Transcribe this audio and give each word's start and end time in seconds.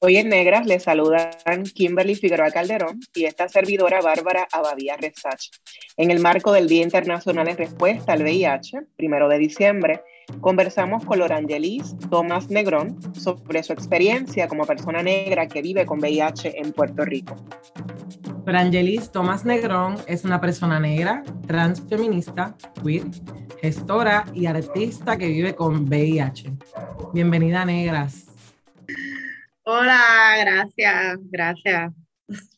Hoy 0.00 0.16
en 0.16 0.28
Negras 0.28 0.64
les 0.64 0.84
saludan 0.84 1.64
Kimberly 1.74 2.14
Figueroa 2.14 2.52
Calderón 2.52 3.00
y 3.16 3.24
esta 3.24 3.48
servidora 3.48 4.00
Bárbara 4.00 4.46
Abadía 4.52 4.96
Resach. 4.96 5.50
En 5.96 6.12
el 6.12 6.20
marco 6.20 6.52
del 6.52 6.68
Día 6.68 6.84
Internacional 6.84 7.48
en 7.48 7.56
Respuesta 7.56 8.12
al 8.12 8.22
VIH, 8.22 8.82
primero 8.96 9.28
de 9.28 9.38
diciembre, 9.38 10.02
conversamos 10.40 11.04
con 11.04 11.18
Lorangelis 11.18 11.96
Tomás 12.10 12.48
Negrón 12.48 12.96
sobre 13.12 13.64
su 13.64 13.72
experiencia 13.72 14.46
como 14.46 14.66
persona 14.66 15.02
negra 15.02 15.48
que 15.48 15.62
vive 15.62 15.84
con 15.84 15.98
VIH 15.98 16.60
en 16.60 16.72
Puerto 16.72 17.04
Rico. 17.04 17.34
Lorangelis 18.46 19.10
Tomás 19.10 19.44
Negrón 19.44 19.96
es 20.06 20.24
una 20.24 20.40
persona 20.40 20.78
negra, 20.78 21.24
transfeminista, 21.48 22.56
queer, 22.84 23.02
gestora 23.60 24.26
y 24.32 24.46
artista 24.46 25.16
que 25.16 25.26
vive 25.26 25.56
con 25.56 25.88
VIH. 25.88 26.52
Bienvenida, 27.12 27.64
Negras. 27.64 28.26
Hola, 29.70 30.34
gracias, 30.40 31.18
gracias 31.30 31.92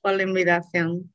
por 0.00 0.12
la 0.12 0.22
invitación. 0.22 1.12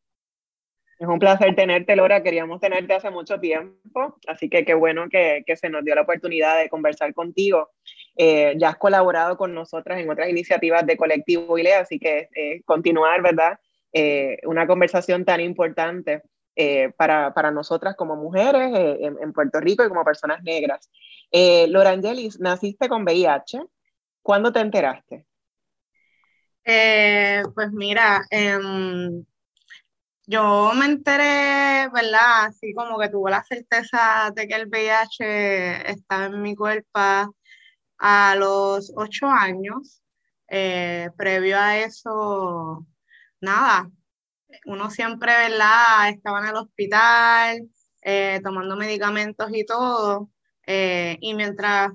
Es 1.00 1.08
un 1.08 1.20
placer 1.20 1.56
tenerte, 1.56 1.96
Laura. 1.96 2.22
Queríamos 2.22 2.60
tenerte 2.60 2.96
hace 2.96 3.10
mucho 3.12 3.40
tiempo, 3.40 4.18
así 4.28 4.50
que 4.50 4.66
qué 4.66 4.74
bueno 4.74 5.08
que, 5.10 5.46
se 5.56 5.70
nos 5.70 5.86
dio 5.86 5.96
la 5.96 6.02
oportunidad 6.02 6.60
de 6.60 6.68
conversar 6.68 7.14
contigo. 7.14 7.70
Eh, 8.18 8.56
ya 8.58 8.72
has 8.72 8.76
colaborado 8.78 9.38
con 9.38 9.54
nosotras 9.54 9.98
en 9.98 10.10
otras 10.10 10.28
iniciativas 10.28 10.86
de 10.86 10.98
Colectivo 10.98 11.58
ILE, 11.58 11.76
así 11.76 11.98
que 11.98 12.28
eh, 12.36 12.62
continuar, 12.66 13.22
¿verdad? 13.22 13.58
Eh, 13.94 14.40
una 14.44 14.68
conversación 14.68 15.24
tan 15.24 15.40
importante 15.40 16.24
para, 16.98 17.34
para, 17.34 17.52
nosotras 17.52 17.96
como 17.96 18.18
mujeres 18.18 19.00
en, 19.00 19.16
en, 19.22 19.32
Puerto 19.32 19.62
Rico 19.62 19.86
y 19.86 19.88
como 19.88 20.04
personas 20.04 20.44
negras. 20.44 20.90
Laura 21.32 21.92
Angelis, 21.92 22.38
naciste 22.42 22.90
con 22.90 23.04
VIH. 23.04 23.62
¿Cuándo 24.22 24.52
te 24.52 24.60
enteraste? 24.60 25.26
Eh, 26.66 27.44
pues 27.54 27.72
mira, 27.72 28.26
em, 28.32 29.24
yo 30.28 30.72
me 30.76 30.86
enteré, 30.86 31.90
¿verdad? 31.94 32.46
Así 32.48 32.74
como 32.74 32.98
que 33.00 33.10
tuve 33.10 33.32
la 33.32 33.44
certeza 33.44 34.32
de 34.36 34.48
que 34.48 34.56
el 34.56 34.68
VIH 34.68 35.92
estaba 35.92 36.26
en 36.26 36.42
mi 36.42 36.56
cuerpo 36.56 37.36
a 38.00 38.36
los 38.38 38.92
ocho 38.96 39.28
años. 39.28 40.02
Eh, 40.50 41.10
previo 41.18 41.58
a 41.60 41.78
eso, 41.80 42.86
nada, 43.42 43.90
uno 44.68 44.92
siempre, 44.92 45.34
¿verdad? 45.34 46.10
Estaba 46.10 46.40
en 46.42 46.48
el 46.48 46.56
hospital, 46.58 47.70
eh, 48.04 48.42
tomando 48.44 48.76
medicamentos 48.78 49.50
y 49.54 49.66
todo. 49.66 50.30
y 50.68 51.34
mientras 51.36 51.92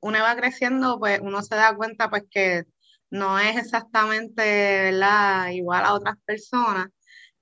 uno 0.00 0.18
va 0.22 0.36
creciendo, 0.36 0.98
pues 0.98 1.20
uno 1.22 1.42
se 1.42 1.56
da 1.56 1.74
cuenta 1.76 2.10
pues 2.10 2.24
que 2.30 2.64
no 3.14 3.38
es 3.38 3.56
exactamente 3.56 4.42
¿verdad? 4.90 5.50
igual 5.50 5.84
a 5.84 5.94
otras 5.94 6.16
personas. 6.26 6.88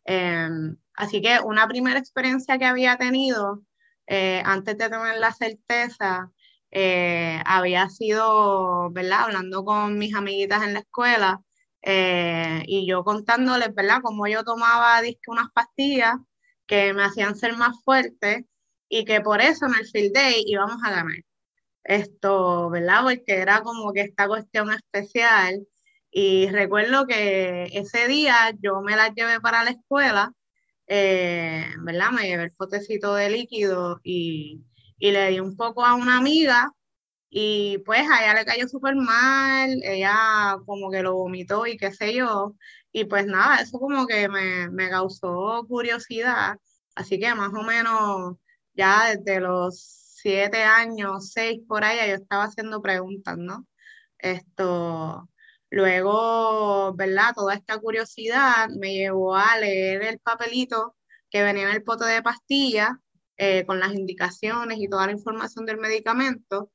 Em, 0.05 0.77
así 0.95 1.23
que 1.23 1.41
una 1.45 1.69
primera 1.69 1.99
experiencia 1.99 2.59
que 2.59 2.67
había 2.67 2.97
tenido 2.99 3.63
eh, 4.07 4.43
antes 4.45 4.77
de 4.79 4.91
tener 4.91 5.19
la 5.19 5.33
certeza 5.33 6.31
eh, 6.71 7.41
había 7.47 7.89
sido, 7.91 8.91
¿verdad? 8.93 9.23
Hablando 9.25 9.65
con 9.65 9.99
mis 9.99 10.15
amiguitas 10.15 10.63
en 10.65 10.75
la 10.75 10.81
escuela 10.81 11.41
eh, 11.83 12.63
y 12.67 12.87
yo 12.87 13.05
contándoles, 13.05 13.75
¿verdad? 13.75 14.01
Cómo 14.03 14.27
yo 14.29 14.45
tomaba 14.45 15.01
disque 15.03 15.31
unas 15.31 15.51
pastillas 15.55 16.17
que 16.67 16.93
me 16.95 17.05
hacían 17.05 17.37
ser 17.37 17.57
más 17.57 17.83
fuerte 17.85 18.47
y 18.89 19.05
que 19.05 19.21
por 19.23 19.41
eso 19.41 19.67
en 19.67 19.75
el 19.77 19.87
field 19.87 20.15
day 20.15 20.45
íbamos 20.47 20.79
a 20.85 20.91
ganar 20.91 21.17
esto, 21.85 22.71
¿verdad? 22.71 23.03
Porque 23.03 23.35
era 23.35 23.63
como 23.63 23.93
que 23.93 24.03
esta 24.03 24.29
cuestión 24.29 24.73
especial. 24.73 25.67
Y 26.11 26.49
recuerdo 26.51 27.07
que 27.07 27.65
ese 27.73 28.09
día 28.09 28.53
yo 28.61 28.81
me 28.83 28.97
la 28.97 29.09
llevé 29.15 29.41
para 29.41 29.65
la 29.65 29.71
escuela, 29.71 30.33
eh, 30.87 31.67
¿verdad? 31.81 32.11
Me 32.13 32.29
llevé 32.29 32.45
el 32.45 32.53
potecito 32.53 33.15
de 33.15 33.31
líquido 33.31 34.01
y, 34.05 34.63
y, 34.99 35.11
le 35.13 35.31
di 35.31 35.41
un 35.41 35.57
poco 35.57 35.85
a 35.85 35.95
una 35.95 36.19
amiga 36.19 36.73
y 37.31 37.79
pues 37.87 38.03
a 38.11 38.23
ella 38.25 38.35
le 38.35 38.45
cayó 38.45 38.69
súper 38.69 38.95
mal, 38.97 39.81
ella 39.85 40.59
como 40.67 40.91
que 40.91 41.03
lo 41.03 41.15
vomitó 41.15 41.67
y 41.67 41.79
qué 41.79 41.93
sé 41.93 42.15
yo. 42.15 42.57
Y 42.93 43.05
pues 43.07 43.27
nada, 43.27 43.63
eso 43.63 43.79
como 43.79 44.07
que 44.07 44.29
me, 44.29 44.71
me 44.71 44.91
causó 44.91 45.65
curiosidad. 45.69 46.59
Así 46.95 47.19
que 47.19 47.35
más 47.35 47.53
o 47.55 47.63
menos 47.63 48.37
ya 48.75 49.15
desde 49.17 49.41
los 49.41 50.02
siete 50.23 50.63
años, 50.63 51.33
seis 51.33 51.61
por 51.69 51.85
ahí, 51.85 52.09
yo 52.09 52.17
estaba 52.17 52.45
haciendo 52.45 52.81
preguntas, 52.81 53.37
¿no? 53.39 53.67
Esto, 54.19 55.29
luego, 55.71 56.95
¿verdad? 56.95 57.35
Toda 57.35 57.55
esta 57.55 57.79
curiosidad 57.79 58.69
me 58.71 58.95
llevó 58.95 59.35
a 59.37 59.59
leer 59.59 60.03
el 60.03 60.21
papelito 60.21 60.97
que 61.31 61.43
venía 61.43 61.65
en 61.65 61.77
el 61.77 61.83
pote 61.83 62.05
de 62.07 62.23
pastillas 62.23 62.93
eh, 63.37 63.65
con 63.67 63.81
las 63.81 63.95
indicaciones 63.95 64.79
y 64.79 64.89
toda 64.89 65.07
la 65.07 65.13
información 65.13 65.67
del 65.67 65.79
medicamento. 65.79 66.71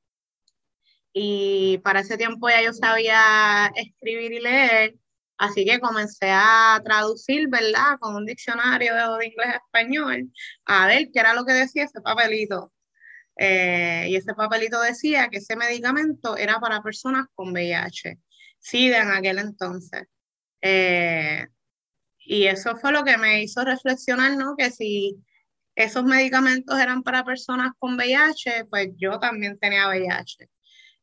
Y 1.13 1.79
para 1.79 2.01
ese 2.01 2.17
tiempo 2.17 2.49
ya 2.49 2.61
yo 2.61 2.73
sabía 2.73 3.71
escribir 3.75 4.33
y 4.33 4.39
leer, 4.41 4.95
así 5.37 5.65
que 5.65 5.79
comencé 5.79 6.29
a 6.31 6.81
traducir, 6.83 7.47
¿verdad? 7.49 7.97
Con 7.99 8.15
un 8.15 8.25
diccionario 8.25 8.93
de, 8.93 9.01
de 9.19 9.27
inglés 9.27 9.47
a 9.47 9.57
español, 9.57 10.31
a 10.65 10.87
ver 10.87 11.09
qué 11.13 11.19
era 11.19 11.33
lo 11.33 11.45
que 11.45 11.53
decía 11.53 11.85
ese 11.85 12.01
papelito. 12.01 12.71
Eh, 13.37 14.07
y 14.09 14.15
ese 14.15 14.33
papelito 14.33 14.81
decía 14.81 15.29
que 15.29 15.37
ese 15.37 15.55
medicamento 15.55 16.37
era 16.37 16.59
para 16.59 16.81
personas 16.81 17.27
con 17.35 17.51
VIH, 17.51 18.19
SIDA 18.59 19.03
en 19.03 19.11
aquel 19.11 19.39
entonces. 19.39 20.07
Eh, 20.61 21.45
y 22.19 22.47
eso 22.47 22.75
fue 22.77 22.91
lo 22.91 23.03
que 23.03 23.17
me 23.17 23.43
hizo 23.43 23.63
reflexionar, 23.63 24.35
¿no? 24.37 24.55
Que 24.57 24.71
si 24.71 25.17
esos 25.75 26.03
medicamentos 26.03 26.79
eran 26.79 27.03
para 27.03 27.23
personas 27.23 27.71
con 27.77 27.95
VIH, 27.95 28.65
pues 28.69 28.89
yo 28.97 29.19
también 29.19 29.59
tenía 29.59 29.87
VIH. 29.87 30.49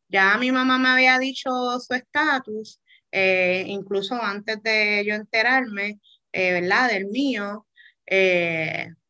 Ya 0.09 0.37
mi 0.39 0.53
mamá 0.53 0.79
me 0.79 0.89
había 0.89 1.19
dicho 1.19 1.51
su 1.81 1.95
estatus, 1.95 2.81
eh, 3.13 3.65
incluso 3.69 4.15
antes 4.21 4.63
de 4.63 5.05
yo 5.07 5.15
enterarme, 5.15 6.01
¿verdad? 6.33 6.91
Del 6.91 7.07
mío 7.07 7.67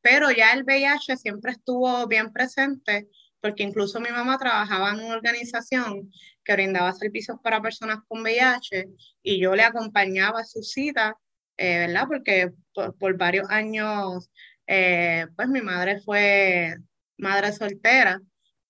pero 0.05 0.31
ya 0.31 0.53
el 0.53 0.65
VIH 0.65 1.17
siempre 1.17 1.53
estuvo 1.53 2.07
bien 2.07 2.31
presente 2.31 3.09
porque 3.41 3.63
incluso 3.63 4.01
mi 4.01 4.11
mamá 4.11 4.37
trabajaba 4.37 4.91
en 4.91 5.01
una 5.01 5.15
organización 5.15 6.11
que 6.45 6.53
brindaba 6.53 6.93
servicios 6.93 7.39
para 7.43 7.63
personas 7.63 8.01
con 8.07 8.21
VIH 8.21 8.87
y 9.23 9.41
yo 9.41 9.57
le 9.57 9.63
acompañaba 9.63 10.41
a 10.41 10.45
su 10.45 10.63
cita, 10.63 11.17
eh, 11.57 11.87
¿verdad? 11.87 12.05
Porque 12.07 12.53
por, 12.75 13.17
varios 13.17 13.49
años, 13.49 14.31
eh, 14.67 15.27
pues 15.37 15.49
mi 15.49 15.63
madre 15.63 16.03
fue 16.03 16.77
madre 17.17 17.53
soltera. 17.53 18.21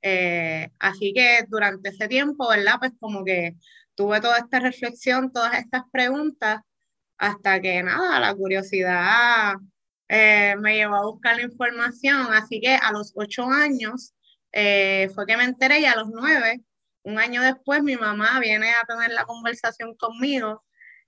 Eh, 0.03 0.71
así 0.79 1.13
que 1.13 1.45
durante 1.49 1.89
ese 1.89 2.07
tiempo, 2.07 2.49
¿verdad? 2.49 2.77
Pues 2.79 2.93
como 3.01 3.25
que 3.25 3.57
tuve 3.97 4.21
toda 4.21 4.39
esta 4.39 4.61
reflexión, 4.61 5.33
todas 5.33 5.59
estas 5.59 5.83
preguntas, 5.91 6.61
hasta 7.19 7.61
que 7.61 7.83
nada, 7.83 8.21
la 8.21 8.35
curiosidad 8.35 9.55
eh, 10.17 10.55
me 10.61 10.77
llevó 10.77 10.95
a 10.95 11.07
buscar 11.07 11.35
la 11.35 11.43
información, 11.43 12.33
así 12.33 12.61
que 12.61 12.77
a 12.77 12.93
los 12.93 13.13
ocho 13.17 13.47
años 13.51 14.15
eh, 14.53 15.09
fue 15.13 15.27
que 15.27 15.37
me 15.37 15.43
enteré 15.43 15.81
y 15.81 15.87
a 15.87 15.97
los 15.97 16.09
nueve, 16.09 16.63
un 17.03 17.19
año 17.19 17.43
después, 17.43 17.83
mi 17.83 17.97
mamá 17.97 18.39
viene 18.39 18.71
a 18.71 18.85
tener 18.87 19.11
la 19.11 19.25
conversación 19.25 19.97
conmigo 19.97 20.63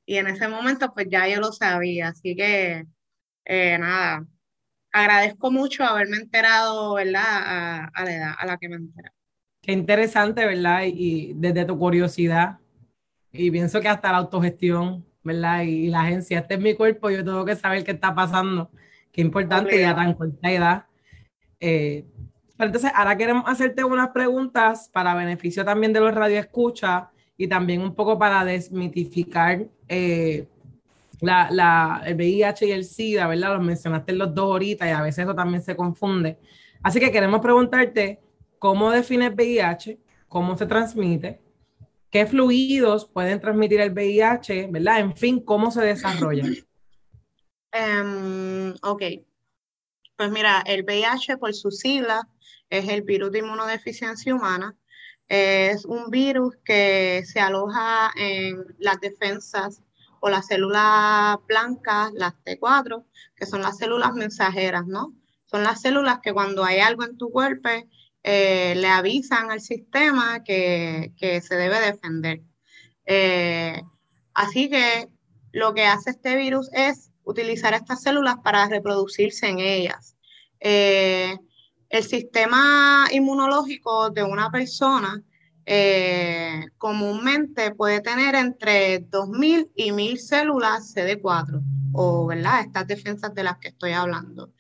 y 0.05 0.17
en 0.17 0.27
ese 0.27 0.49
momento 0.49 0.93
pues 0.93 1.07
ya 1.09 1.29
yo 1.29 1.41
lo 1.41 1.53
sabía, 1.53 2.09
así 2.09 2.35
que 2.35 2.85
eh, 3.45 3.79
nada, 3.79 4.27
agradezco 4.91 5.53
mucho 5.53 5.85
haberme 5.85 6.17
enterado, 6.17 6.95
¿verdad? 6.95 7.91
A, 7.95 8.05
la 8.05 8.13
edad 8.13 8.35
a 8.37 8.45
la 8.45 8.57
que 8.57 8.69
me 8.69 8.75
enteré. 8.75 9.11
Qué 9.63 9.71
interesante, 9.71 10.45
¿verdad? 10.45 10.83
Y, 10.85 11.33
desde 11.37 11.65
tu 11.65 11.79
curiosidad, 11.79 12.59
y 13.31 13.53
pienso 13.53 13.81
que 13.81 13.89
hasta 13.89 14.11
la 14.11 14.19
autogestión, 14.19 15.07
¿verdad? 15.23 15.63
Y, 15.63 15.91
la 15.91 16.01
agencia, 16.01 16.41
este 16.41 16.55
es 16.55 16.61
mi 16.61 16.75
cuerpo, 16.75 17.09
yo 17.09 17.25
tengo 17.25 17.45
que 17.45 17.55
saber 17.55 17.85
qué 17.85 17.93
está 17.93 18.13
pasando. 18.13 18.73
Qué 19.17 19.23
importante 19.23 19.81
ya 19.81 19.95
tan 19.95 20.13
corta 20.13 20.53
edad. 20.53 20.85
Eh, 21.59 22.05
entonces, 22.59 22.93
ahora 22.95 23.17
queremos 23.17 23.45
hacerte 23.47 23.83
unas 23.83 24.11
preguntas 24.11 24.91
para 24.93 25.15
beneficio 25.15 25.65
también 25.65 25.95
de 25.95 26.01
los 26.01 26.15
radioescuchas 26.15 27.05
y 27.39 27.49
también 27.49 27.81
un 27.81 27.95
poco 27.95 28.19
para 28.19 28.45
desmitificar 28.45 29.67
eh, 29.89 30.47
la, 31.23 31.51
la, 31.51 32.03
el 32.05 32.15
VIH 32.15 32.67
y 32.67 32.73
el 32.73 32.85
SIDA, 32.85 33.27
¿verdad? 33.27 33.55
Los 33.55 33.65
mencionaste 33.65 34.13
los 34.13 34.35
dos 34.35 34.53
ahorita 34.53 34.87
y 34.87 34.91
a 34.91 35.01
veces 35.01 35.25
eso 35.25 35.35
también 35.35 35.63
se 35.63 35.75
confunde. 35.75 36.39
Así 36.83 37.01
que 37.01 37.11
queremos 37.11 37.41
preguntarte 37.41 38.21
cómo 38.59 38.91
define 38.91 39.29
el 39.29 39.35
VIH, 39.35 39.99
cómo 40.29 40.59
se 40.59 40.67
transmite, 40.67 41.41
qué 42.11 42.27
fluidos 42.27 43.07
pueden 43.07 43.41
transmitir 43.41 43.81
el 43.81 43.93
VIH, 43.93 44.69
¿verdad? 44.71 45.01
En 45.01 45.17
fin, 45.17 45.41
cómo 45.41 45.71
se 45.71 45.81
desarrolla. 45.81 46.45
Um, 47.77 48.75
ok. 48.83 49.03
Pues 50.17 50.31
mira, 50.31 50.63
el 50.67 50.85
VIH 50.85 51.37
por 51.39 51.55
su 51.55 51.71
sigla 51.71 52.29
es 52.71 52.89
el 52.89 53.03
virus 53.03 53.33
de 53.33 53.41
inmunodeficiencia 53.41 54.35
humana. 54.35 54.77
Es 55.29 55.85
un 55.85 56.11
virus 56.11 56.57
que 56.65 57.23
se 57.27 57.41
aloja 57.41 58.13
en 58.17 58.65
las 58.79 59.01
defensas 59.01 59.83
o 60.21 60.31
las 60.31 60.47
células 60.47 61.37
blancas, 61.47 62.13
las 62.15 62.35
T4, 62.45 63.05
que 63.35 63.47
son 63.47 63.63
las 63.63 63.77
células 63.79 64.15
mensajeras, 64.15 64.87
¿no? 64.87 65.15
Son 65.47 65.63
las 65.63 65.81
células 65.83 66.21
que 66.23 66.33
cuando 66.33 66.65
hay 66.65 66.79
algo 66.79 67.05
en 67.05 67.19
tu 67.19 67.31
cuerpo 67.31 67.69
eh, 68.23 68.75
le 68.77 68.89
avisan 68.89 69.51
al 69.51 69.61
sistema 69.61 70.43
que, 70.45 71.13
se 71.19 71.57
debe 71.57 71.81
defender. 71.81 72.43
Eh, 73.05 73.83
así 74.35 74.71
que 74.71 75.09
lo 75.53 75.75
que 75.75 75.87
hace 75.87 76.11
este 76.11 76.37
virus 76.37 76.71
es 76.73 77.13
utilizar 77.27 77.75
estas 77.75 78.03
células 78.03 78.37
para 78.43 78.67
reproducirse 78.69 79.49
en 79.49 79.59
ellas. 79.59 80.17
Eh, 80.61 81.37
el 81.91 82.05
sistema 82.05 83.07
inmunológico 83.13 84.11
de 84.11 84.23
una 84.23 84.51
persona 84.51 85.23
eh, 85.67 86.67
comúnmente 86.79 87.75
puede 87.75 88.01
tener 88.01 88.37
entre 88.37 89.05
2.000 89.11 89.73
y 89.75 89.91
1.000 89.91 90.17
células 90.17 90.95
CD4, 90.95 91.61
o 91.93 92.27
¿verdad? 92.27 92.61
estas 92.61 92.87
defensas 92.87 93.35
de 93.35 93.43
las 93.43 93.59
que 93.59 93.69
estoy 93.69 93.93
hablando. 93.93 94.53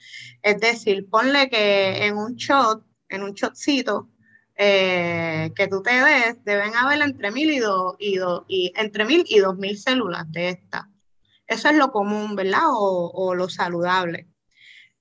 Es 0.43 0.61
decir, 0.61 1.09
ponle 1.09 1.49
que 1.49 2.05
en 2.07 2.17
un 2.17 2.35
shot, 2.35 2.85
en 3.09 3.23
un 3.23 3.33
shotcito, 3.33 4.11
eh, 4.57 5.53
que 5.55 5.69
tú 5.69 5.83
te 5.83 5.93
des, 5.93 6.43
deben 6.45 6.75
haber 6.75 7.01
entre 7.03 7.31
1.000 7.31 7.97
y, 8.01 8.19
y, 8.49 8.73
entre 8.75 9.07
1.000 9.07 9.25
y 9.29 9.39
2.000 9.39 9.77
células 9.77 10.33
de 10.33 10.49
estas. 10.49 10.87
Eso 11.47 11.69
es 11.69 11.77
lo 11.77 11.93
común, 11.93 12.35
¿verdad? 12.37 12.63
O, 12.67 13.35
lo 13.35 13.49
saludable. 13.49 14.29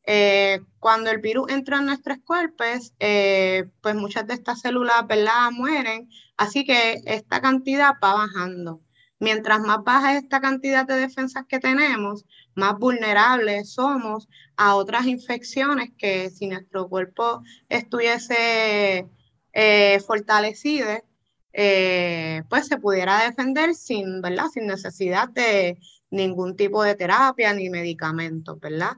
Eh, 0.07 0.61
cuando 0.79 1.09
el 1.09 1.19
virus 1.19 1.51
entra 1.51 1.77
en 1.79 1.87
nuestros 1.87 2.19
cuerpos, 2.23 2.93
eh, 2.99 3.65
pues 3.81 3.95
muchas 3.95 4.27
de 4.27 4.35
estas 4.35 4.61
células, 4.61 5.07
¿verdad?, 5.07 5.51
mueren, 5.51 6.09
así 6.37 6.63
que 6.65 7.01
esta 7.05 7.41
cantidad 7.41 7.93
va 8.03 8.13
bajando. 8.15 8.81
Mientras 9.19 9.61
más 9.61 9.83
baja 9.83 10.17
esta 10.17 10.41
cantidad 10.41 10.85
de 10.85 10.95
defensas 10.97 11.45
que 11.47 11.59
tenemos, 11.59 12.25
más 12.53 12.77
vulnerables 12.77 13.71
somos 13.73 14.27
a 14.57 14.75
otras 14.75 15.07
infecciones 15.07 15.91
que 15.97 16.29
si 16.29 16.47
nuestro 16.47 16.87
cuerpo 16.89 17.41
estuviese 17.69 19.07
eh, 19.53 19.99
fortalecido, 20.05 20.87
pues 22.49 22.67
se 22.67 22.77
pudiera 22.77 23.23
defender 23.23 23.73
sin, 23.75 24.21
¿verdad? 24.21 24.47
sin 24.53 24.67
necesidad 24.67 25.29
de 25.29 25.79
ningún 26.09 26.55
tipo 26.55 26.83
de 26.83 26.95
terapia 26.95 27.53
ni 27.53 27.69
medicamentos, 27.69 28.59
¿verdad? 28.59 28.93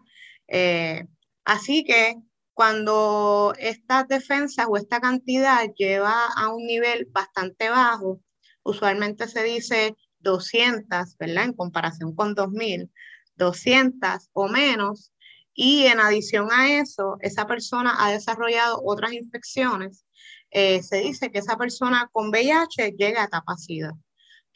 Eh, 0.47 1.05
así 1.45 1.83
que 1.83 2.15
cuando 2.53 3.53
estas 3.59 4.07
defensas 4.07 4.65
o 4.69 4.77
esta 4.77 4.99
cantidad 4.99 5.63
lleva 5.75 6.27
a 6.35 6.49
un 6.49 6.65
nivel 6.65 7.07
bastante 7.11 7.69
bajo, 7.69 8.21
usualmente 8.63 9.27
se 9.27 9.43
dice 9.43 9.95
200, 10.19 11.17
¿verdad? 11.17 11.45
En 11.45 11.53
comparación 11.53 12.15
con 12.15 12.33
2000, 12.33 12.91
200 13.35 14.29
o 14.33 14.47
menos. 14.47 15.13
Y 15.53 15.85
en 15.85 15.99
adición 15.99 16.49
a 16.51 16.79
eso, 16.79 17.17
esa 17.21 17.47
persona 17.47 17.95
ha 17.99 18.11
desarrollado 18.11 18.81
otras 18.83 19.13
infecciones. 19.13 20.05
Eh, 20.51 20.81
se 20.83 20.97
dice 20.97 21.31
que 21.31 21.39
esa 21.39 21.57
persona 21.57 22.09
con 22.11 22.29
VIH 22.29 22.95
llega 22.97 23.21
a 23.21 23.25
etapa 23.25 23.57
SIDA. 23.57 23.93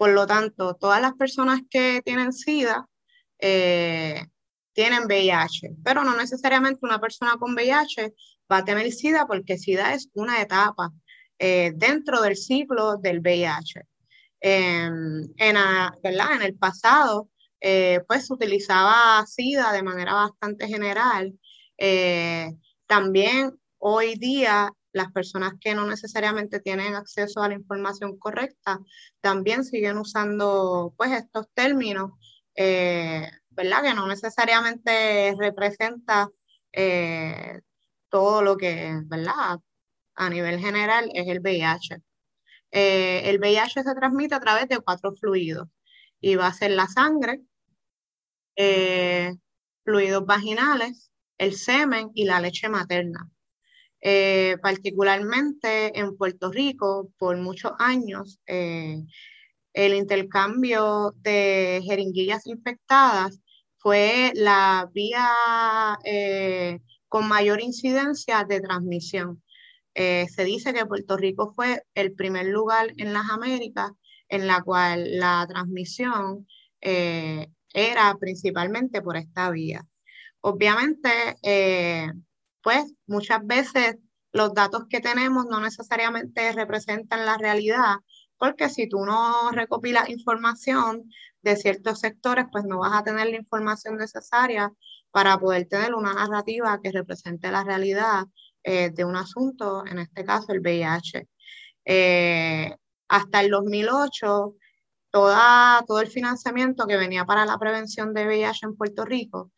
Por 0.02 0.14
lo 0.14 0.26
tanto, 0.26 0.74
todas 0.74 1.00
las 1.00 1.14
personas 1.14 1.62
que 1.70 2.02
tienen 2.04 2.34
SIDA 2.34 2.88
eh, 3.38 4.26
tienen 4.74 5.06
VIH, 5.06 5.76
pero 5.84 6.04
no 6.04 6.18
necesariamente 6.18 6.80
una 6.82 7.00
persona 7.00 7.36
con 7.38 7.54
VIH 7.54 8.12
va 8.52 8.58
a 8.58 8.66
tener 8.66 8.92
SIDA 8.92 9.28
porque 9.28 9.60
SIDA 9.60 9.94
es 9.94 10.10
una 10.16 10.42
etapa 10.42 10.92
eh, 11.38 11.74
dentro 11.76 12.20
del 12.20 12.36
ciclo 12.36 12.98
del 12.98 13.20
VIH. 13.20 13.82
en, 14.40 15.36
¿verdad? 16.02 16.34
en 16.34 16.42
el 16.42 16.56
pasado, 16.56 17.30
eh, 17.60 18.00
pues 18.08 18.26
se 18.26 18.34
utilizaba 18.34 19.24
SIDA 19.28 19.72
de 19.72 19.84
manera 19.84 20.16
bastante 20.16 20.68
general. 20.68 21.32
También 22.88 23.52
hoy 23.78 24.16
día 24.16 24.74
las 24.94 25.12
personas 25.12 25.54
que 25.60 25.74
no 25.74 25.86
necesariamente 25.86 26.60
tienen 26.60 26.96
acceso 26.96 27.42
a 27.42 27.48
la 27.48 27.56
información 27.56 28.18
correcta 28.18 28.80
también 29.22 29.64
siguen 29.64 29.98
usando 29.98 30.94
pues 30.98 31.12
estos 31.12 31.48
términos 31.54 32.12
¿verdad? 33.52 33.84
Que 33.84 33.94
no 33.94 34.08
necesariamente 34.08 35.36
representa 35.38 36.30
eh, 36.72 37.62
todo 38.10 38.42
lo 38.42 38.58
que, 38.58 39.00
¿verdad? 39.06 39.60
A 40.16 40.30
nivel 40.30 40.60
general 40.60 41.10
es 41.14 41.28
el 41.28 41.42
VIH. 41.42 42.02
Eh, 42.72 43.30
el 43.30 43.40
VIH 43.40 43.84
se 43.84 43.96
transmite 43.96 44.36
a 44.36 44.40
través 44.40 44.68
de 44.70 44.80
cuatro 44.80 45.14
fluidos 45.16 45.68
y 46.22 46.36
va 46.36 46.48
a 46.48 46.54
ser 46.54 46.72
la 46.72 46.88
sangre, 46.88 47.42
eh, 48.56 49.36
fluidos 49.84 50.26
vaginales, 50.26 51.12
el 51.38 51.56
semen 51.56 52.12
y 52.14 52.26
la 52.26 52.40
leche 52.40 52.70
materna. 52.70 53.30
Particularmente 54.62 55.98
en 56.00 56.18
Puerto 56.18 56.52
Rico, 56.52 57.12
por 57.18 57.38
muchos 57.38 57.74
años, 57.80 58.40
el 58.46 59.94
intercambio 59.94 61.14
de 61.18 61.82
jeringuillas 61.86 62.46
infectadas 62.48 63.40
fue 63.78 64.32
la 64.36 64.90
vía 64.94 65.28
eh, 66.04 66.80
con 67.08 67.28
mayor 67.28 67.62
incidencia 67.62 68.44
de 68.44 68.62
transmisión. 68.62 69.42
Eh, 69.96 70.28
se 70.30 70.46
dice 70.46 70.74
que 70.74 70.86
Puerto 70.86 71.18
Rico 71.18 71.54
fue 71.54 71.84
el 71.96 72.14
primer 72.14 72.46
lugar 72.48 72.94
en 72.98 73.14
las 73.14 73.30
Américas 73.30 73.92
en 74.30 74.48
la 74.48 74.62
cual 74.62 75.20
la 75.20 75.46
transmisión 75.50 76.48
eh, 76.80 77.48
era 77.74 78.16
principalmente 78.20 79.02
por 79.02 79.18
esta 79.18 79.50
vía. 79.50 79.86
Obviamente, 80.42 81.10
pues 82.64 82.94
muchas 83.08 83.46
veces 83.46 83.98
los 84.32 84.54
datos 84.54 84.86
que 84.90 85.02
tenemos 85.02 85.46
no 85.46 85.60
necesariamente 85.60 86.52
representan 86.54 87.26
la 87.26 87.38
realidad, 87.38 87.96
porque 88.38 88.70
si 88.70 88.88
tú 88.88 89.06
no 89.06 89.52
recopilas 89.52 90.10
información 90.10 91.10
de 91.42 91.56
ciertos 91.56 92.00
sectores, 92.00 92.46
pues 92.52 92.66
no 92.66 92.80
vas 92.80 92.94
a 92.94 93.04
tener 93.04 93.28
la 93.28 93.38
información 93.38 93.98
necesaria 93.98 94.72
para 95.12 95.38
poder 95.38 95.68
tener 95.68 95.94
una 95.94 96.14
narrativa 96.14 96.80
que 96.82 96.92
represente 96.92 97.52
la 97.52 97.64
realidad 97.64 98.26
eh, 98.64 98.92
de 98.92 99.06
un 99.06 99.16
asunto, 99.16 99.86
en 99.86 100.00
este 100.00 100.24
caso 100.24 100.54
el 100.54 100.62
VIH. 100.62 101.28
Eh, 101.86 102.76
hasta 103.10 103.42
el 103.42 103.50
2008, 103.50 104.56
toda, 105.10 105.84
todo 105.86 106.00
el 106.00 106.08
financiamiento 106.08 106.88
que 106.88 106.98
venía 106.98 107.26
para 107.26 107.46
la 107.46 107.58
prevención 107.58 108.14
de 108.14 108.26
VIH 108.26 108.68
en 108.68 108.78
Puerto 108.78 109.04
Rico 109.04 109.52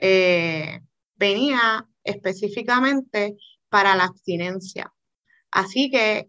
eh, 0.00 0.80
venía 1.16 1.86
específicamente 2.08 3.36
para 3.68 3.94
la 3.96 4.04
abstinencia. 4.04 4.92
Así 5.50 5.90
que 5.90 6.28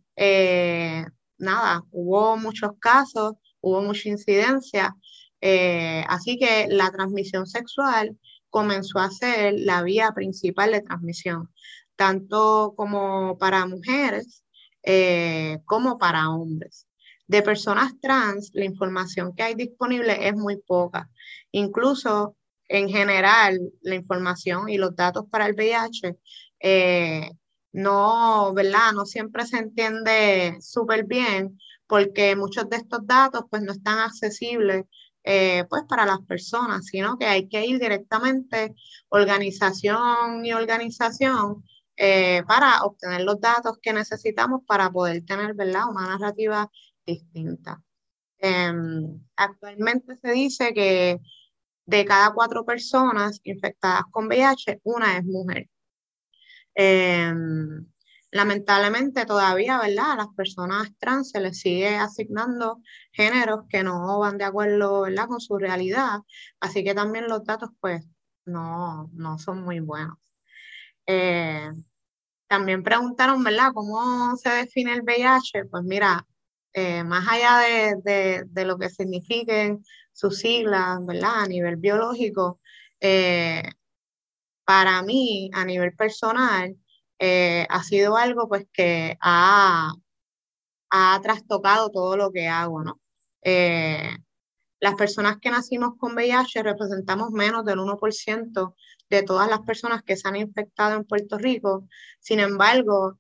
nada, 1.38 1.84
hubo 1.92 2.38
muchos 2.38 2.72
casos, 2.80 3.34
hubo 3.62 3.82
mucha 3.82 4.10
incidencia, 4.10 4.96
eh, 5.42 6.04
así 6.08 6.38
que 6.38 6.68
la 6.70 6.92
transmisión 6.92 7.48
sexual 7.48 8.18
comenzó 8.50 9.00
a 9.00 9.12
ser 9.12 9.54
la 9.58 9.82
vía 9.84 10.12
principal 10.14 10.72
de 10.72 10.82
transmisión, 10.82 11.50
tanto 11.96 12.74
como 12.76 13.38
para 13.38 13.66
mujeres 13.66 14.44
eh, 14.84 15.60
como 15.66 15.98
para 15.98 16.30
hombres. 16.30 16.88
De 17.28 17.44
personas 17.44 17.94
trans, 18.02 18.50
la 18.54 18.66
información 18.66 19.36
que 19.36 19.44
hay 19.44 19.56
disponible 19.56 20.28
es 20.28 20.36
muy 20.36 20.58
poca. 20.58 21.10
Incluso 21.52 22.36
en 22.70 22.90
general, 22.90 23.60
la 23.82 23.96
información 23.96 24.70
y 24.70 24.78
los 24.78 24.96
datos 24.96 25.26
para 25.30 25.48
el 25.48 25.56
VIH 25.56 26.16
eh, 26.62 27.32
no, 27.72 28.54
¿verdad? 28.54 28.94
No 28.94 29.06
siempre 29.06 29.46
se 29.46 29.58
entiende 29.58 30.58
súper 30.62 31.06
bien 31.06 31.60
porque 31.88 32.36
muchos 32.36 32.70
de 32.70 32.78
estos 32.78 33.06
datos 33.06 33.44
pues 33.50 33.62
no 33.64 33.74
están 33.74 34.00
accesibles 34.00 34.86
eh, 35.24 35.66
pues 35.70 35.84
para 35.90 36.06
las 36.06 36.20
personas, 36.22 36.86
sino 36.86 37.18
que 37.18 37.26
hay 37.26 37.50
que 37.50 37.66
ir 37.66 37.80
directamente 37.80 38.76
organización 39.10 40.46
y 40.46 40.54
organización 40.54 41.64
eh, 41.98 42.44
para 42.48 42.84
obtener 42.84 43.22
los 43.22 43.42
datos 43.42 43.78
que 43.82 43.94
necesitamos 43.94 44.62
para 44.66 44.90
poder 44.92 45.26
tener, 45.26 45.54
¿verdad? 45.56 45.90
Una 45.90 46.08
narrativa 46.08 46.72
distinta. 47.06 47.84
Em, 48.38 49.22
actualmente 49.36 50.16
se 50.16 50.32
dice 50.32 50.74
que 50.74 51.20
de 51.90 52.06
cada 52.06 52.34
cuatro 52.34 52.66
personas 52.66 53.40
infectadas 53.44 54.04
con 54.12 54.28
VIH, 54.28 54.80
una 54.84 55.18
es 55.18 55.26
mujer. 55.26 55.68
Em, 56.76 57.86
lamentablemente 58.32 59.26
todavía, 59.26 59.80
¿verdad? 59.80 60.12
A 60.12 60.16
las 60.18 60.28
personas 60.36 60.90
trans 61.00 61.32
se 61.32 61.42
les 61.42 61.60
sigue 61.60 61.96
asignando 61.98 62.82
géneros 63.12 63.66
que 63.70 63.84
no 63.84 64.20
van 64.20 64.38
de 64.38 64.46
acuerdo, 64.46 65.02
¿verdad? 65.02 65.28
Con 65.28 65.42
su 65.42 65.58
realidad. 65.58 66.20
Así 66.60 66.84
que 66.84 66.94
también 66.94 67.28
los 67.28 67.44
datos, 67.44 67.72
pues, 67.80 68.06
no, 68.46 69.10
no 69.14 69.40
son 69.40 69.64
muy 69.64 69.80
buenos. 69.80 70.18
Eh, 71.08 71.72
también 72.48 72.84
preguntaron, 72.84 73.44
¿verdad? 73.44 73.72
¿Cómo 73.74 74.36
se 74.38 74.50
define 74.50 74.94
el 74.94 75.04
VIH? 75.04 75.66
Pues 75.72 75.84
mira, 75.84 76.26
eh, 76.74 77.04
más 77.04 77.28
allá 77.28 77.60
de, 78.04 78.44
de, 78.46 78.66
lo 78.66 78.78
que 78.78 78.90
signifiquen 78.90 79.84
sus 80.14 80.40
siglas, 80.40 81.00
¿verdad? 81.06 81.44
A 81.44 81.48
nivel 81.48 81.78
biológico, 81.78 82.60
eh, 83.00 83.64
para 84.66 85.02
mí, 85.02 85.50
a 85.54 85.66
nivel 85.66 85.96
personal, 85.96 86.76
eh, 87.20 87.66
ha 87.70 87.84
sido 87.84 88.18
algo 88.18 88.48
pues 88.48 88.66
que 88.72 89.18
ha, 89.22 89.94
ha, 90.92 91.20
trastocado 91.22 91.90
todo 91.90 92.18
lo 92.18 92.32
que 92.32 92.48
hago, 92.48 92.84
¿no? 92.84 93.00
las 94.82 94.96
personas 94.96 95.38
que 95.42 95.50
nacimos 95.50 95.94
con 95.98 96.14
VIH 96.14 96.64
representamos 96.64 97.32
menos 97.32 97.66
del 97.66 97.80
1% 97.80 98.76
de 99.10 99.24
todas 99.24 99.50
las 99.50 99.62
personas 99.62 100.04
que 100.04 100.16
se 100.16 100.28
han 100.28 100.36
infectado 100.36 100.96
en 100.96 101.06
Puerto 101.06 101.38
Rico. 101.38 101.88
Sin 102.20 102.40
embargo, 102.40 103.18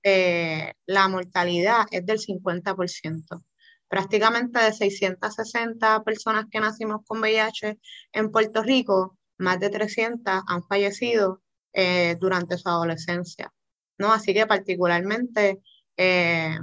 la 0.85 1.07
mortalidad 1.07 1.85
es 1.91 2.05
del 2.05 2.19
50% 2.19 3.43
prácticamente 3.89 4.59
de 4.59 4.71
660 4.71 6.03
personas 6.03 6.45
que 6.49 6.59
nacimos 6.59 7.01
con 7.05 7.19
VIH 7.19 7.79
en 8.13 8.31
Puerto 8.31 8.61
Rico, 8.61 9.17
más 9.39 9.59
de 9.59 9.69
300 9.69 10.43
han 10.47 10.63
fallecido 10.63 11.41
eh, 11.73 12.15
durante 12.19 12.57
su 12.57 12.69
adolescencia. 12.69 13.51
¿no? 13.97 14.13
Así 14.13 14.33
que 14.33 14.45
particularmente, 14.47 15.59
eh. 15.97 16.57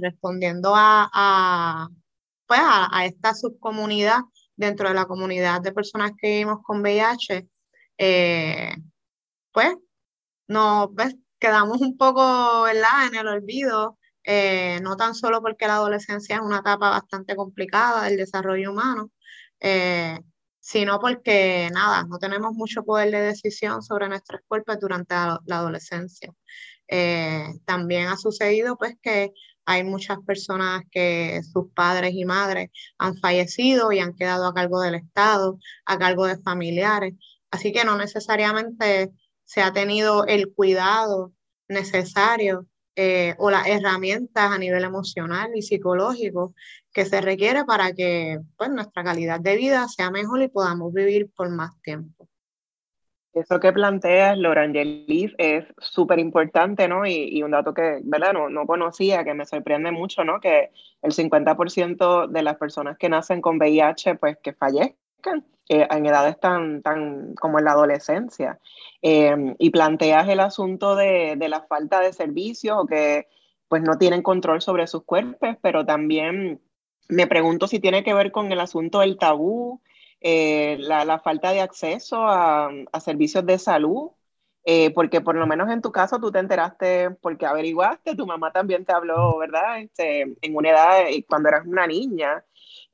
Respondiendo 0.00 0.72
a, 0.74 1.88
pues 2.46 2.60
a, 2.60 3.04
esta 3.04 3.34
subcomunidad 3.34 4.20
dentro 4.56 4.88
de 4.88 4.94
la 4.94 5.04
comunidad 5.04 5.60
de 5.60 5.72
personas 5.72 6.12
que 6.18 6.28
vivimos 6.28 6.58
con 6.64 6.80
VIH, 6.80 7.46
eh, 7.98 8.74
pues 9.52 9.74
nos 10.48 10.90
quedamos 11.38 11.80
un 11.80 11.96
poco 11.96 12.62
¿verdad? 12.62 13.08
en 13.08 13.14
el 13.16 13.28
olvido 13.28 13.98
eh, 14.28 14.80
no 14.82 14.96
tan 14.96 15.14
solo 15.14 15.40
porque 15.40 15.68
la 15.68 15.76
adolescencia 15.76 16.36
es 16.36 16.42
una 16.42 16.58
etapa 16.58 16.90
bastante 16.90 17.36
complicada 17.36 18.04
del 18.04 18.16
desarrollo 18.16 18.72
humano, 18.72 19.12
eh, 19.60 20.18
sino 20.58 20.98
porque 21.00 21.70
nada, 21.72 22.04
no 22.04 22.18
tenemos 22.18 22.52
mucho 22.54 22.84
poder 22.84 23.12
de 23.12 23.20
decisión 23.20 23.82
sobre 23.82 24.08
nuestros 24.08 24.40
cuerpos 24.48 24.80
durante 24.80 25.14
la, 25.14 25.40
adolescencia. 25.48 26.32
Eh, 26.88 27.46
también 27.64 28.08
ha 28.08 28.16
sucedido 28.16 28.76
pues 28.76 28.96
que 29.00 29.32
hay 29.64 29.84
muchas 29.84 30.18
personas 30.26 30.82
que 30.90 31.40
sus 31.52 31.72
padres 31.72 32.12
y 32.14 32.24
madres 32.24 32.70
han 32.98 33.16
fallecido 33.18 33.92
y 33.92 34.00
han 34.00 34.14
quedado 34.14 34.46
a 34.46 34.54
cargo 34.54 34.80
del 34.80 34.96
Estado, 34.96 35.58
a 35.86 35.98
cargo 35.98 36.26
de 36.26 36.38
familiares, 36.38 37.14
así 37.50 37.72
que 37.72 37.84
no 37.84 37.96
necesariamente 37.96 39.12
se 39.44 39.62
ha 39.62 39.72
tenido 39.72 40.26
el 40.26 40.52
cuidado 40.52 41.32
necesario 41.68 42.66
eh, 42.96 43.34
o 43.38 43.50
las 43.50 43.66
herramientas 43.66 44.50
a 44.50 44.58
nivel 44.58 44.82
emocional 44.82 45.50
y 45.54 45.62
psicológico 45.62 46.54
que 46.92 47.04
se 47.04 47.20
requiere 47.20 47.64
para 47.64 47.92
que 47.92 48.40
pues, 48.56 48.70
nuestra 48.70 49.04
calidad 49.04 49.38
de 49.38 49.56
vida 49.56 49.86
sea 49.88 50.10
mejor 50.10 50.42
y 50.42 50.48
podamos 50.48 50.92
vivir 50.92 51.30
por 51.36 51.50
más 51.50 51.80
tiempo. 51.82 52.26
Eso 53.34 53.60
que 53.60 53.70
planteas, 53.70 54.38
Laura 54.38 54.62
Angelis, 54.62 55.30
es 55.36 55.66
súper 55.76 56.18
importante, 56.18 56.88
¿no? 56.88 57.06
Y, 57.06 57.42
un 57.42 57.50
dato 57.50 57.74
que, 57.74 58.00
¿verdad? 58.02 58.32
No, 58.32 58.48
no, 58.48 58.66
conocía, 58.66 59.24
que 59.24 59.34
me 59.34 59.44
sorprende 59.44 59.90
mucho, 59.90 60.24
¿no? 60.24 60.40
Que 60.40 60.70
el 61.02 61.12
50% 61.12 62.28
de 62.28 62.42
las 62.42 62.56
personas 62.56 62.96
que 62.96 63.10
nacen 63.10 63.42
con 63.42 63.58
VIH, 63.58 64.14
pues 64.14 64.38
que 64.42 64.54
fallezcan 64.54 64.96
eh, 65.68 65.86
en 65.90 66.06
edades 66.06 66.38
tan, 66.38 66.82
tan 66.82 67.34
como 67.34 67.58
en 67.58 67.64
la 67.64 67.72
adolescencia. 67.72 68.60
Em, 69.02 69.54
y 69.58 69.70
planteas 69.70 70.28
el 70.28 70.40
asunto 70.40 70.96
de, 70.96 71.34
de, 71.36 71.48
la 71.48 71.62
falta 71.62 72.00
de 72.00 72.12
servicios 72.12 72.76
o 72.78 72.86
que 72.86 73.26
pues 73.68 73.82
no 73.82 73.98
tienen 73.98 74.22
control 74.22 74.62
sobre 74.62 74.86
sus 74.86 75.04
cuerpos, 75.04 75.56
pero 75.62 75.84
también 75.84 76.60
me 77.08 77.26
pregunto 77.26 77.66
si 77.68 77.80
tiene 77.80 78.04
que 78.04 78.14
ver 78.14 78.32
con 78.32 78.50
el 78.52 78.60
asunto 78.60 79.00
del 79.00 79.18
tabú, 79.18 79.80
eh, 80.20 80.76
la, 80.80 81.04
la, 81.04 81.20
falta 81.20 81.52
de 81.52 81.60
acceso 81.60 82.26
a, 82.26 82.70
a 82.92 83.00
servicios 83.00 83.44
de 83.46 83.58
salud, 83.58 84.10
eh, 84.64 84.90
porque 84.90 85.20
por 85.20 85.36
lo 85.36 85.46
menos 85.46 85.70
en 85.70 85.82
tu 85.82 85.92
caso 85.92 86.18
tú 86.18 86.32
te 86.32 86.40
enteraste 86.40 87.10
porque 87.20 87.46
averiguaste, 87.46 88.16
tu 88.16 88.26
mamá 88.26 88.52
también 88.52 88.84
te 88.84 88.92
habló, 88.92 89.38
¿verdad? 89.38 89.80
Este, 89.80 90.22
en 90.40 90.56
una 90.56 90.70
edad, 90.70 91.06
cuando 91.28 91.48
eras 91.48 91.66
una 91.66 91.86
niña, 91.86 92.44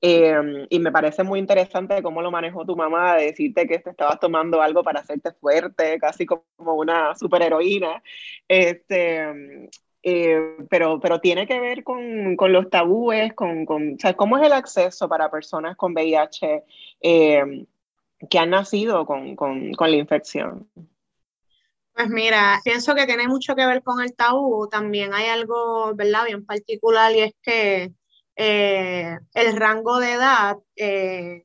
Em, 0.05 0.67
y 0.69 0.81
me 0.81 0.91
parece 0.91 1.23
muy 1.23 1.39
interesante 1.39 2.03
cómo 2.03 2.23
lo 2.23 2.33
manejó 2.33 2.67
tu 2.67 2.75
mamá, 2.75 3.15
de 3.17 3.27
decirte 3.27 3.69
que 3.69 3.79
te 3.79 3.91
estabas 3.91 4.19
tomando 4.19 4.61
algo 4.61 4.83
para 4.83 4.99
hacerte 4.99 5.31
fuerte, 5.33 5.97
casi 6.01 6.27
como 6.27 6.43
una 6.75 7.15
superheroína. 7.15 8.03
Este, 8.49 9.71
eh, 10.03 10.57
pero, 10.69 10.99
pero 10.99 11.21
tiene 11.21 11.47
que 11.47 11.61
ver 11.61 11.85
con, 11.85 12.35
con 12.35 12.53
los 12.53 12.69
tabúes, 12.69 13.33
con, 13.35 13.65
con, 13.65 13.95
o 13.95 13.99
sea, 13.99 14.15
cómo 14.15 14.39
es 14.39 14.45
el 14.45 14.53
acceso 14.55 15.09
para 15.09 15.31
personas 15.31 15.77
con 15.77 15.93
VIH 15.93 16.65
em, 17.01 17.67
que 18.29 18.39
han 18.41 18.51
nacido 18.51 19.07
con, 19.07 19.37
con 19.37 19.73
la 19.79 19.97
infección. 19.97 20.69
Pues 21.95 22.09
mira, 22.09 22.59
pienso 22.65 22.97
que 22.97 23.07
tiene 23.07 23.29
mucho 23.29 23.55
que 23.55 23.67
ver 23.67 23.83
con 23.85 24.03
el 24.03 24.15
tabú. 24.17 24.67
También 24.69 25.15
hay 25.15 25.29
algo, 25.29 25.95
¿verdad?, 25.95 26.25
bien 26.27 26.45
particular 26.45 27.13
y 27.15 27.21
es 27.21 27.35
que 27.41 27.93
eh, 28.37 29.19
el 29.35 29.57
rango 29.57 29.99
de 30.01 30.13
edad, 30.13 30.59
eh, 30.77 31.45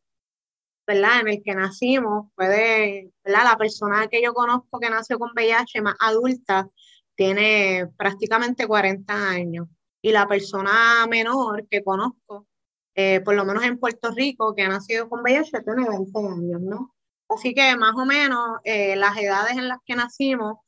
¿verdad? 0.86 1.22
En 1.22 1.28
el 1.28 1.44
que 1.44 1.54
nacimos, 1.54 2.32
puede, 2.36 3.12
¿verdad? 3.24 3.44
La 3.44 3.58
persona 3.58 4.08
que 4.08 4.22
yo 4.22 4.34
conozco 4.34 4.80
que 4.80 4.90
nació 4.90 5.20
con 5.20 5.32
VIH 5.36 5.82
más 5.82 5.96
adulta 6.00 6.70
tiene 7.16 7.88
prácticamente 7.98 8.68
40 8.68 9.30
años 9.30 9.68
y 10.02 10.12
la 10.12 10.28
persona 10.28 11.06
menor 11.10 11.68
que 11.70 11.84
conozco, 11.84 12.48
eh, 12.96 13.22
por 13.22 13.36
lo 13.36 13.46
menos 13.46 13.64
en 13.64 13.80
Puerto 13.80 14.12
Rico, 14.12 14.56
que 14.56 14.64
ha 14.64 14.70
nacido 14.70 15.10
con 15.10 15.22
VIH, 15.22 15.64
tiene 15.64 15.90
20 15.90 16.20
años, 16.20 16.62
¿no? 16.62 16.96
Así 17.30 17.54
que 17.54 17.76
más 17.76 17.94
o 17.96 18.06
menos 18.06 18.60
las 18.64 19.18
edades 19.18 19.58
en 19.58 19.68
las 19.68 19.80
que 19.86 19.96
nacimos 19.96 20.60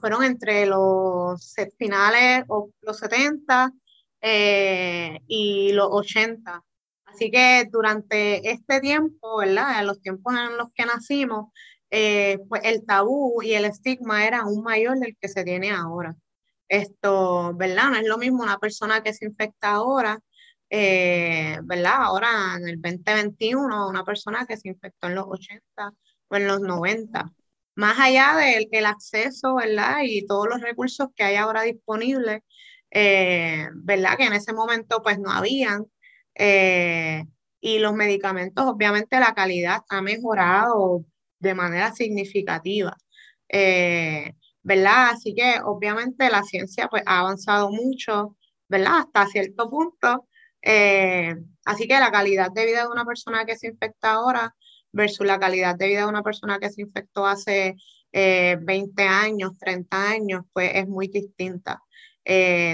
fueron 0.00 0.24
entre 0.24 0.64
los 0.64 1.54
finales 1.78 2.44
o 2.48 2.70
los 2.80 2.98
70 2.98 3.72
eh, 4.20 5.20
y 5.26 5.72
los 5.72 5.88
80. 5.90 6.62
Así 7.04 7.30
que 7.30 7.66
durante 7.70 8.50
este 8.50 8.80
tiempo, 8.80 9.38
¿verdad? 9.38 9.80
En 9.80 9.86
los 9.86 10.00
tiempos 10.00 10.34
en 10.34 10.56
los 10.56 10.68
que 10.74 10.84
nacimos, 10.84 11.52
eh, 11.90 12.38
pues 12.48 12.62
el 12.64 12.84
tabú 12.84 13.42
y 13.42 13.52
el 13.54 13.64
estigma 13.64 14.26
era 14.26 14.40
aún 14.40 14.62
mayor 14.62 14.98
del 14.98 15.16
que 15.20 15.28
se 15.28 15.44
tiene 15.44 15.70
ahora. 15.70 16.16
Esto, 16.68 17.54
¿verdad? 17.54 17.90
No 17.90 17.96
es 17.96 18.06
lo 18.06 18.18
mismo 18.18 18.42
una 18.42 18.58
persona 18.58 19.02
que 19.02 19.14
se 19.14 19.24
infecta 19.26 19.70
ahora, 19.72 20.18
eh, 20.70 21.58
¿verdad? 21.62 21.94
Ahora 22.02 22.28
en 22.56 22.68
el 22.68 22.82
2021, 22.82 23.88
una 23.88 24.04
persona 24.04 24.46
que 24.46 24.56
se 24.56 24.68
infectó 24.68 25.06
en 25.08 25.14
los 25.14 25.26
80 25.28 25.92
o 26.28 26.36
en 26.36 26.46
los 26.46 26.60
90. 26.60 27.32
Más 27.76 27.98
allá 28.00 28.36
del 28.70 28.86
acceso, 28.86 29.54
¿verdad? 29.56 29.98
Y 30.04 30.26
todos 30.26 30.48
los 30.48 30.60
recursos 30.60 31.08
que 31.14 31.24
hay 31.24 31.36
ahora 31.36 31.62
disponibles 31.62 32.42
eh, 32.90 33.68
¿verdad? 33.74 34.16
Que 34.16 34.24
en 34.24 34.32
ese 34.34 34.52
momento 34.52 35.02
pues 35.02 35.18
no 35.18 35.30
habían. 35.30 35.86
Eh, 36.34 37.24
y 37.60 37.78
los 37.78 37.94
medicamentos, 37.94 38.64
obviamente 38.66 39.18
la 39.20 39.34
calidad 39.34 39.80
ha 39.88 40.02
mejorado 40.02 41.04
de 41.40 41.54
manera 41.54 41.92
significativa. 41.94 42.96
Eh, 43.48 44.34
¿Verdad? 44.62 45.10
Así 45.12 45.34
que 45.34 45.60
obviamente 45.64 46.28
la 46.30 46.42
ciencia 46.42 46.88
pues 46.88 47.02
ha 47.06 47.20
avanzado 47.20 47.70
mucho, 47.70 48.36
¿verdad? 48.68 49.00
Hasta 49.00 49.26
cierto 49.28 49.70
punto. 49.70 50.26
así 51.64 51.86
que 51.88 52.00
la 52.00 52.10
calidad 52.10 52.50
de 52.52 52.66
vida 52.66 52.82
de 52.82 52.88
una 52.88 53.04
persona 53.04 53.44
que 53.44 53.56
se 53.56 53.68
infecta 53.68 54.12
ahora 54.14 54.54
versus 54.92 55.26
la 55.26 55.38
calidad 55.38 55.76
de 55.76 55.88
vida 55.88 56.00
de 56.00 56.06
una 56.08 56.22
persona 56.22 56.58
que 56.58 56.70
se 56.70 56.82
infectó 56.82 57.26
hace 57.26 57.76
20 58.12 59.02
años, 59.04 59.58
30 59.58 60.10
años, 60.10 60.44
pues 60.52 60.72
es 60.74 60.88
muy 60.88 61.08
distinta. 61.08 61.82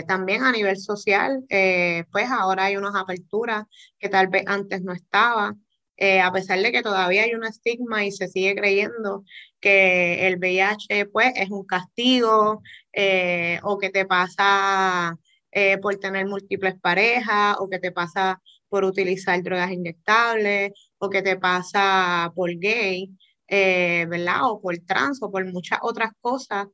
También 0.07 0.45
a 0.45 0.53
nivel 0.53 0.79
social, 0.79 1.45
pues 1.49 2.31
ahora 2.31 2.65
hay 2.65 2.77
unas 2.77 2.95
aperturas 2.95 3.65
que 3.99 4.09
tal 4.09 4.29
vez 4.29 4.45
antes 4.47 4.83
no 4.83 4.93
estaban. 4.93 5.63
Eh, 6.05 6.21
a 6.21 6.33
pesar 6.33 6.59
de 6.61 6.73
que 6.73 6.83
todavía 6.83 7.23
hay 7.23 7.35
un 7.35 7.45
estigma 7.45 8.05
y 8.05 8.11
se 8.11 8.27
sigue 8.27 8.57
creyendo 8.57 9.25
que 9.61 10.27
el 10.27 10.39
VIH 10.39 11.07
pues, 11.07 11.33
es 11.37 11.49
un 11.51 11.65
castigo 11.65 12.61
eh, 12.93 13.61
o 13.63 13.79
que 13.79 13.91
te 13.91 14.05
pasa 14.05 15.17
eh, 15.53 15.79
por 15.79 15.97
tener 15.97 16.27
múltiples 16.27 16.75
parejas 16.81 17.57
o 17.61 17.69
que 17.69 17.79
te 17.79 17.93
pasa 17.93 18.41
por 18.69 18.85
utilizar 18.85 19.41
drogas 19.45 19.71
inyectables 19.71 20.73
o 20.99 21.09
que 21.09 21.23
te 21.23 21.37
pasa 21.37 22.33
por 22.35 22.51
gay, 22.59 23.11
¿verdad? 23.49 24.51
O 24.51 24.61
por 24.61 24.77
trans 24.79 25.23
o 25.23 25.31
por 25.31 25.45
muchas 25.53 25.79
otras 25.83 26.11
cosas 26.21 26.67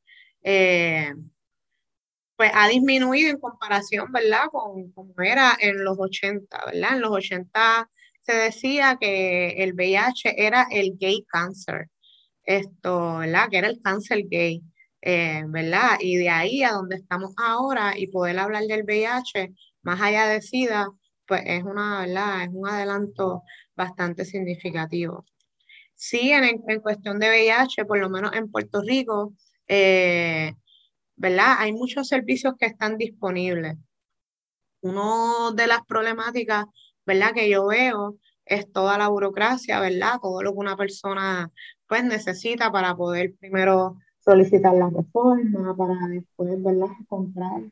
pues 2.39 2.53
ha 2.55 2.69
disminuido 2.69 3.31
en 3.31 3.41
comparación, 3.41 4.13
¿verdad? 4.13 4.47
Con 4.53 4.93
como 4.93 5.15
era 5.23 5.57
en 5.61 5.85
los 5.85 5.99
80, 5.99 6.67
¿verdad? 6.67 6.95
En 6.95 7.01
los 7.03 7.11
80 7.13 7.91
se 8.23 8.33
decía 8.35 8.97
que 9.01 9.51
el 9.65 9.75
VIH 9.75 10.35
era 10.47 10.67
el 10.71 10.97
gay 10.99 11.25
cancer, 11.29 11.89
esto, 12.45 13.19
¿verdad? 13.19 13.49
Que 13.51 13.59
era 13.59 13.69
el 13.69 13.81
cáncer 13.83 14.25
gay, 14.31 14.63
eh, 15.03 15.43
¿verdad? 15.49 15.99
Y 16.01 16.17
de 16.17 16.31
ahí 16.31 16.63
a 16.63 16.73
donde 16.73 16.97
estamos 16.97 17.33
ahora 17.39 17.95
y 17.99 18.07
poder 18.09 18.39
hablar 18.39 18.65
del 18.65 18.85
VIH, 18.85 19.53
más 19.83 20.01
allá 20.01 20.27
de 20.29 20.41
SIDA, 20.43 20.89
pues 21.27 21.43
es 21.47 21.65
una, 21.65 22.01
¿verdad? 22.07 22.45
Es 22.45 22.51
un 22.53 22.69
adelanto 22.69 23.43
bastante 23.77 24.25
significativo. 24.25 25.27
Sí, 25.95 26.31
en, 26.33 26.63
en 26.69 26.81
cuestión 26.81 27.19
de 27.19 27.29
VIH, 27.31 27.85
por 27.87 27.99
lo 27.99 28.11
menos 28.11 28.33
en 28.35 28.51
Puerto 28.51 28.81
Rico, 28.83 29.35
eh, 29.69 30.53
¿verdad? 31.19 31.57
Hay 31.59 31.73
muchos 31.73 32.09
servicios 32.09 32.55
que 32.59 32.67
están 32.67 32.97
disponibles. 32.97 33.77
Una 34.81 35.51
de 35.55 35.67
las 35.67 35.85
problemáticas 35.85 36.67
¿verdad? 37.09 37.33
Que 37.35 37.49
yo 37.49 37.67
veo 37.67 38.19
es 38.45 38.71
toda 38.71 38.99
la 38.99 39.09
burocracia, 39.09 39.81
¿verdad? 39.81 40.19
Todo 40.21 40.43
lo 40.43 40.53
que 40.53 40.59
una 40.59 40.77
persona 40.77 41.51
pues 41.87 42.05
necesita 42.05 42.71
para 42.71 42.95
poder 42.95 43.35
primero 43.41 43.97
solicitar 44.21 44.75
la 44.75 44.91
reforma, 44.91 45.75
para 45.75 45.95
después, 46.09 46.63
¿verdad? 46.63 46.89
Encontrar 47.01 47.63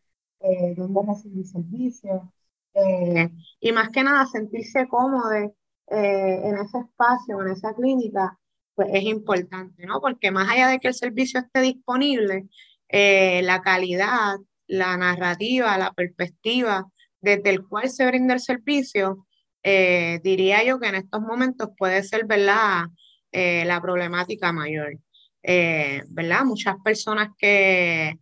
eh, 0.40 0.74
dónde 0.74 1.00
recibir 1.06 1.46
servicio. 1.46 2.32
Eh, 2.72 3.30
y 3.60 3.72
más 3.72 3.90
que 3.90 4.02
nada 4.02 4.24
sentirse 4.26 4.88
cómodo 4.88 5.34
eh, 5.34 5.52
en 5.88 6.56
ese 6.56 6.78
espacio, 6.78 7.42
en 7.42 7.48
esa 7.48 7.74
clínica, 7.74 8.38
pues 8.74 8.88
es 8.90 9.02
importante, 9.02 9.84
¿no? 9.84 10.00
Porque 10.00 10.30
más 10.30 10.48
allá 10.48 10.68
de 10.68 10.78
que 10.78 10.88
el 10.88 10.94
servicio 10.94 11.40
esté 11.40 11.60
disponible, 11.60 12.48
la 12.88 13.60
calidad, 13.62 14.36
la 14.66 14.96
narrativa, 14.96 15.76
la 15.78 15.92
perspectiva 15.92 16.86
desde 17.20 17.50
el 17.50 17.66
cual 17.66 17.90
se 17.90 18.06
brinda 18.06 18.34
el 18.34 18.40
servicio, 18.40 19.26
eh, 19.62 20.20
diría 20.22 20.62
yo 20.62 20.78
que 20.78 20.88
en 20.88 20.94
estos 20.94 21.20
momentos 21.20 21.70
puede 21.76 22.02
ser, 22.04 22.24
¿verdad? 22.24 22.84
Eh, 23.32 23.64
la 23.64 23.80
problemática 23.80 24.52
mayor, 24.52 24.96
eh, 25.42 26.02
¿verdad? 26.08 26.44
Muchas 26.44 26.76
personas 26.84 27.30
que, 27.36 28.18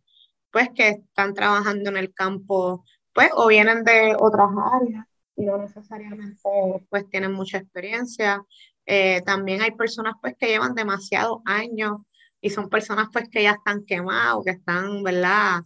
pues, 0.51 0.71
que 0.75 0.89
están 0.89 1.35
trabajando 1.35 1.91
en 1.91 1.99
el 1.99 2.15
campo, 2.15 2.85
pues, 3.13 3.29
o 3.35 3.47
vienen 3.49 3.85
de 3.85 4.17
otras 4.19 4.49
áreas 4.73 5.05
y 5.37 5.45
no 5.45 5.59
necesariamente, 5.59 6.41
pues, 6.89 7.09
tienen 7.11 7.33
mucha 7.33 7.59
experiencia. 7.59 8.43
también 9.25 9.63
hay 9.63 9.71
personas, 9.73 10.15
pues, 10.21 10.35
que 10.39 10.47
llevan 10.47 10.75
demasiados 10.75 11.39
años 11.47 11.99
y 12.45 12.51
son 12.51 12.69
personas, 12.69 13.09
pues, 13.13 13.29
que 13.31 13.43
ya 13.43 13.53
están 13.53 13.85
quemadas, 13.85 14.39
que 14.45 14.53
están, 14.53 15.03
¿verdad? 15.03 15.63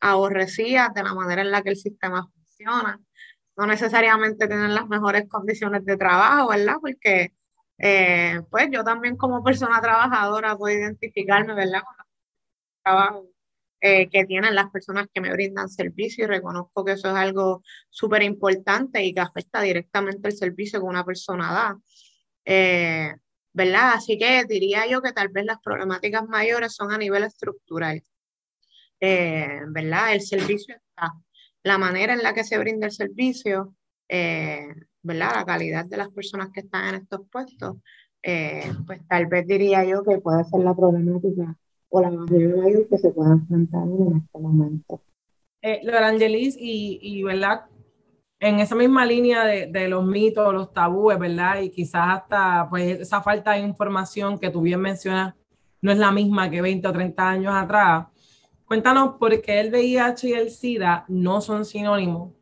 Aborrecidas 0.00 0.92
de 0.94 1.02
la 1.02 1.14
manera 1.14 1.42
en 1.42 1.50
la 1.50 1.62
que 1.62 1.70
el 1.70 1.76
sistema 1.76 2.26
funciona 2.32 3.00
no 3.58 3.66
necesariamente 3.66 4.46
tienen 4.46 4.74
las 4.74 4.86
mejores 4.88 5.28
condiciones 5.28 5.84
de 5.84 5.96
trabajo, 5.96 6.50
¿verdad? 6.50 6.76
Porque 6.80 7.34
eh, 7.78 8.40
pues 8.50 8.68
yo 8.70 8.84
también 8.84 9.16
como 9.16 9.42
persona 9.42 9.80
trabajadora 9.80 10.56
puedo 10.56 10.78
identificarme, 10.78 11.54
¿verdad? 11.54 11.82
Con 11.82 11.96
el 11.98 12.82
trabajo 12.84 13.26
eh, 13.80 14.08
que 14.10 14.24
tienen 14.26 14.54
las 14.54 14.70
personas 14.70 15.08
que 15.12 15.20
me 15.20 15.32
brindan 15.32 15.68
servicio 15.68 16.24
y 16.24 16.28
reconozco 16.28 16.84
que 16.84 16.92
eso 16.92 17.08
es 17.08 17.16
algo 17.16 17.62
súper 17.90 18.22
importante 18.22 19.02
y 19.04 19.12
que 19.12 19.20
afecta 19.20 19.60
directamente 19.60 20.28
el 20.28 20.36
servicio 20.36 20.78
que 20.78 20.86
una 20.86 21.04
persona 21.04 21.52
da. 21.52 21.78
Eh, 22.44 23.12
¿Verdad? 23.52 23.92
Así 23.94 24.18
que 24.18 24.44
diría 24.44 24.86
yo 24.86 25.02
que 25.02 25.12
tal 25.12 25.28
vez 25.28 25.44
las 25.44 25.58
problemáticas 25.60 26.26
mayores 26.28 26.74
son 26.74 26.92
a 26.92 26.98
nivel 26.98 27.24
estructural. 27.24 28.02
¿Verdad? 29.00 30.12
El 30.12 30.20
servicio 30.20 30.74
está 30.76 31.12
la 31.62 31.78
manera 31.78 32.14
en 32.14 32.22
la 32.22 32.34
que 32.34 32.44
se 32.44 32.58
brinda 32.58 32.86
el 32.86 32.92
servicio, 32.92 33.74
eh, 34.08 34.68
¿verdad? 35.02 35.32
La 35.36 35.44
calidad 35.44 35.84
de 35.84 35.96
las 35.96 36.08
personas 36.10 36.50
que 36.52 36.60
están 36.60 36.88
en 36.94 37.02
estos 37.02 37.20
puestos, 37.30 37.76
eh, 38.22 38.72
pues 38.86 39.06
tal 39.06 39.26
vez 39.26 39.46
diría 39.46 39.84
yo 39.84 40.02
que 40.02 40.18
puede 40.18 40.44
ser 40.44 40.60
la 40.60 40.74
problemática 40.74 41.56
o 41.90 42.00
la 42.00 42.10
mayor 42.10 42.88
que 42.88 42.98
se 42.98 43.10
pueda 43.10 43.32
enfrentar 43.32 43.82
en 43.84 44.16
este 44.16 44.38
momento. 44.38 45.02
Eh, 45.62 45.80
Angelis, 45.92 46.56
y, 46.58 46.98
y, 47.02 47.22
¿verdad? 47.22 47.66
En 48.40 48.60
esa 48.60 48.74
misma 48.76 49.04
línea 49.04 49.44
de, 49.44 49.66
de, 49.66 49.88
los 49.88 50.04
mitos, 50.04 50.54
los 50.54 50.72
tabúes, 50.72 51.18
¿verdad? 51.18 51.60
Y 51.60 51.70
quizás 51.70 52.08
hasta 52.08 52.68
pues 52.70 53.00
esa 53.00 53.20
falta 53.20 53.52
de 53.52 53.60
información 53.60 54.38
que 54.38 54.50
tú 54.50 54.60
bien 54.60 54.80
mencionas 54.80 55.34
no 55.80 55.92
es 55.92 55.98
la 55.98 56.12
misma 56.12 56.50
que 56.50 56.62
20 56.62 56.86
o 56.86 56.92
30 56.92 57.28
años 57.28 57.54
atrás. 57.54 58.06
Cuéntanos 58.64 59.14
por 59.18 59.40
qué 59.40 59.60
el 59.60 59.70
VIH 59.70 60.28
y 60.28 60.32
el 60.34 60.50
SIDA 60.50 61.04
no 61.08 61.40
son 61.40 61.64
sinónimos. 61.64 62.32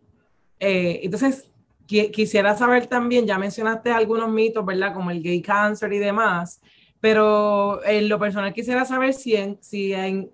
Eh, 0.59 1.01
entonces, 1.05 1.51
quisiera 1.87 2.57
saber 2.57 2.87
también, 2.87 3.27
ya 3.27 3.39
mencionaste 3.39 3.93
algunos 3.93 4.31
mitos, 4.31 4.65
¿verdad? 4.65 4.93
Como 4.93 5.11
el 5.11 5.23
gay 5.23 5.41
cancer 5.41 5.93
y 5.93 5.99
demás, 5.99 6.61
pero 7.01 7.85
en 7.85 8.09
lo 8.09 8.19
personal 8.19 8.53
quisiera 8.53 8.85
saber 8.85 9.15
si, 9.15 9.37
en, 9.37 9.59
si 9.61 9.93
en, 9.93 10.31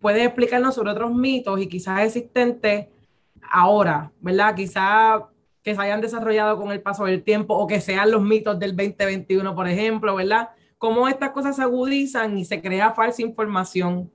puedes 0.00 0.24
explicarnos 0.24 0.74
sobre 0.74 0.92
otros 0.92 1.14
mitos 1.14 1.60
y 1.60 1.68
quizás 1.68 2.00
existentes 2.00 2.86
ahora, 3.50 4.12
¿verdad? 4.20 4.54
Quizás 4.54 5.22
que 5.62 5.74
se 5.74 5.80
hayan 5.80 6.00
desarrollado 6.00 6.58
con 6.58 6.70
el 6.72 6.82
paso 6.82 7.06
del 7.06 7.24
tiempo 7.24 7.54
o 7.54 7.66
que 7.66 7.80
sean 7.80 8.10
los 8.10 8.22
mitos 8.22 8.58
del 8.58 8.76
2021, 8.76 9.54
por 9.54 9.66
ejemplo, 9.66 10.14
¿verdad? 10.14 10.50
Cómo 10.78 11.08
estas 11.08 11.30
cosas 11.30 11.56
se 11.56 11.62
agudizan 11.62 12.36
y 12.36 12.44
se 12.44 12.60
crea 12.60 12.92
falsa 12.92 13.22
información. 13.22 14.12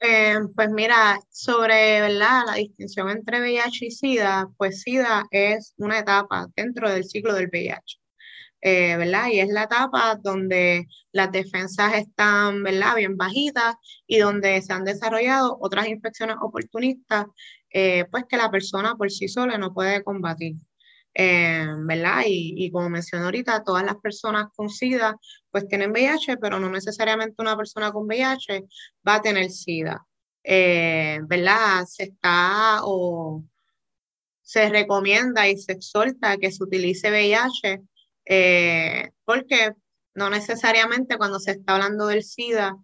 Eh, 0.00 0.36
pues 0.54 0.70
mira, 0.70 1.18
sobre 1.30 2.00
¿verdad? 2.00 2.42
la 2.46 2.54
distinción 2.54 3.10
entre 3.10 3.40
VIH 3.40 3.86
y 3.86 3.90
SIDA, 3.90 4.48
pues 4.56 4.82
SIDA 4.82 5.26
es 5.30 5.74
una 5.78 5.98
etapa 5.98 6.46
dentro 6.54 6.90
del 6.90 7.04
ciclo 7.04 7.34
del 7.34 7.48
VIH. 7.48 7.98
Eh, 8.62 8.96
¿verdad? 8.96 9.28
Y 9.28 9.40
es 9.40 9.48
la 9.48 9.64
etapa 9.64 10.18
donde 10.20 10.86
las 11.12 11.30
defensas 11.30 11.94
están, 11.94 12.62
¿verdad? 12.62 12.96
Bien 12.96 13.16
bajitas 13.16 13.76
y 14.06 14.18
donde 14.18 14.60
se 14.62 14.72
han 14.72 14.84
desarrollado 14.84 15.56
otras 15.60 15.86
infecciones 15.88 16.36
oportunistas, 16.40 17.26
eh, 17.78 18.06
pues 18.10 18.24
que 18.26 18.38
la 18.38 18.50
persona 18.50 18.96
por 18.96 19.10
sí 19.10 19.28
sola 19.28 19.58
no 19.58 19.74
puede 19.74 20.02
combatir. 20.02 20.56
Eh, 21.14 21.66
¿verdad? 21.80 22.22
Y, 22.26 22.70
como 22.70 22.88
mencioné 22.88 23.24
ahorita, 23.26 23.64
todas 23.64 23.84
las 23.84 23.96
personas 23.96 24.46
con 24.56 24.70
SIDA 24.70 25.16
pues 25.50 25.66
tienen 25.68 25.90
VIH, 25.90 26.38
pero 26.38 26.58
no 26.58 26.70
necesariamente 26.70 27.34
una 27.38 27.56
persona 27.56 27.92
con 27.92 28.06
VIH 28.06 28.64
va 29.06 29.16
a 29.16 29.22
tener 29.22 29.50
SIDA, 29.50 30.06
eh, 30.42 31.20
¿verdad? 31.24 31.84
Se 31.86 32.04
está 32.04 32.80
o 32.82 33.44
se 34.42 34.70
recomienda 34.70 35.46
y 35.48 35.58
se 35.58 35.72
exhorta 35.72 36.38
que 36.38 36.52
se 36.52 36.64
utilice 36.64 37.10
VIH 37.10 37.82
eh, 38.24 39.10
porque 39.24 39.72
no 40.14 40.30
necesariamente 40.30 41.18
cuando 41.18 41.40
se 41.40 41.52
está 41.52 41.74
hablando 41.74 42.06
del 42.06 42.22
SIDA 42.22 42.74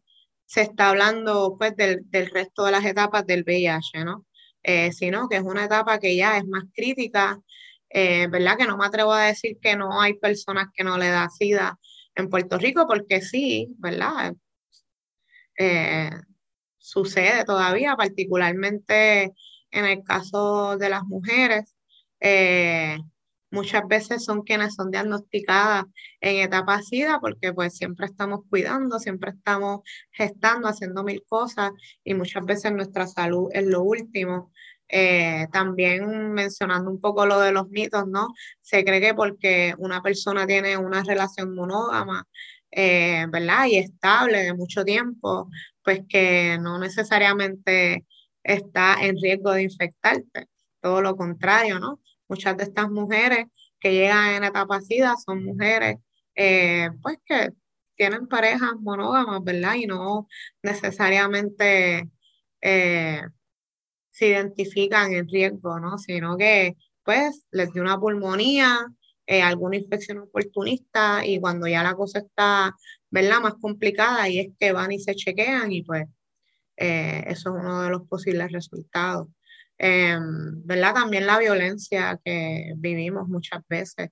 se 0.47 0.63
está 0.63 0.91
hablando 0.91 1.57
pues 1.59 1.77
del, 1.77 2.01
del 2.11 2.31
resto 2.31 2.65
de 2.65 2.73
las 2.73 2.85
etapas 2.85 3.27
del 3.27 3.45
VIH, 3.45 4.05
¿no? 4.05 4.27
Sino 4.65 5.29
que 5.29 5.37
es 5.37 5.43
una 5.43 5.65
etapa 5.65 5.99
que 5.99 6.17
ya 6.17 6.39
es 6.39 6.47
más 6.47 6.65
crítica 6.75 7.41
eh, 7.95 8.27
¿verdad? 8.29 8.57
Que 8.57 8.67
no 8.67 8.77
me 8.79 8.87
atrevo 8.87 9.13
a 9.13 9.27
decir 9.27 9.59
que 9.61 9.77
no 9.77 10.01
hay 10.01 10.15
personas 10.15 10.69
que 10.75 10.83
no 10.83 10.97
le 10.97 11.09
da 11.09 11.29
SIDA 11.29 11.79
en 12.15 12.31
Puerto 12.31 12.59
Rico, 12.59 12.87
porque 12.87 13.21
sí, 13.21 13.75
¿verdad? 13.79 14.35
Eh, 15.59 16.11
sucede 16.79 17.45
todavía, 17.45 17.95
particularmente 17.97 19.33
en 19.71 19.85
el 19.85 20.03
caso 20.05 20.79
de 20.79 20.89
las 20.89 21.05
mujeres. 21.05 21.77
Eh, 22.21 22.99
muchas 23.53 23.87
veces 23.87 24.25
son 24.25 24.43
quienes 24.43 24.75
son 24.75 24.91
diagnosticadas 24.91 25.85
en 26.21 26.37
etapa 26.43 26.83
SIDA 26.83 27.21
porque 27.21 27.53
pues 27.53 27.77
siempre 27.77 28.07
estamos 28.07 28.41
cuidando, 28.51 28.99
siempre 28.99 29.31
estamos 29.31 29.81
gestando, 30.11 30.69
haciendo 30.69 31.05
mil 31.05 31.23
cosas 31.27 31.71
y 32.03 32.15
muchas 32.15 32.45
veces 32.45 32.73
nuestra 32.73 33.07
salud 33.07 33.49
es 33.53 33.67
lo 33.67 33.83
último. 33.83 34.51
Eh, 34.89 35.47
también 35.53 36.33
mencionando 36.33 36.91
un 36.91 37.01
poco 37.01 37.25
lo 37.25 37.41
de 37.41 37.53
los 37.53 37.69
mitos, 37.71 38.07
¿no? 38.09 38.29
Se 38.61 38.85
cree 38.85 39.01
que 39.01 39.15
porque 39.15 39.75
una 39.79 40.03
persona 40.03 40.47
tiene 40.47 40.77
una 40.77 41.03
relación 41.03 41.55
monógama, 41.55 42.27
eh, 42.71 43.27
¿verdad? 43.31 43.67
Y 43.67 43.77
estable 43.79 44.43
de 44.43 44.55
mucho 44.55 44.85
tiempo, 44.85 45.49
pues 45.83 46.03
que 46.09 46.59
no 46.61 46.79
necesariamente 46.79 48.05
está 48.43 48.97
en 49.03 49.17
riesgo 49.21 49.53
de 49.53 49.63
infectarte, 49.63 50.49
todo 50.81 51.01
lo 51.01 51.17
contrario, 51.17 51.79
¿no? 51.79 52.01
Muchas 52.33 52.57
de 52.57 52.65
estas 52.65 52.91
mujeres 52.91 53.45
que 53.79 53.93
llegan 53.93 54.37
en 54.37 54.45
etapa 54.45 54.81
SIDA 54.81 55.17
son 55.23 55.45
mujeres, 55.45 55.99
eh, 56.35 56.89
pues 57.03 57.19
que 57.27 57.51
tienen 57.95 58.27
parejas 58.27 58.73
monógamas, 58.81 59.45
¿verdad? 59.45 59.75
Y 59.75 59.87
no 59.87 60.29
necesariamente 60.63 62.09
eh, 62.63 63.21
se 64.11 64.29
identifican 64.29 65.13
en 65.13 65.29
riesgo, 65.29 65.79
¿no? 65.79 65.99
Sino 65.99 66.39
que, 66.39 66.75
pues, 67.05 67.45
les 67.51 67.71
dio 67.75 67.83
una 67.83 68.01
pulmonía, 68.01 68.79
eh, 69.27 69.43
alguna 69.43 69.77
infección 69.77 70.19
oportunista 70.21 71.27
y 71.27 71.39
cuando 71.39 71.67
ya 71.69 71.83
la 71.83 71.95
cosa 71.95 72.21
está, 72.21 72.75
¿verdad? 73.11 73.43
Más 73.43 73.55
complicada 73.61 74.27
y 74.31 74.39
es 74.39 74.49
que 74.59 74.73
van 74.73 74.93
y 74.93 75.01
se 75.01 75.15
chequean 75.15 75.71
y 75.71 75.83
pues 75.83 76.07
eh, 76.83 77.25
eso 77.29 77.51
es 77.51 77.63
uno 77.63 77.83
de 77.83 77.91
los 77.91 78.03
posibles 78.09 78.53
resultados. 78.53 79.29
Em, 79.79 80.65
¿verdad? 80.65 80.95
También 80.95 81.27
la 81.27 81.39
violencia 81.39 82.21
que 82.25 82.73
vivimos 82.77 83.29
muchas 83.29 83.63
veces 83.69 84.11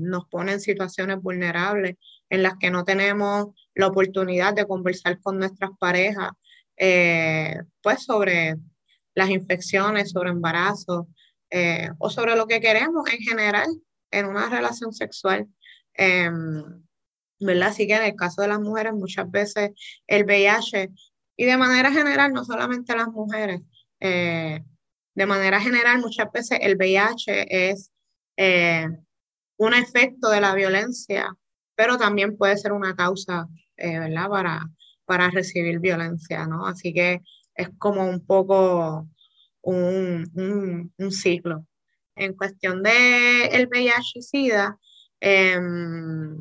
nos 0.00 0.26
pone 0.26 0.52
en 0.52 0.60
situaciones 0.60 1.22
vulnerables 1.22 1.96
en 2.30 2.42
las 2.42 2.54
que 2.58 2.70
no 2.70 2.84
tenemos 2.84 3.48
la 3.74 3.88
oportunidad 3.88 4.54
de 4.54 4.66
conversar 4.66 5.20
con 5.20 5.38
nuestras 5.38 5.70
parejas, 5.78 6.30
eh, 6.76 7.56
pues 7.82 8.04
sobre 8.04 8.56
las 9.14 9.28
infecciones, 9.30 10.10
sobre 10.10 10.30
embarazo 10.30 11.08
eh, 11.50 11.90
o 11.98 12.08
sobre 12.08 12.36
lo 12.36 12.46
que 12.46 12.60
queremos 12.60 13.04
en 13.12 13.18
general 13.18 13.68
en 14.10 14.26
una 14.26 14.48
relación 14.48 14.92
sexual. 14.92 15.46
Em, 15.94 16.62
¿verdad? 17.40 17.68
Así 17.68 17.86
que 17.86 17.96
en 17.96 18.04
el 18.04 18.16
caso 18.16 18.42
de 18.42 18.48
las 18.48 18.60
mujeres, 18.60 18.92
muchas 18.92 19.30
veces 19.30 19.70
el 20.06 20.24
VIH, 20.24 20.90
y 21.40 21.44
de 21.46 21.56
manera 21.56 21.90
general, 21.92 22.32
no 22.32 22.44
solamente 22.44 22.96
las 22.96 23.08
mujeres, 23.08 23.60
eh, 24.00 24.60
de 25.14 25.26
manera 25.26 25.60
general, 25.60 26.00
muchas 26.00 26.30
veces 26.32 26.58
el 26.60 26.76
VIH 26.76 27.70
es 27.70 27.90
un 29.56 29.74
efecto 29.74 30.30
de 30.30 30.40
la 30.40 30.54
violencia 30.54 31.36
pero 31.80 31.96
también 31.96 32.36
puede 32.36 32.58
ser 32.58 32.72
una 32.72 32.94
causa, 32.94 33.48
eh, 33.78 33.98
¿verdad? 33.98 34.28
Para, 34.28 34.70
para 35.06 35.30
recibir 35.30 35.78
violencia, 35.78 36.46
¿no? 36.46 36.66
Así 36.66 36.92
que 36.92 37.22
es 37.54 37.70
como 37.78 38.04
un 38.04 38.26
poco 38.26 39.08
un, 39.62 40.90
ciclo. 41.10 41.64
En 42.16 42.34
cuestión 42.34 42.82
de 42.82 43.46
el 43.46 43.66
VIH 43.66 44.18
y 44.18 44.22
SIDA, 44.22 44.78
em, 45.20 46.36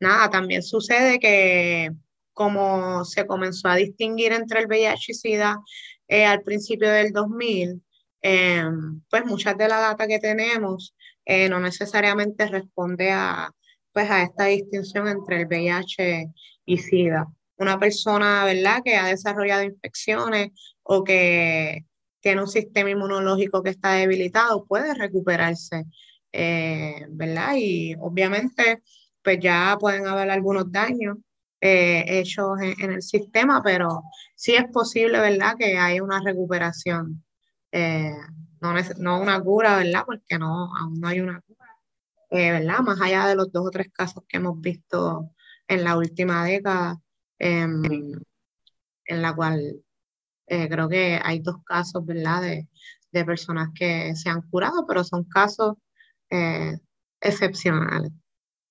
nada, 0.00 0.30
también 0.30 0.62
sucede 0.62 1.20
que 1.20 1.90
como 2.38 3.04
se 3.04 3.26
comenzó 3.26 3.66
a 3.66 3.74
distinguir 3.74 4.32
entre 4.32 4.60
el 4.60 4.68
VIH 4.68 5.10
y 5.10 5.14
SIDA 5.14 5.60
eh, 6.06 6.24
al 6.24 6.42
principio 6.42 6.88
del 6.88 7.12
2000, 7.12 7.82
em, 8.22 9.02
pues 9.10 9.24
muchas 9.26 9.58
de 9.58 9.66
la 9.66 9.80
data 9.80 10.06
que 10.06 10.20
tenemos 10.20 10.94
eh, 11.24 11.48
no 11.48 11.58
necesariamente 11.58 12.46
responde 12.46 13.10
a, 13.10 13.50
pues 13.92 14.08
a 14.08 14.22
esta 14.22 14.44
distinción 14.44 15.08
entre 15.08 15.40
el 15.40 15.46
VIH 15.48 16.30
y 16.64 16.78
SIDA. 16.78 17.26
Una 17.56 17.76
persona, 17.80 18.44
¿verdad?, 18.44 18.82
que 18.84 18.94
ha 18.94 19.06
desarrollado 19.06 19.64
infecciones 19.64 20.50
o 20.84 21.02
que 21.02 21.86
tiene 22.20 22.40
un 22.42 22.48
sistema 22.48 22.90
inmunológico 22.90 23.64
que 23.64 23.70
está 23.70 23.94
debilitado 23.94 24.64
puede 24.64 24.94
recuperarse, 24.94 25.86
eh, 26.32 27.04
¿verdad? 27.08 27.54
Y 27.56 27.96
obviamente, 27.98 28.80
pues 29.24 29.40
ya 29.40 29.76
pueden 29.80 30.06
haber 30.06 30.30
algunos 30.30 30.70
daños 30.70 31.16
eh, 31.60 32.04
hechos 32.06 32.60
en, 32.60 32.92
el 32.92 33.02
sistema, 33.02 33.62
pero 33.62 34.02
sí 34.34 34.54
es 34.54 34.66
posible, 34.72 35.20
¿verdad?, 35.20 35.56
que 35.58 35.78
haya 35.78 36.02
una 36.02 36.20
recuperación. 36.20 37.24
Eh, 37.72 38.12
no, 38.60 38.74
no 38.98 39.20
una 39.20 39.40
cura, 39.40 39.76
¿verdad? 39.76 40.04
Porque 40.06 40.38
no, 40.38 40.74
aún 40.76 41.00
no 41.00 41.08
hay 41.08 41.20
una 41.20 41.42
eh, 42.30 42.52
¿verdad? 42.52 42.80
Más 42.80 43.00
allá 43.00 43.26
de 43.26 43.36
los 43.36 43.50
dos 43.52 43.66
o 43.66 43.70
tres 43.70 43.88
casos 43.92 44.24
que 44.28 44.36
hemos 44.38 44.60
visto 44.60 45.30
en 45.66 45.84
la 45.84 45.96
última 45.96 46.44
década, 46.44 47.00
em, 47.38 47.82
en 49.06 49.22
la 49.22 49.34
cual 49.34 49.82
eh, 50.46 50.68
creo 50.68 50.88
que 50.88 51.20
hay 51.22 51.40
dos 51.40 51.56
casos, 51.64 52.04
¿verdad? 52.06 52.42
De, 52.42 52.68
personas 53.26 53.70
que 53.74 54.14
se 54.14 54.28
han 54.30 54.42
curado, 54.42 54.86
pero 54.86 55.02
son 55.02 55.24
casos 55.24 55.76
eh, 56.30 56.78
excepcionales. 57.20 58.12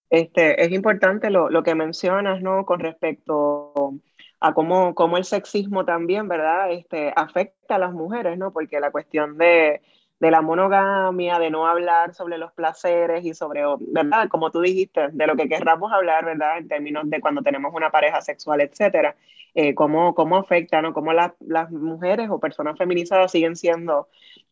Este, 0.09 0.63
es 0.63 0.71
importante 0.71 1.29
lo, 1.29 1.49
lo, 1.49 1.63
que 1.63 1.75
mencionas, 1.75 2.41
¿no? 2.41 2.65
Con 2.65 2.79
respecto 2.79 3.93
a 4.39 4.53
cómo, 4.53 4.95
cómo 4.95 5.17
el 5.17 5.25
sexismo 5.25 5.85
también, 5.85 6.27
¿verdad? 6.27 6.71
Este, 6.71 7.13
afecta 7.15 7.75
a 7.75 7.79
las 7.79 7.93
mujeres, 7.93 8.37
¿no? 8.37 8.53
Porque 8.53 8.79
la 8.79 8.91
cuestión 8.91 9.37
de, 9.37 9.81
de 10.19 10.31
la 10.31 10.41
monogamia, 10.41 11.39
de 11.39 11.49
no 11.49 11.67
hablar 11.67 12.13
sobre 12.13 12.37
los 12.37 12.51
placeres 12.53 13.25
y 13.25 13.33
sobre, 13.33 13.63
¿verdad? 13.79 14.29
Como 14.29 14.51
tú 14.51 14.61
dijiste, 14.61 15.09
de 15.11 15.27
lo 15.27 15.35
que 15.35 15.49
querramos 15.49 15.91
hablar, 15.91 16.25
¿verdad? 16.25 16.57
En 16.57 16.67
términos 16.67 17.09
de 17.09 17.19
cuando 17.21 17.41
tenemos 17.41 17.73
una 17.73 17.91
pareja 17.91 18.21
sexual, 18.21 18.61
etcétera, 18.61 19.15
eh, 19.55 19.75
cómo, 19.75 20.15
cómo 20.15 20.37
afecta, 20.37 20.81
¿no? 20.81 20.93
Cómo 20.93 21.13
las 21.13 21.71
mujeres 21.71 22.29
o 22.29 22.39
personas 22.39 22.77
feminizadas 22.77 23.31
siguen 23.31 23.55
siendo 23.55 24.07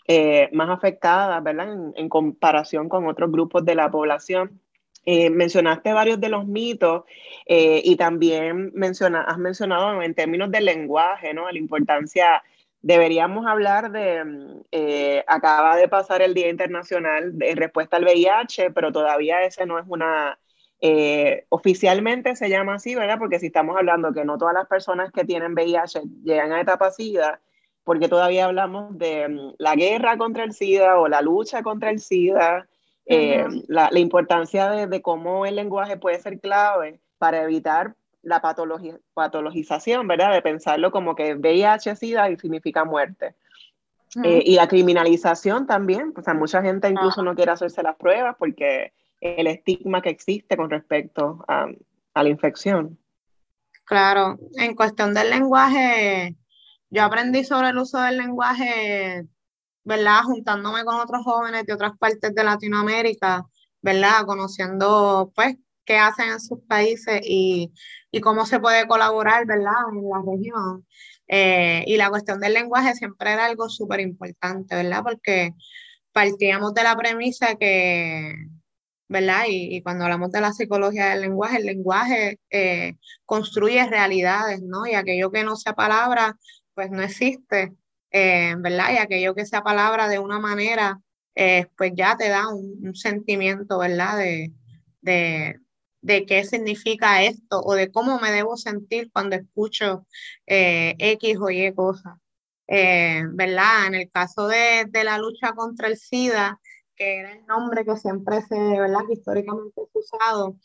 eh, 0.07 0.49
más 0.53 0.69
afectadas, 0.69 1.43
¿verdad? 1.43 1.67
En, 1.95 2.09
comparación 2.09 2.89
con 2.89 3.07
otros 3.07 3.31
grupos 3.31 3.65
de 3.65 3.75
la 3.75 3.89
población. 3.89 4.61
Eh, 5.05 5.29
mencionaste 5.29 5.93
varios 5.93 6.19
de 6.19 6.29
los 6.29 6.47
mitos 6.47 7.03
y 7.47 7.95
también 7.95 8.71
menciona, 8.73 9.21
has 9.21 9.37
mencionado 9.37 10.01
en 10.01 10.15
términos 10.15 10.49
del 10.49 10.65
lenguaje, 10.65 11.31
¿no? 11.33 11.49
La 11.51 11.59
importancia 11.59 12.41
deberíamos 12.85 13.47
hablar 13.47 13.91
de, 13.91 14.23
mm, 14.23 14.61
eh, 14.71 15.23
acaba 15.27 15.75
de 15.75 15.87
pasar 15.87 16.21
el 16.21 16.35
Día 16.35 16.49
Internacional 16.49 17.35
de 17.35 17.55
Respuesta 17.55 17.97
al 17.97 18.03
VIH, 18.03 18.69
pero 18.69 18.91
todavía 18.91 19.43
ese 19.43 19.65
no 19.65 19.79
es 19.79 19.85
una, 19.87 20.37
eh, 20.81 21.45
oficialmente 21.49 22.35
se 22.35 22.47
llama 22.47 22.75
así, 22.75 22.93
¿verdad? 22.93 23.17
Porque 23.17 23.39
si 23.39 23.47
estamos 23.47 23.75
hablando 23.75 24.13
que 24.13 24.23
no 24.23 24.37
todas 24.37 24.53
las 24.53 24.67
personas 24.67 25.11
que 25.11 25.25
tienen 25.25 25.53
VIH 25.55 26.01
llegan 26.23 26.51
a 26.51 26.61
etapa 26.61 26.91
SIDA, 26.91 27.41
porque 27.83 28.07
todavía 28.07 28.45
hablamos 28.45 28.95
de 28.99 29.29
mm, 29.29 29.55
la 29.57 29.75
guerra 29.75 30.15
contra 30.19 30.43
el 30.43 30.53
SIDA 30.53 30.99
o 30.99 31.07
la 31.07 31.23
lucha 31.23 31.63
contra 31.63 31.89
el 31.89 31.99
SIDA, 31.99 32.67
eh, 33.05 33.45
la, 33.67 33.89
importancia 33.99 34.69
de, 34.69 34.87
de 34.87 35.01
cómo 35.01 35.45
el 35.45 35.55
lenguaje 35.55 35.97
puede 35.97 36.19
ser 36.19 36.39
clave 36.39 36.99
para 37.17 37.43
evitar 37.43 37.95
la 38.25 38.41
patologización, 39.13 40.07
¿verdad? 40.07 40.33
De 40.33 40.41
pensarlo 40.41 40.91
como 40.91 41.15
que 41.15 41.35
VIH, 41.35 41.95
SIDA 41.95 42.29
y 42.31 42.37
significa 42.37 42.83
muerte. 42.83 43.35
Eh, 44.23 44.43
y 44.45 44.55
la 44.55 44.67
criminalización 44.67 45.67
también, 45.67 46.13
o 46.15 46.21
sea, 46.21 46.33
mucha 46.33 46.61
gente 46.61 46.89
incluso 46.89 47.21
no 47.21 47.35
quiere 47.35 47.51
hacerse 47.51 47.83
las 47.83 47.97
pruebas 47.97 48.35
porque 48.39 48.93
el 49.19 49.47
estigma 49.47 50.01
que 50.01 50.09
existe 50.09 50.55
con 50.55 50.69
respecto 50.69 51.43
a, 51.47 51.67
la 52.15 52.29
infección. 52.29 52.97
Claro, 53.83 54.39
en 54.53 54.73
cuestión 54.73 55.13
del 55.13 55.29
lenguaje, 55.29 56.35
yo 56.89 57.03
aprendí 57.03 57.43
sobre 57.43 57.69
el 57.69 57.77
uso 57.77 57.99
del 57.99 58.17
lenguaje, 58.17 59.25
¿verdad? 59.85 60.23
Juntándome 60.23 60.83
con 60.83 60.95
otros 60.95 61.23
jóvenes 61.23 61.65
de 61.65 61.73
otras 61.73 61.97
partes 61.97 62.35
de 62.35 62.43
Latinoamérica, 62.43 63.45
¿verdad? 63.81 64.25
Conociendo, 64.25 65.31
pues, 65.35 65.55
qué 65.85 65.97
hacen 65.97 66.31
en 66.31 66.41
sus 66.41 66.59
países 66.67 67.21
y, 67.23 67.71
cómo 68.23 68.45
se 68.45 68.59
puede 68.59 68.87
colaborar, 68.87 69.45
¿verdad?, 69.45 69.73
en 69.91 70.09
la 70.09 70.21
región. 70.25 70.87
Eh, 71.27 71.83
y 71.87 71.97
la 71.97 72.09
cuestión 72.09 72.39
del 72.39 72.53
lenguaje 72.53 72.95
siempre 72.95 73.33
era 73.33 73.45
algo 73.45 73.69
súper 73.69 73.99
importante, 73.99 74.75
¿verdad? 74.75 75.03
Porque 75.03 75.53
partíamos 76.13 76.73
de 76.73 76.83
la 76.83 76.95
premisa 76.95 77.55
que, 77.55 78.33
¿verdad? 79.07 79.45
Y, 79.49 79.81
cuando 79.83 80.05
hablamos 80.05 80.31
de 80.31 80.41
la 80.41 80.53
psicología 80.53 81.09
del 81.09 81.21
lenguaje, 81.21 81.57
el 81.57 81.65
lenguaje 81.65 82.39
eh, 82.49 82.95
construye 83.25 83.85
realidades, 83.87 84.61
¿no? 84.63 84.85
Y 84.87 84.95
aquello 84.95 85.31
que 85.31 85.43
no 85.43 85.55
sea 85.55 85.73
palabra, 85.73 86.37
pues 86.73 86.89
no 86.91 87.01
existe, 87.03 87.73
eh, 88.15 88.55
¿verdad? 88.57 88.93
Y 88.93 88.97
aquello 88.97 89.35
que 89.35 89.45
sea 89.45 89.61
palabra 89.61 90.07
de 90.07 90.19
una 90.19 90.39
manera, 90.39 90.99
pues 91.77 91.91
ya 91.95 92.15
te 92.17 92.29
da 92.29 92.47
un, 92.47 92.95
sentimiento, 92.95 93.79
¿verdad? 93.79 94.17
de, 94.17 95.59
de 96.05 96.25
qué 96.27 96.43
significa 96.43 97.23
esto 97.23 97.61
o 97.61 97.73
de 97.73 97.91
cómo 97.91 98.19
me 98.19 98.31
debo 98.31 98.57
sentir 98.57 99.09
cuando 99.11 99.35
escucho 99.35 100.05
eh, 100.45 100.95
X 100.99 101.37
o 101.41 101.49
Y 101.49 101.73
cosas. 101.73 102.13
Eh, 102.67 103.23
¿Verdad? 103.31 103.87
En 103.87 103.95
el 103.95 104.11
caso 104.11 104.47
de, 104.47 104.87
la 105.03 105.17
lucha 105.17 105.53
contra 105.53 105.87
el 105.87 105.97
SIDA, 105.97 106.59
que 106.95 107.17
era 107.17 107.33
el 107.33 107.45
nombre 107.47 107.85
que 107.85 107.97
siempre 107.97 108.41
se, 108.43 108.55
¿verdad? 108.55 108.99
Que 109.07 109.13
históricamente 109.13 109.81
es 109.81 109.89
usado, 109.93 110.57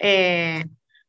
eh, 0.00 0.64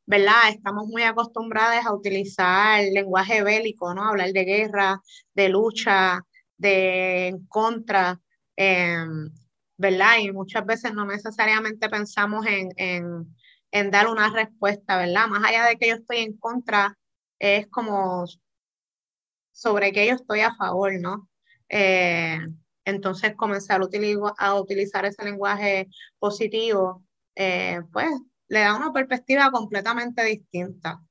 ¿verdad? 0.06 0.50
Estamos 0.50 0.88
muy 0.88 1.04
acostumbrados 1.04 1.86
a 1.86 1.94
utilizar 1.94 2.84
lenguaje 2.94 3.44
bélico, 3.44 3.94
¿no? 3.94 4.04
Hablar 4.04 4.32
de 4.32 4.44
guerra, 4.46 5.02
de 5.34 5.50
lucha, 5.50 6.22
de 6.58 7.28
en 7.28 7.46
contra, 7.48 8.20
¿verdad? 9.78 10.18
Y 10.22 10.32
muchas 10.32 10.66
veces 10.66 10.94
no 10.94 11.06
necesariamente 11.06 11.90
pensamos 11.90 12.46
en 12.48 12.70
en 13.74 13.90
dar 13.90 14.08
una 14.08 14.30
respuesta, 14.30 14.98
¿verdad? 14.98 15.28
Más 15.28 15.44
allá 15.44 15.66
de 15.66 15.78
que 15.78 15.90
yo 15.90 15.96
estoy 15.96 16.18
en 16.20 16.38
contra, 16.38 16.96
es 17.40 17.68
como 17.68 18.26
sobre 19.52 19.92
que 19.92 20.06
yo 20.08 20.14
estoy 20.14 20.42
a 20.42 20.56
favor, 20.56 20.94
¿no? 21.00 21.28
Eh, 21.70 22.38
entonces 22.86 23.36
comenzar 23.36 23.82
a 24.38 24.56
utilizar 24.56 25.06
ese 25.06 25.24
lenguaje 25.24 25.88
positivo, 26.20 27.04
eh, 27.36 27.82
pues 27.92 28.10
le 28.48 28.60
da 28.60 28.76
una 28.76 28.92
perspectiva 28.92 29.52
completamente 29.52 30.24
distinta. 30.24 31.02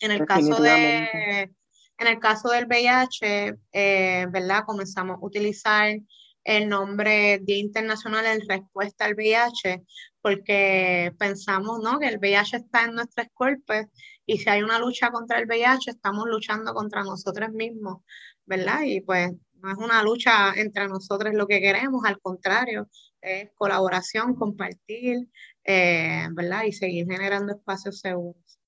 En 0.00 0.10
el 0.10 0.26
caso 0.26 0.60
de 0.60 1.52
en 1.98 2.08
el 2.08 2.18
caso 2.18 2.48
del 2.48 2.66
VIH, 2.66 3.58
eh, 3.72 4.26
¿verdad? 4.30 4.64
Comenzamos 4.66 5.16
a 5.16 5.24
utilizar 5.24 5.96
el 6.42 6.68
nombre 6.68 7.38
Día 7.42 7.58
Internacional 7.58 8.26
en 8.26 8.48
respuesta 8.48 9.04
al 9.04 9.14
VIH, 9.14 9.84
porque 10.20 11.12
pensamos 11.18 11.80
¿no? 11.82 12.00
que 12.00 12.08
el 12.08 12.18
VIH 12.18 12.56
está 12.56 12.84
en 12.84 12.94
nuestros 12.94 13.28
cuerpos 13.32 13.86
y 14.26 14.38
si 14.38 14.48
hay 14.50 14.62
una 14.62 14.78
lucha 14.78 15.10
contra 15.10 15.38
el 15.38 15.46
VIH, 15.46 15.92
estamos 15.92 16.26
luchando 16.26 16.74
contra 16.74 17.02
nosotros 17.02 17.50
mismos, 17.50 18.02
¿verdad? 18.46 18.82
Y 18.84 19.00
pues 19.00 19.32
no 19.60 19.70
es 19.70 19.78
una 19.78 20.02
lucha 20.02 20.54
entre 20.54 20.88
nosotros 20.88 21.34
lo 21.34 21.46
que 21.46 21.60
queremos, 21.60 22.04
al 22.04 22.20
contrario, 22.20 22.88
es 23.22 23.50
colaboración, 23.54 24.34
compartir, 24.34 25.28
eh, 25.64 26.26
¿verdad? 26.32 26.64
Y 26.64 26.72
seguir 26.72 27.06
generando 27.06 27.52
espacios 27.52 28.00
seguros. 28.00 28.58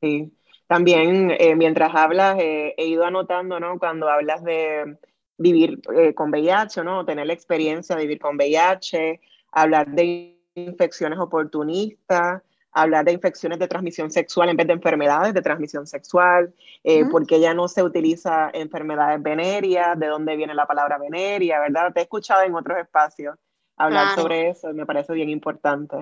Sí, 0.00 0.36
también 0.66 1.30
eh, 1.38 1.54
mientras 1.54 1.94
hablas 1.94 2.36
he 2.38 2.74
ido 2.86 3.04
anotando, 3.04 3.60
¿no? 3.60 3.78
Cuando 3.78 4.08
hablas 4.08 4.42
de 4.42 4.98
vivir 5.42 5.80
eh, 5.94 6.14
con 6.14 6.30
VIH, 6.30 6.84
¿no? 6.84 7.04
Tener 7.04 7.26
la 7.26 7.32
experiencia 7.32 7.96
de 7.96 8.02
vivir 8.02 8.18
con 8.18 8.36
VIH, 8.36 9.20
hablar 9.50 9.88
de 9.88 10.38
infecciones 10.54 11.18
oportunistas, 11.18 12.42
hablar 12.72 13.04
de 13.04 13.12
infecciones 13.12 13.58
de 13.58 13.68
transmisión 13.68 14.10
sexual 14.10 14.48
en 14.48 14.56
vez 14.56 14.66
de 14.66 14.72
enfermedades 14.74 15.34
de 15.34 15.42
transmisión 15.42 15.86
sexual, 15.86 16.54
eh, 16.84 17.04
porque 17.10 17.40
ya 17.40 17.52
no 17.52 17.68
se 17.68 17.82
utiliza 17.82 18.50
enfermedades 18.52 19.22
venéreas, 19.22 19.98
de 19.98 20.06
dónde 20.06 20.36
viene 20.36 20.54
la 20.54 20.66
palabra 20.66 20.96
veneria, 20.98 21.60
¿verdad? 21.60 21.92
Te 21.92 22.00
he 22.00 22.02
escuchado 22.04 22.42
en 22.42 22.54
otros 22.54 22.78
espacios 22.78 23.36
hablar 23.84 24.14
sobre 24.14 24.50
eso 24.50 24.72
me 24.72 24.86
parece 24.86 25.12
bien 25.12 25.30
importante. 25.30 25.96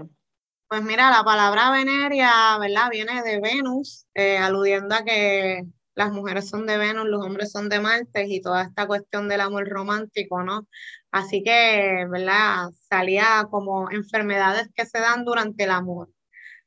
Pues 0.68 0.82
mira, 0.82 1.10
la 1.10 1.24
palabra 1.24 1.70
veneria, 1.70 2.56
¿verdad? 2.58 2.90
Viene 2.90 3.22
de 3.22 3.40
Venus, 3.40 4.06
eh, 4.14 4.38
aludiendo 4.38 4.94
a 4.94 5.02
que 5.02 5.64
las 5.94 6.12
mujeres 6.12 6.48
son 6.48 6.64
de 6.66 6.78
Venus, 6.78 7.06
los 7.08 7.24
hombres 7.24 7.50
son 7.50 7.68
de 7.68 7.80
Marte 7.80 8.24
y 8.28 8.40
toda 8.40 8.62
esta 8.62 8.86
cuestión 8.86 9.28
del 9.28 9.40
amor 9.40 9.68
romántico, 9.68 10.44
¿no? 10.44 10.68
Así 11.10 11.42
que, 11.42 12.06
¿verdad? 12.08 12.70
Salía 12.88 13.46
como 13.50 13.90
enfermedades 13.90 14.68
que 14.74 14.86
se 14.86 15.00
dan 15.00 15.24
durante 15.24 15.64
el 15.64 15.72
amor. 15.72 16.08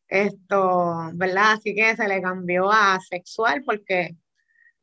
Esto, 0.08 1.10
¿verdad? 1.14 1.54
Así 1.54 1.74
que 1.74 1.96
se 1.96 2.08
le 2.08 2.22
cambió 2.22 2.72
a 2.72 3.00
sexual 3.00 3.64
porque 3.66 4.18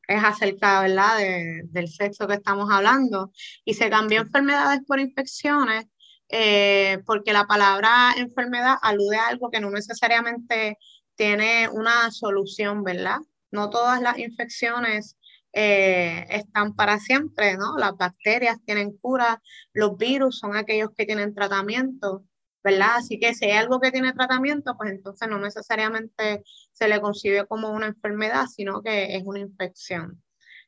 es 0.09 0.25
acerca, 0.25 0.81
¿verdad? 0.83 1.19
del 1.65 1.89
sexo 1.89 2.27
que 2.27 2.35
estamos 2.35 2.71
hablando. 2.71 3.31
Y 3.65 3.75
se 3.75 3.91
cambió 3.91 4.23
enfermedades 4.23 4.81
por 4.87 4.99
infecciones 4.99 5.87
eh, 6.31 7.03
porque 7.07 7.33
la 7.33 7.47
palabra 7.47 8.13
enfermedad 8.17 8.77
alude 8.83 9.17
a 9.17 9.29
algo 9.29 9.51
que 9.51 9.61
no 9.61 9.71
necesariamente 9.71 10.79
tiene 11.17 11.69
una 11.69 12.11
solución, 12.11 12.85
¿verdad? 12.85 13.19
No 13.51 13.69
todas 13.69 14.01
las 14.01 14.19
infecciones 14.19 15.17
eh, 15.53 16.27
están 16.31 16.75
para 16.77 16.99
siempre, 16.99 17.57
¿no? 17.57 17.77
Las 17.77 17.97
bacterias 17.97 18.59
tienen 18.65 18.97
cura, 18.99 19.43
los 19.73 19.97
virus 19.97 20.39
son 20.39 20.57
aquellos 20.57 20.91
que 20.97 21.07
tienen 21.07 21.35
tratamiento, 21.35 22.25
¿verdad? 22.63 22.97
Así 22.99 23.19
que 23.19 23.35
si 23.35 23.47
hay 23.47 23.59
algo 23.59 23.81
que 23.81 23.91
tiene 23.91 24.13
tratamiento, 24.13 24.77
pues 24.77 24.93
entonces 24.93 25.29
no 25.29 25.39
necesariamente 25.39 26.45
se 26.73 26.89
le 26.89 27.01
concibe 27.01 27.47
como 27.47 27.71
una 27.71 27.87
enfermedad, 27.87 28.47
sino 28.47 28.83
que 28.83 29.17
es 29.17 29.23
una 29.25 29.41
infección. 29.41 30.23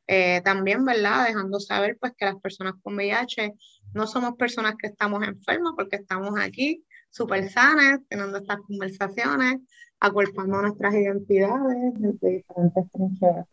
Eh, 0.06 0.40
también, 0.44 0.84
¿verdad? 0.84 1.26
Dejando 1.26 1.60
saber 1.60 1.96
pues 2.00 2.12
que 2.16 2.24
las 2.24 2.36
personas 2.36 2.74
con 2.82 2.94
VIH 2.94 3.54
no 3.94 4.06
somos 4.06 4.34
personas 4.36 4.74
que 4.76 4.88
estamos 4.88 5.22
enfermas 5.26 5.72
porque 5.76 5.96
estamos 5.96 6.38
aquí 6.38 6.84
súper 7.10 7.50
sanas, 7.50 8.00
teniendo 8.08 8.38
estas 8.38 8.60
conversaciones, 8.60 9.60
acuerpando 10.00 10.62
nuestras 10.62 10.94
identidades 10.94 11.92
desde 11.94 12.28
diferentes 12.36 12.90
trincheras. 12.90 13.46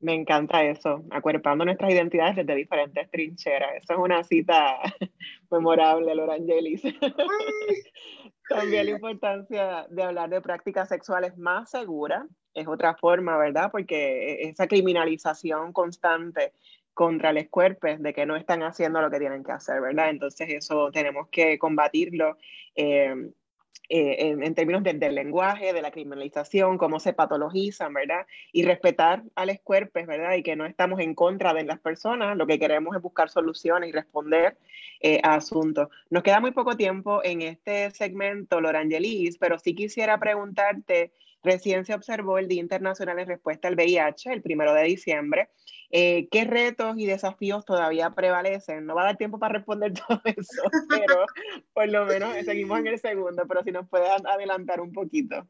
Me 0.00 0.14
encanta 0.14 0.62
eso, 0.62 1.04
acuerpando 1.10 1.64
nuestras 1.64 1.90
identidades 1.90 2.36
desde 2.36 2.54
diferentes 2.54 3.10
trincheras. 3.10 3.76
Eso 3.82 3.94
es 3.94 3.98
una 3.98 4.22
cita 4.24 4.78
memorable, 5.50 6.14
Laura 6.14 6.34
Angelis. 6.34 6.82
También 8.48 8.86
la 8.86 8.92
importancia 8.92 9.86
de 9.88 10.02
hablar 10.02 10.28
de 10.28 10.40
prácticas 10.40 10.88
sexuales 10.88 11.36
más 11.38 11.70
seguras 11.70 12.26
es 12.54 12.68
otra 12.68 12.94
forma, 12.94 13.36
¿verdad? 13.38 13.70
Porque 13.72 14.42
esa 14.42 14.66
criminalización 14.66 15.72
constante 15.72 16.52
contra 16.94 17.32
los 17.32 17.48
cuerpos 17.48 18.00
de 18.00 18.14
que 18.14 18.24
no 18.24 18.36
están 18.36 18.62
haciendo 18.62 19.00
lo 19.00 19.10
que 19.10 19.18
tienen 19.18 19.44
que 19.44 19.52
hacer, 19.52 19.80
¿verdad? 19.80 20.10
Entonces 20.10 20.48
eso 20.50 20.90
tenemos 20.90 21.28
que 21.28 21.58
combatirlo 21.58 22.38
eh, 22.74 23.30
eh, 23.88 24.34
en, 24.42 24.54
términos 24.54 24.82
del 24.82 25.14
lenguaje, 25.14 25.72
de 25.72 25.80
la 25.80 25.90
criminalización, 25.90 26.76
cómo 26.76 26.98
se 26.98 27.12
patologizan, 27.12 27.92
¿verdad? 27.94 28.26
Y 28.52 28.64
respetar 28.64 29.22
a 29.34 29.46
los 29.46 29.60
cuerpos, 29.60 30.06
¿verdad? 30.06 30.34
Y 30.34 30.42
que 30.42 30.56
no 30.56 30.66
estamos 30.66 31.00
en 31.00 31.14
contra 31.14 31.54
de 31.54 31.64
las 31.64 31.78
personas, 31.78 32.36
lo 32.36 32.46
que 32.46 32.58
queremos 32.58 32.96
es 32.96 33.02
buscar 33.02 33.30
soluciones 33.30 33.88
y 33.88 33.92
responder 33.92 34.56
eh, 35.00 35.20
a 35.22 35.34
asuntos. 35.34 35.88
Nos 36.10 36.22
queda 36.22 36.40
muy 36.40 36.50
poco 36.50 36.76
tiempo 36.76 37.22
en 37.22 37.42
este 37.42 37.90
segmento, 37.92 38.60
Lorangelis, 38.60 39.38
pero 39.38 39.58
sí 39.58 39.74
quisiera 39.74 40.18
preguntarte 40.18 41.12
Recién 41.46 41.84
se 41.84 41.94
observó 41.94 42.38
el 42.38 42.48
Día 42.48 42.60
Internacional 42.60 43.20
en 43.20 43.28
Respuesta 43.28 43.68
al 43.68 43.76
VIH, 43.76 44.32
el 44.32 44.42
primero 44.42 44.74
de 44.74 44.82
diciembre. 44.82 45.48
Eh, 45.90 46.26
¿Qué 46.28 46.44
retos 46.44 46.98
y 46.98 47.06
desafíos 47.06 47.64
todavía 47.64 48.10
prevalecen? 48.10 48.84
No 48.84 48.96
va 48.96 49.02
a 49.02 49.04
dar 49.04 49.16
tiempo 49.16 49.38
para 49.38 49.54
responder 49.54 49.92
todo 50.08 50.20
eso, 50.24 50.62
pero 50.88 51.24
por 51.72 51.88
lo 51.88 52.04
menos 52.04 52.34
seguimos 52.44 52.80
en 52.80 52.88
el 52.88 52.98
segundo, 52.98 53.44
pero 53.46 53.62
si 53.62 53.70
nos 53.70 53.88
puedes 53.88 54.10
adelantar 54.26 54.80
un 54.80 54.92
poquito. 54.92 55.46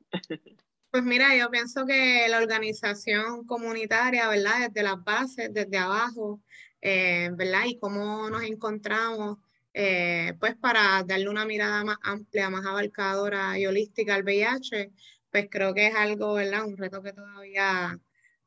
Pues 0.91 1.03
mira, 1.03 1.35
yo 1.35 1.51
pienso 1.51 1.87
que 1.87 2.27
la 2.29 2.39
organización 2.39 3.47
comunitaria, 3.47 4.29
¿verdad? 4.29 4.69
Desde 4.69 4.83
las 4.83 5.03
bases, 5.03 5.49
desde 5.51 5.79
abajo, 5.79 6.43
eh, 6.83 7.31
¿verdad? 7.33 7.65
Y 7.65 7.79
cómo 7.79 8.29
nos 8.29 8.43
encontramos, 8.43 9.39
eh, 9.73 10.35
pues 10.41 10.57
para 10.57 11.03
darle 11.05 11.31
una 11.31 11.47
mirada 11.47 11.85
más 11.85 11.97
amplia, 12.03 12.51
más 12.51 12.67
abarcadora 12.67 13.59
y 13.59 13.67
holística 13.67 14.15
al 14.15 14.25
VIH, 14.25 14.91
pues 15.37 15.49
creo 15.51 15.75
que 15.75 15.89
es 15.89 15.95
algo, 15.95 16.33
¿verdad? 16.33 16.65
Un 16.65 16.79
reto 16.79 17.03
que 17.03 17.13
todavía 17.13 17.99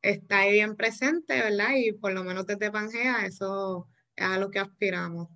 está 0.02 0.39
ahí 0.39 0.54
bien 0.54 0.75
presente, 0.75 1.39
¿verdad? 1.39 1.75
Y 1.75 1.91
por 1.91 2.13
lo 2.13 2.23
menos 2.23 2.47
desde 2.47 2.71
Pangea 2.71 3.28
eso 3.28 3.88
es 4.15 4.25
a 4.25 4.39
lo 4.39 4.49
que 4.49 4.58
aspiramos. 4.58 5.28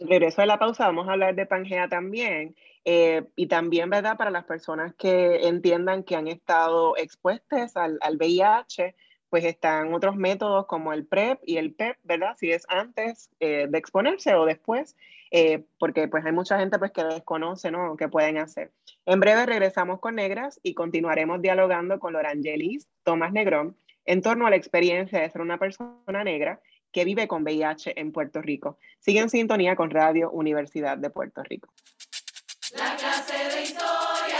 Al 0.00 0.08
regreso 0.08 0.40
de 0.40 0.46
la 0.46 0.58
pausa 0.58 0.86
vamos 0.86 1.06
a 1.06 1.12
hablar 1.12 1.34
de 1.34 1.44
Pangea 1.44 1.90
también. 1.90 2.56
Eh, 2.86 3.26
y 3.36 3.46
también, 3.48 3.90
¿verdad? 3.90 4.16
Para 4.16 4.30
las 4.30 4.46
personas 4.46 4.94
que 4.94 5.46
entiendan 5.46 6.02
que 6.02 6.16
han 6.16 6.28
estado 6.28 6.96
expuestas 6.96 7.76
al, 7.76 7.98
al 8.00 8.16
VIH, 8.16 8.96
pues 9.28 9.44
están 9.44 9.92
otros 9.92 10.16
métodos 10.16 10.64
como 10.64 10.94
el 10.94 11.06
PrEP 11.06 11.40
y 11.44 11.58
el 11.58 11.74
PEP, 11.74 11.98
¿verdad? 12.04 12.36
Si 12.38 12.50
es 12.50 12.64
antes 12.70 13.28
eh, 13.38 13.66
de 13.68 13.76
exponerse 13.76 14.34
o 14.34 14.46
después, 14.46 14.96
eh, 15.30 15.64
porque 15.78 16.08
pues 16.08 16.24
hay 16.24 16.32
mucha 16.32 16.58
gente 16.58 16.78
pues 16.78 16.90
que 16.90 17.04
desconoce, 17.04 17.70
¿no? 17.70 17.96
¿Qué 17.96 18.08
pueden 18.08 18.38
hacer? 18.38 18.72
En 19.06 19.20
breve 19.20 19.46
regresamos 19.46 20.00
con 20.00 20.16
Negras 20.16 20.58
y 20.62 20.74
continuaremos 20.74 21.40
dialogando 21.40 21.98
con 22.00 22.12
Lorangelis 22.12 22.88
Tomás 23.04 23.32
Negrón 23.32 23.76
en 24.04 24.22
torno 24.22 24.46
a 24.46 24.50
la 24.50 24.56
experiencia 24.56 25.20
de 25.20 25.30
ser 25.30 25.40
una 25.40 25.58
persona 25.58 26.24
negra 26.24 26.60
que 26.92 27.04
vive 27.04 27.28
con 27.28 27.44
VIH 27.44 28.00
en 28.00 28.10
Puerto 28.10 28.42
Rico. 28.42 28.78
Sigue 28.98 29.20
en 29.20 29.30
sintonía 29.30 29.76
con 29.76 29.90
Radio 29.90 30.30
Universidad 30.30 30.98
de 30.98 31.10
Puerto 31.10 31.42
Rico. 31.44 31.72
La 32.76 32.96
clase 32.96 33.56
de 33.56 33.62
historia 33.62 34.39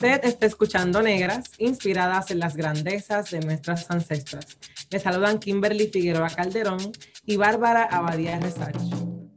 Usted 0.00 0.24
está 0.26 0.46
escuchando 0.46 1.02
Negras, 1.02 1.50
inspiradas 1.58 2.30
en 2.30 2.38
las 2.38 2.56
grandezas 2.56 3.32
de 3.32 3.40
nuestras 3.40 3.90
ancestras. 3.90 4.56
Le 4.92 5.00
saludan 5.00 5.40
Kimberly 5.40 5.88
Figueroa 5.88 6.28
Calderón 6.28 6.78
y 7.26 7.36
Bárbara 7.36 7.82
Abadía 7.82 8.38
Resach. 8.38 8.76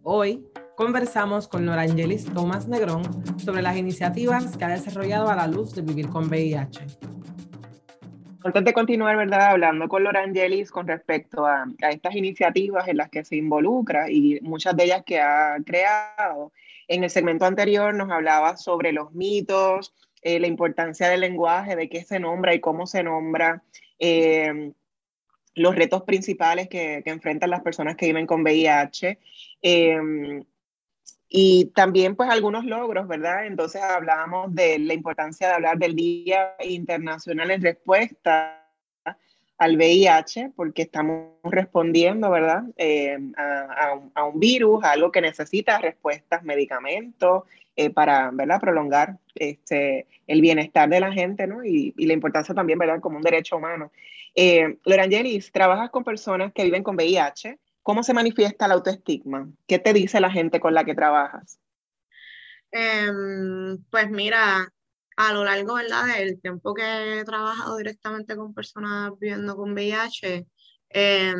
Hoy 0.03 0.45
conversamos 0.77 1.47
con 1.47 1.65
Nora 1.65 1.81
Angelis 1.81 2.31
Tomás 2.31 2.67
Negrón 2.67 3.01
sobre 3.39 3.63
las 3.63 3.75
iniciativas 3.75 4.55
que 4.55 4.65
ha 4.65 4.69
desarrollado 4.69 5.31
a 5.31 5.35
la 5.35 5.47
luz 5.47 5.73
de 5.73 5.81
vivir 5.81 6.09
con 6.09 6.27
VIH. 6.27 6.85
Antes 8.43 8.63
de 8.63 8.73
continuar, 8.73 9.17
¿verdad? 9.17 9.47
Hablando 9.47 9.87
con 9.87 10.03
Laura 10.03 10.21
Angelis 10.21 10.69
con 10.69 10.87
respecto 10.87 11.43
a, 11.43 11.65
a, 11.81 11.89
estas 11.89 12.13
iniciativas 12.15 12.87
en 12.87 12.97
las 12.97 13.09
que 13.09 13.25
se 13.25 13.35
involucra 13.35 14.11
y 14.11 14.37
muchas 14.43 14.77
de 14.77 14.83
ellas 14.83 15.01
que 15.03 15.19
ha 15.19 15.57
creado, 15.65 16.51
en 16.87 17.03
el 17.03 17.09
segmento 17.09 17.45
anterior 17.45 17.95
nos 17.95 18.11
hablaba 18.11 18.57
sobre 18.57 18.91
los 18.91 19.11
mitos, 19.13 19.95
eh, 20.21 20.39
la 20.39 20.47
importancia 20.47 21.09
del 21.09 21.21
lenguaje, 21.21 21.75
de 21.75 21.89
qué 21.89 22.03
se 22.03 22.19
nombra 22.19 22.53
y 22.53 22.59
cómo 22.59 22.87
se 22.87 23.03
nombra, 23.03 23.63
eh, 23.99 24.71
los 25.55 25.75
retos 25.75 26.03
principales 26.03 26.69
que, 26.69 27.01
que, 27.03 27.11
enfrentan 27.11 27.49
las 27.49 27.61
personas 27.61 27.95
que 27.95 28.07
viven 28.07 28.27
con 28.27 28.41
VIH. 28.41 29.19
Eh, 29.61 30.43
y 31.33 31.71
también 31.73 32.17
pues 32.17 32.29
algunos 32.29 32.65
logros, 32.65 33.07
¿verdad? 33.07 33.45
Entonces 33.45 33.81
hablábamos 33.81 34.53
de 34.53 34.79
la 34.79 34.93
importancia 34.93 35.47
de 35.47 35.53
hablar 35.53 35.77
del 35.77 35.95
Día 35.95 36.55
Internacional 36.59 37.51
en 37.51 37.61
Respuesta 37.61 38.57
al 39.57 39.77
VIH, 39.77 40.51
porque 40.55 40.81
estamos 40.81 41.35
respondiendo, 41.43 42.31
¿verdad? 42.31 42.63
Eh, 42.77 43.17
a, 43.37 43.43
a, 43.43 44.01
a, 44.15 44.23
un 44.25 44.39
virus, 44.39 44.83
a 44.83 44.91
algo 44.91 45.11
que 45.11 45.21
necesita 45.21 45.77
respuestas, 45.77 46.43
medicamentos, 46.43 47.43
eh, 47.75 47.89
para, 47.89 48.31
¿verdad? 48.31 48.59
Prolongar 48.59 49.17
este, 49.35 50.07
el 50.27 50.41
bienestar 50.41 50.89
de 50.89 50.99
la 50.99 51.11
gente, 51.11 51.47
¿no? 51.47 51.63
Y, 51.63 51.93
y 51.97 52.05
la 52.05 52.13
importancia 52.13 52.55
también, 52.55 52.79
¿verdad? 52.79 52.99
Como 52.99 53.17
un 53.17 53.23
derecho 53.23 53.57
humano. 53.57 53.91
Eh, 54.35 54.77
Lorangelis, 54.85 55.51
trabajas 55.51 55.89
con 55.89 56.03
personas 56.03 56.53
que 56.53 56.63
viven 56.63 56.83
con 56.83 56.95
VIH, 56.95 57.59
¿Cómo 57.83 58.03
se 58.03 58.13
manifiesta 58.13 58.65
el 58.65 58.73
autoestigma? 58.73 59.49
¿Qué 59.67 59.79
te 59.79 59.93
dice 59.93 60.19
la 60.19 60.29
gente 60.29 60.59
con 60.59 60.73
la 60.73 60.83
que 60.83 60.93
trabajas? 60.93 61.59
Eh, 62.71 63.09
pues 63.89 64.09
mira, 64.11 64.71
a 65.17 65.33
lo 65.33 65.43
largo 65.43 65.75
¿verdad? 65.75 66.05
del 66.17 66.39
tiempo 66.39 66.73
que 66.73 67.19
he 67.19 67.25
trabajado 67.25 67.77
directamente 67.77 68.35
con 68.35 68.53
personas 68.53 69.11
viviendo 69.19 69.55
con 69.55 69.73
VIH, 69.73 70.45
eh, 70.89 71.33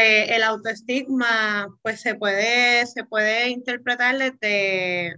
el 0.00 0.42
autoestigma 0.42 1.68
pues 1.82 2.00
se 2.00 2.14
puede, 2.14 2.86
se 2.86 3.04
puede 3.04 3.50
interpretar 3.50 4.18
desde, 4.18 5.16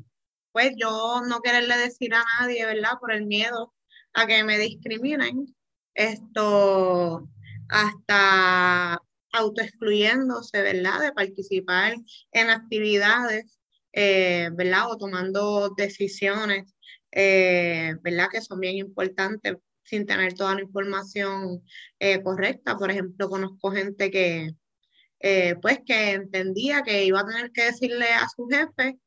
pues 0.52 0.72
yo 0.76 1.22
no 1.28 1.40
quererle 1.40 1.76
decir 1.78 2.14
a 2.14 2.24
nadie, 2.40 2.66
¿verdad? 2.66 2.98
Por 3.00 3.12
el 3.12 3.26
miedo 3.26 3.72
a 4.14 4.26
que 4.26 4.44
me 4.44 4.58
discriminen, 4.58 5.54
esto 5.94 7.28
hasta 7.68 9.00
autoexcluyéndose, 9.32 10.62
¿verdad? 10.62 11.00
De 11.00 11.12
participar 11.12 11.94
en 12.32 12.50
actividades, 12.50 13.58
eh, 13.92 14.50
¿verdad? 14.52 14.90
O 14.90 14.96
tomando 14.98 15.70
decisiones, 15.76 16.74
eh, 17.12 17.94
¿verdad? 18.02 18.28
Que 18.32 18.40
son 18.40 18.60
bien 18.60 18.76
importantes 18.76 19.56
sin 19.84 20.06
tener 20.06 20.34
toda 20.34 20.54
la 20.54 20.62
información 20.62 21.62
eh, 21.98 22.22
correcta. 22.22 22.76
Por 22.76 22.90
ejemplo, 22.90 23.28
conozco 23.28 23.70
gente 23.70 24.10
que, 24.10 24.54
eh, 25.26 25.56
pues, 25.62 25.80
que 25.86 26.12
entendía 26.12 26.82
que 26.82 27.06
iba 27.06 27.20
a 27.20 27.26
tener 27.26 27.50
que 27.50 27.64
decirle 27.64 28.08
a 28.08 28.28
su 28.28 28.46
jefe 28.46 28.98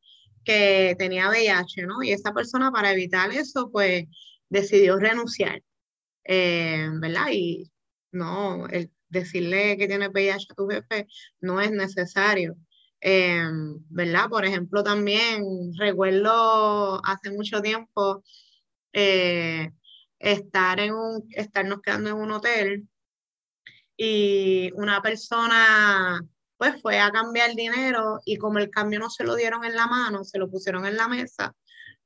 que 0.44 0.96
tenía 0.98 1.30
VIH, 1.30 1.84
¿no? 1.86 2.02
Y 2.02 2.12
esa 2.12 2.34
persona 2.34 2.72
para 2.72 2.92
evitar 2.92 3.32
eso, 3.32 3.70
pues, 3.72 4.06
decidió 4.50 4.98
renunciar, 4.98 5.62
eh, 6.24 6.90
¿verdad? 6.94 7.28
Y 7.32 7.72
no, 8.12 8.68
el 8.68 8.92
decirle 9.10 9.78
que 9.78 9.88
tiene 9.88 10.08
VIH 10.10 10.48
a 10.50 10.56
tu 10.56 10.68
jefe 10.68 11.08
no 11.40 11.62
es 11.62 11.72
necesario. 11.72 12.58
Eh, 13.00 13.44
¿Verdad? 13.90 14.28
Por 14.30 14.44
ejemplo, 14.46 14.84
también 14.84 15.44
recuerdo 15.78 17.00
hace 17.06 17.30
mucho 17.30 17.62
tiempo 17.62 18.24
eh, 18.94 19.72
estar 20.18 20.80
en 20.80 20.94
un, 20.96 21.28
estarnos 21.32 21.82
quedando 21.82 22.10
en 22.10 22.16
un 22.16 22.32
hotel 22.32 22.88
y 23.98 24.72
una 24.76 25.02
persona 25.02 26.22
pues 26.58 26.82
fue 26.82 27.00
a 27.00 27.12
cambiar 27.12 27.56
dinero 27.56 28.20
y 28.26 28.38
como 28.38 28.60
el 28.60 28.70
cambio 28.70 29.00
no 29.00 29.10
se 29.10 29.24
lo 29.24 29.36
dieron 29.36 29.64
en 29.66 29.76
la 29.76 29.88
mano, 29.88 30.24
se 30.24 30.40
lo 30.40 30.50
pusieron 30.50 30.86
en 30.86 30.98
la 30.98 31.08
mesa, 31.08 31.54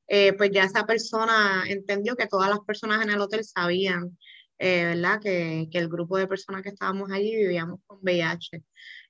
eh, 0.07 0.33
pues 0.33 0.51
ya 0.51 0.63
esa 0.65 0.85
persona 0.85 1.63
entendió 1.67 2.15
que 2.15 2.27
todas 2.27 2.49
las 2.49 2.59
personas 2.61 3.01
en 3.03 3.11
el 3.11 3.21
hotel 3.21 3.43
sabían 3.45 4.17
eh, 4.63 4.85
¿verdad? 4.85 5.19
Que, 5.19 5.67
que, 5.71 5.79
el 5.79 5.89
grupo 5.89 6.17
de 6.17 6.27
personas 6.27 6.61
que 6.61 6.69
estábamos 6.69 7.11
allí 7.11 7.35
vivíamos 7.35 7.79
con 7.87 7.97
VIH, 8.03 8.63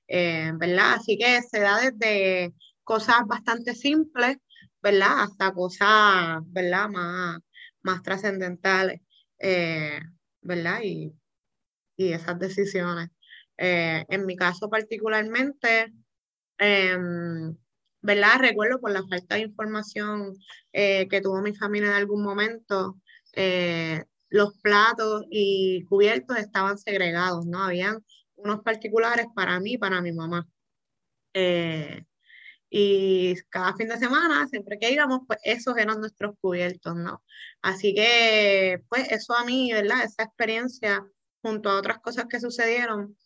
eh, 0.08 0.50
¿verdad? 0.54 0.94
Así 0.94 1.18
que 1.18 1.42
se 1.42 1.60
da 1.60 1.78
desde 1.78 2.54
cosas 2.84 3.26
bastante 3.26 3.74
simples, 3.74 4.38
¿verdad? 4.82 5.24
Hasta 5.24 5.52
cosas, 5.52 6.40
¿verdad? 6.46 6.88
Más, 6.88 7.38
más 7.82 8.02
trascendentales, 8.02 9.02
eh, 9.38 10.00
¿verdad? 10.40 10.80
Y, 10.84 11.12
y, 11.96 12.12
esas 12.12 12.38
decisiones. 12.38 13.08
Eh, 13.58 14.04
en 14.08 14.26
mi 14.26 14.36
caso 14.36 14.68
particularmente, 14.70 15.92
em, 16.58 17.56
¿verdad? 18.02 18.38
Recuerdo 18.40 18.80
por 18.80 18.90
la 18.92 19.06
falta 19.06 19.36
de 19.36 19.42
información 19.42 20.34
eh, 20.72 21.08
que 21.08 21.20
tuvo 21.20 21.40
mi 21.42 21.54
familia 21.54 21.90
en 21.90 21.96
algún 21.96 22.22
momento, 22.22 22.98
eh, 23.34 24.04
los 24.28 24.58
platos 24.58 25.24
y 25.30 25.84
cubiertos 25.84 26.38
estaban 26.38 26.78
segregados, 26.78 27.46
¿no? 27.46 27.62
Habían 27.62 28.04
unos 28.36 28.60
particulares 28.62 29.26
para 29.34 29.60
mí 29.60 29.78
para 29.78 30.00
mi 30.02 30.12
mamá. 30.12 30.48
Eh, 31.34 32.04
y 32.70 33.36
cada 33.50 33.74
fin 33.76 33.88
de 33.88 33.98
semana, 33.98 34.48
siempre 34.48 34.78
que 34.78 34.90
íbamos, 34.90 35.20
pues 35.26 35.38
esos 35.44 35.76
eran 35.76 36.00
nuestros 36.00 36.34
cubiertos, 36.40 36.96
¿no? 36.96 37.22
Así 37.60 37.94
que, 37.94 38.82
pues 38.88 39.10
eso 39.12 39.34
a 39.34 39.44
mí, 39.44 39.72
¿verdad? 39.72 40.04
Esa 40.04 40.24
experiencia, 40.24 41.06
junto 41.42 41.68
a 41.70 41.78
otras 41.78 41.98
cosas 41.98 42.26
que 42.30 42.40
sucedieron, 42.40 43.16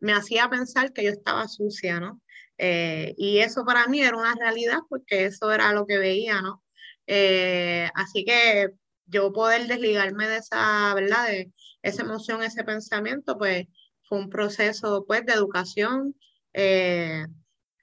me 0.00 0.12
hacía 0.12 0.48
pensar 0.48 0.92
que 0.92 1.04
yo 1.04 1.10
estaba 1.10 1.46
sucia, 1.48 2.00
¿no? 2.00 2.20
Eh, 2.58 3.14
y 3.18 3.38
eso 3.38 3.64
para 3.64 3.86
mí 3.86 4.00
era 4.00 4.16
una 4.16 4.34
realidad 4.34 4.78
porque 4.88 5.26
eso 5.26 5.52
era 5.52 5.72
lo 5.72 5.86
que 5.86 5.98
veía, 5.98 6.40
¿no? 6.40 6.64
Eh, 7.06 7.88
así 7.94 8.24
que 8.24 8.70
yo 9.06 9.32
poder 9.32 9.66
desligarme 9.66 10.26
de 10.28 10.38
esa, 10.38 10.94
¿verdad? 10.94 11.26
De 11.28 11.52
esa 11.82 12.02
emoción, 12.02 12.42
ese 12.42 12.64
pensamiento, 12.64 13.38
pues 13.38 13.66
fue 14.08 14.18
un 14.18 14.30
proceso, 14.30 15.04
pues, 15.06 15.24
de 15.26 15.34
educación, 15.34 16.14
eh, 16.54 17.26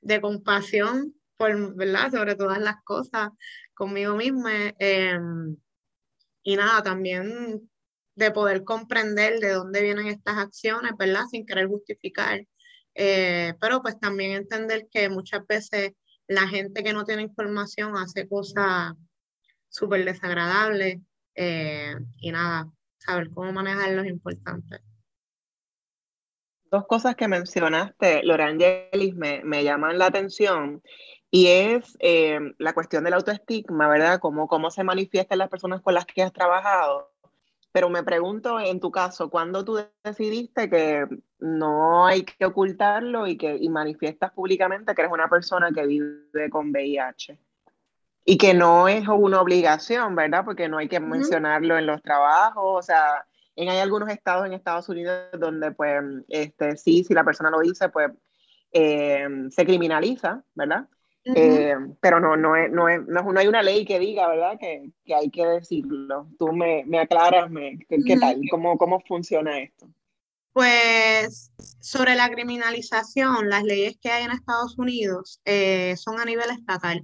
de 0.01 0.21
compasión, 0.21 1.13
por, 1.37 1.75
¿verdad? 1.75 2.11
Sobre 2.11 2.35
todas 2.35 2.59
las 2.59 2.77
cosas 2.83 3.29
conmigo 3.73 4.15
misma. 4.15 4.73
Y 6.43 6.55
nada, 6.57 6.83
también 6.83 7.69
de 8.15 8.31
poder 8.31 8.63
comprender 8.63 9.39
de 9.39 9.51
dónde 9.53 9.81
vienen 9.81 10.07
estas 10.07 10.37
acciones, 10.37 10.91
¿verdad? 10.97 11.23
Sin 11.29 11.45
querer 11.45 11.67
justificar. 11.67 12.45
Eh, 12.95 13.53
pero 13.59 13.81
pues 13.81 13.99
también 13.99 14.31
entender 14.33 14.87
que 14.91 15.09
muchas 15.09 15.45
veces 15.47 15.93
la 16.27 16.47
gente 16.47 16.83
que 16.83 16.93
no 16.93 17.05
tiene 17.05 17.23
información 17.23 17.95
hace 17.97 18.27
cosas 18.27 18.93
súper 19.67 20.05
desagradables 20.05 20.99
eh, 21.35 21.95
y 22.17 22.31
nada, 22.31 22.71
saber 22.99 23.29
cómo 23.31 23.51
manejarlo 23.51 24.03
es 24.03 24.09
importante. 24.09 24.79
Dos 26.69 26.85
cosas 26.87 27.15
que 27.15 27.27
mencionaste, 27.27 28.23
Lorangelis, 28.23 29.15
me, 29.15 29.43
me 29.43 29.63
llaman 29.63 29.97
la 29.97 30.07
atención 30.07 30.81
y 31.29 31.47
es 31.47 31.97
eh, 31.99 32.39
la 32.59 32.73
cuestión 32.73 33.03
del 33.03 33.13
autoestigma, 33.13 33.87
¿verdad? 33.87 34.19
Cómo, 34.19 34.47
cómo 34.47 34.69
se 34.69 34.83
manifiesta 34.83 35.33
en 35.33 35.39
las 35.39 35.49
personas 35.49 35.81
con 35.81 35.95
las 35.95 36.05
que 36.05 36.21
has 36.21 36.31
trabajado. 36.31 37.12
Pero 37.73 37.89
me 37.89 38.03
pregunto, 38.03 38.59
en 38.59 38.79
tu 38.79 38.91
caso, 38.91 39.31
¿cuándo 39.31 39.65
tú 39.65 39.79
decidiste 40.03 40.69
que 40.69 41.07
no 41.39 42.05
hay 42.05 42.23
que 42.23 42.45
ocultarlo 42.45 43.25
y 43.25 43.35
que 43.35 43.57
y 43.59 43.67
manifiestas 43.67 44.31
públicamente 44.31 44.93
que 44.93 45.01
eres 45.01 45.11
una 45.11 45.27
persona 45.27 45.71
que 45.71 45.87
vive 45.87 46.49
con 46.51 46.69
VIH? 46.69 47.39
Y 48.25 48.37
que 48.37 48.53
no 48.53 48.87
es 48.87 49.07
una 49.07 49.41
obligación, 49.41 50.15
¿verdad? 50.15 50.45
Porque 50.45 50.69
no 50.69 50.77
hay 50.77 50.87
que 50.87 50.99
mencionarlo 50.99 51.75
en 51.75 51.87
los 51.87 52.01
trabajos, 52.03 52.63
o 52.63 52.81
sea, 52.83 53.25
en, 53.55 53.69
hay 53.69 53.79
algunos 53.79 54.07
estados 54.09 54.45
en 54.45 54.53
Estados 54.53 54.87
Unidos 54.87 55.29
donde, 55.39 55.71
pues, 55.71 56.03
este, 56.29 56.77
sí, 56.77 57.03
si 57.03 57.15
la 57.15 57.23
persona 57.23 57.49
lo 57.49 57.59
dice, 57.59 57.89
pues, 57.89 58.11
eh, 58.71 59.27
se 59.49 59.65
criminaliza, 59.65 60.43
¿verdad? 60.53 60.87
Uh 61.25 61.31
-huh. 61.31 61.37
eh, 61.37 61.95
pero 62.01 62.19
no, 62.19 62.35
no, 62.35 62.55
es, 62.55 62.69
no, 62.71 62.89
es, 62.89 63.01
no, 63.07 63.39
hay 63.39 63.47
una 63.47 63.63
ley 63.63 63.85
que 63.85 63.99
diga, 63.99 64.27
¿verdad? 64.27 64.57
Que, 64.59 64.91
que 65.05 65.15
hay 65.15 65.29
que 65.29 65.45
decirlo. 65.45 66.27
Tú 66.37 66.51
me, 66.51 66.83
me 66.85 66.99
aclaras, 66.99 67.49
me, 67.49 67.79
¿qué, 67.87 67.95
uh 67.95 67.99
-huh. 67.99 68.19
tal? 68.19 68.41
¿Cómo, 68.51 68.77
¿Cómo 68.77 68.99
funciona 69.07 69.59
esto? 69.59 69.87
Pues 70.53 71.51
sobre 71.79 72.15
la 72.15 72.29
criminalización, 72.29 73.49
las 73.49 73.63
leyes 73.63 73.97
que 73.99 74.11
hay 74.11 74.25
en 74.25 74.31
Estados 74.31 74.77
Unidos 74.77 75.41
eh, 75.45 75.95
son 75.97 76.19
a 76.19 76.25
nivel 76.25 76.49
estatal, 76.51 77.01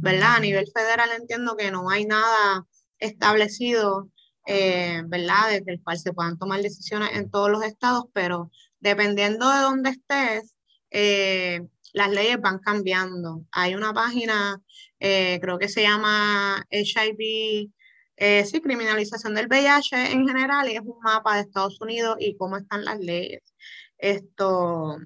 ¿verdad? 0.00 0.36
A 0.36 0.40
nivel 0.40 0.66
federal 0.72 1.10
entiendo 1.18 1.56
que 1.56 1.72
no 1.72 1.90
hay 1.90 2.04
nada 2.04 2.64
establecido, 2.98 4.08
eh, 4.46 5.02
¿verdad? 5.06 5.50
Desde 5.50 5.72
el 5.72 5.82
cual 5.82 5.98
se 5.98 6.12
puedan 6.12 6.38
tomar 6.38 6.62
decisiones 6.62 7.10
en 7.14 7.28
todos 7.28 7.50
los 7.50 7.64
estados, 7.64 8.04
pero 8.12 8.52
dependiendo 8.78 9.50
de 9.50 9.60
dónde 9.62 9.90
estés, 9.90 10.54
eh, 10.90 11.66
las 11.92 12.10
leyes 12.10 12.40
van 12.40 12.58
cambiando. 12.58 13.44
Hay 13.52 13.74
una 13.74 13.92
página, 13.92 14.60
eh, 15.00 15.38
creo 15.40 15.58
que 15.58 15.68
se 15.68 15.82
llama 15.82 16.64
HIV, 16.70 17.70
eh, 18.16 18.44
sí, 18.44 18.60
criminalización 18.60 19.34
del 19.34 19.48
VIH 19.48 20.12
en 20.12 20.26
general, 20.26 20.68
y 20.70 20.76
es 20.76 20.82
un 20.82 20.98
mapa 21.02 21.36
de 21.36 21.42
Estados 21.42 21.80
Unidos 21.80 22.16
y 22.20 22.36
cómo 22.36 22.56
están 22.56 22.84
las 22.84 22.98
leyes. 23.00 23.42
Esto, 23.98 24.96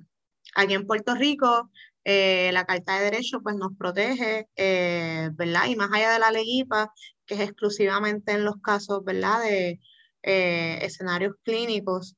aquí 0.55 0.74
en 0.74 0.87
Puerto 0.87 1.14
Rico, 1.14 1.70
eh, 2.05 2.51
la 2.53 2.64
Carta 2.64 2.99
de 2.99 3.05
Derechos 3.05 3.41
pues 3.43 3.57
nos 3.57 3.72
protege, 3.76 4.49
¿verdad? 4.57 5.66
Y 5.68 5.76
más 5.76 5.91
allá 5.93 6.12
de 6.12 6.18
la 6.20 6.30
ley 6.30 6.61
IPA, 6.61 6.93
que 7.26 7.34
es 7.34 7.41
exclusivamente 7.41 8.32
en 8.32 8.45
los 8.45 8.57
casos, 8.62 9.05
¿verdad? 9.05 9.43
De 9.43 9.80
escenarios 10.22 11.34
clínicos, 11.45 12.16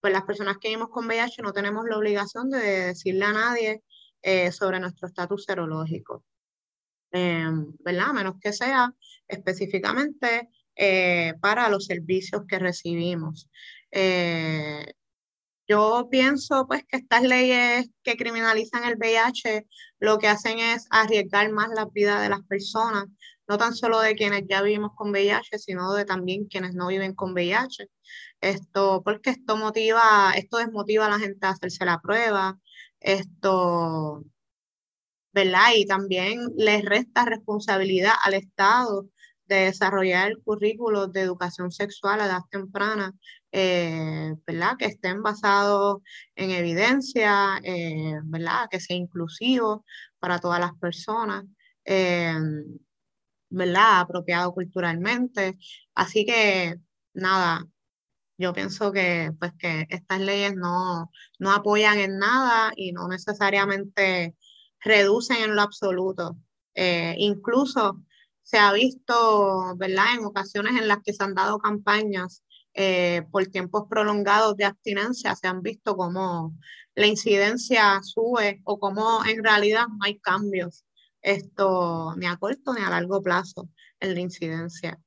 pues 0.00 0.12
las 0.12 0.22
personas 0.22 0.58
que 0.58 0.68
vivimos 0.68 0.90
con 0.90 1.06
VIH 1.06 1.42
no 1.42 1.52
tenemos 1.52 1.84
la 1.88 1.96
obligación 1.96 2.50
de 2.50 2.58
decirle 2.86 3.24
a 3.24 3.32
nadie 3.32 3.82
eh, 4.22 4.52
sobre 4.52 4.80
nuestro 4.80 5.08
estatus 5.08 5.44
serológico, 5.44 6.24
em, 7.12 7.72
¿verdad? 7.80 8.10
A 8.10 8.12
menos 8.12 8.34
que 8.40 8.52
sea 8.52 8.92
específicamente 9.26 10.48
eh, 10.76 11.34
para 11.40 11.68
los 11.68 11.86
servicios 11.86 12.42
que 12.48 12.58
recibimos. 12.58 13.48
Eh, 13.90 14.94
yo 15.68 16.08
pienso 16.10 16.66
pues 16.66 16.84
que 16.88 16.96
estas 16.96 17.22
leyes 17.22 17.90
que 18.02 18.16
criminalizan 18.16 18.84
el 18.84 18.96
VIH 18.96 19.66
lo 19.98 20.18
que 20.18 20.28
hacen 20.28 20.58
es 20.58 20.86
arriesgar 20.90 21.50
más 21.52 21.68
la 21.74 21.86
vida 21.92 22.20
de 22.22 22.30
las 22.30 22.42
personas, 22.44 23.04
no 23.48 23.58
tan 23.58 23.74
solo 23.74 24.00
de 24.00 24.14
quienes 24.14 24.44
ya 24.48 24.62
vivimos 24.62 24.92
con 24.94 25.10
VIH, 25.10 25.58
sino 25.58 25.92
de 25.94 26.04
también 26.04 26.46
quienes 26.46 26.74
no 26.74 26.88
viven 26.88 27.14
con 27.14 27.32
VIH. 27.32 27.88
Esto, 28.40 29.02
porque 29.04 29.30
esto 29.30 29.56
motiva, 29.56 30.32
esto 30.36 30.58
desmotiva 30.58 31.06
a 31.06 31.10
la 31.10 31.18
gente 31.18 31.46
a 31.46 31.50
hacerse 31.50 31.84
la 31.84 32.00
prueba, 32.00 32.58
esto, 33.00 34.24
¿verdad? 35.32 35.72
Y 35.76 35.86
también 35.86 36.40
les 36.56 36.84
resta 36.84 37.24
responsabilidad 37.24 38.14
al 38.24 38.34
Estado 38.34 39.08
de 39.46 39.56
desarrollar 39.66 40.28
el 40.30 40.42
currículo 40.42 41.06
de 41.08 41.22
educación 41.22 41.70
sexual 41.72 42.20
a 42.20 42.26
edad 42.26 42.42
temprana, 42.50 43.14
eh, 43.52 44.34
¿verdad? 44.46 44.76
Que 44.78 44.86
estén 44.86 45.22
basados 45.22 46.02
en 46.36 46.50
evidencia, 46.50 47.58
eh, 47.64 48.14
¿verdad? 48.24 48.68
Que 48.70 48.80
sea 48.80 48.96
inclusivo 48.96 49.84
para 50.18 50.38
todas 50.38 50.60
las 50.60 50.74
personas, 50.74 51.44
eh, 51.84 52.34
¿verdad? 53.50 54.00
Apropiado 54.00 54.52
culturalmente. 54.54 55.58
Así 55.94 56.24
que, 56.26 56.76
nada, 57.14 57.66
yo 58.38 58.52
pienso 58.52 58.92
que, 58.92 59.32
pues, 59.38 59.52
que 59.58 59.86
estas 59.90 60.20
leyes 60.20 60.54
no, 60.56 61.10
no 61.38 61.52
apoyan 61.52 61.98
en 61.98 62.18
nada 62.18 62.72
y 62.76 62.92
no 62.92 63.08
necesariamente 63.08 64.36
reducen 64.80 65.38
en 65.42 65.56
lo 65.56 65.62
absoluto. 65.62 66.36
Eh, 66.74 67.14
incluso 67.18 68.02
se 68.42 68.58
ha 68.58 68.72
visto, 68.72 69.74
¿verdad?, 69.76 70.14
en 70.18 70.24
ocasiones 70.24 70.80
en 70.80 70.88
las 70.88 70.98
que 71.04 71.12
se 71.12 71.24
han 71.24 71.34
dado 71.34 71.58
campañas 71.58 72.42
eh, 72.74 73.22
por 73.32 73.46
tiempos 73.46 73.84
prolongados 73.90 74.56
de 74.56 74.64
abstinencia, 74.64 75.34
se 75.34 75.48
han 75.48 75.62
visto 75.62 75.96
como 75.96 76.54
la 76.94 77.06
incidencia 77.06 78.00
sube 78.02 78.60
o 78.64 78.78
como 78.78 79.24
en 79.24 79.42
realidad 79.42 79.86
no 79.88 79.98
hay 80.04 80.18
cambios, 80.20 80.84
esto 81.22 82.14
ni 82.16 82.26
a 82.26 82.36
corto 82.36 82.74
ni 82.74 82.82
a 82.82 82.90
largo 82.90 83.22
plazo 83.22 83.68
en 84.00 84.14
la 84.14 84.20
incidencia 84.20 84.98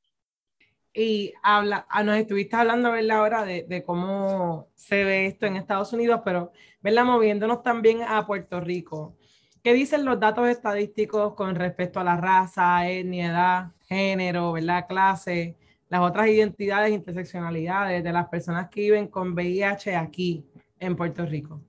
y 0.94 1.34
habla, 1.42 1.86
ah, 1.90 2.04
nos 2.04 2.18
estuviste 2.18 2.56
hablando, 2.56 2.92
¿verdad? 2.92 3.20
Ahora 3.20 3.46
de, 3.46 3.64
de, 3.64 3.84
cómo 3.84 4.68
se 4.76 5.04
ve 5.04 5.26
esto 5.28 5.46
en 5.46 5.56
Estados 5.56 5.94
Unidos, 5.94 6.22
pero, 6.26 6.52
¿verdad? 6.82 7.06
Moviéndonos 7.06 7.64
también 7.64 8.02
a 8.04 8.26
Puerto 8.26 8.60
Rico. 8.60 9.16
¿Qué 9.64 9.74
dicen 9.74 10.06
los 10.06 10.20
datos 10.20 10.48
estadísticos 10.50 11.34
con 11.36 11.56
respecto 11.56 12.00
a 12.00 12.04
la 12.04 12.18
raza, 12.18 12.90
etnia, 12.90 13.28
edad, 13.30 13.72
género, 13.88 14.52
¿verdad? 14.52 14.86
Clase, 14.88 15.56
las 15.88 16.02
otras 16.02 16.28
identidades, 16.28 16.92
interseccionalidades 16.92 18.04
de 18.04 18.12
las 18.12 18.28
personas 18.28 18.70
que 18.70 18.82
viven 18.82 19.08
con 19.08 19.34
VIH 19.34 19.96
aquí 19.96 20.46
en 20.80 20.96
Puerto 20.96 21.26
Rico? 21.26 21.62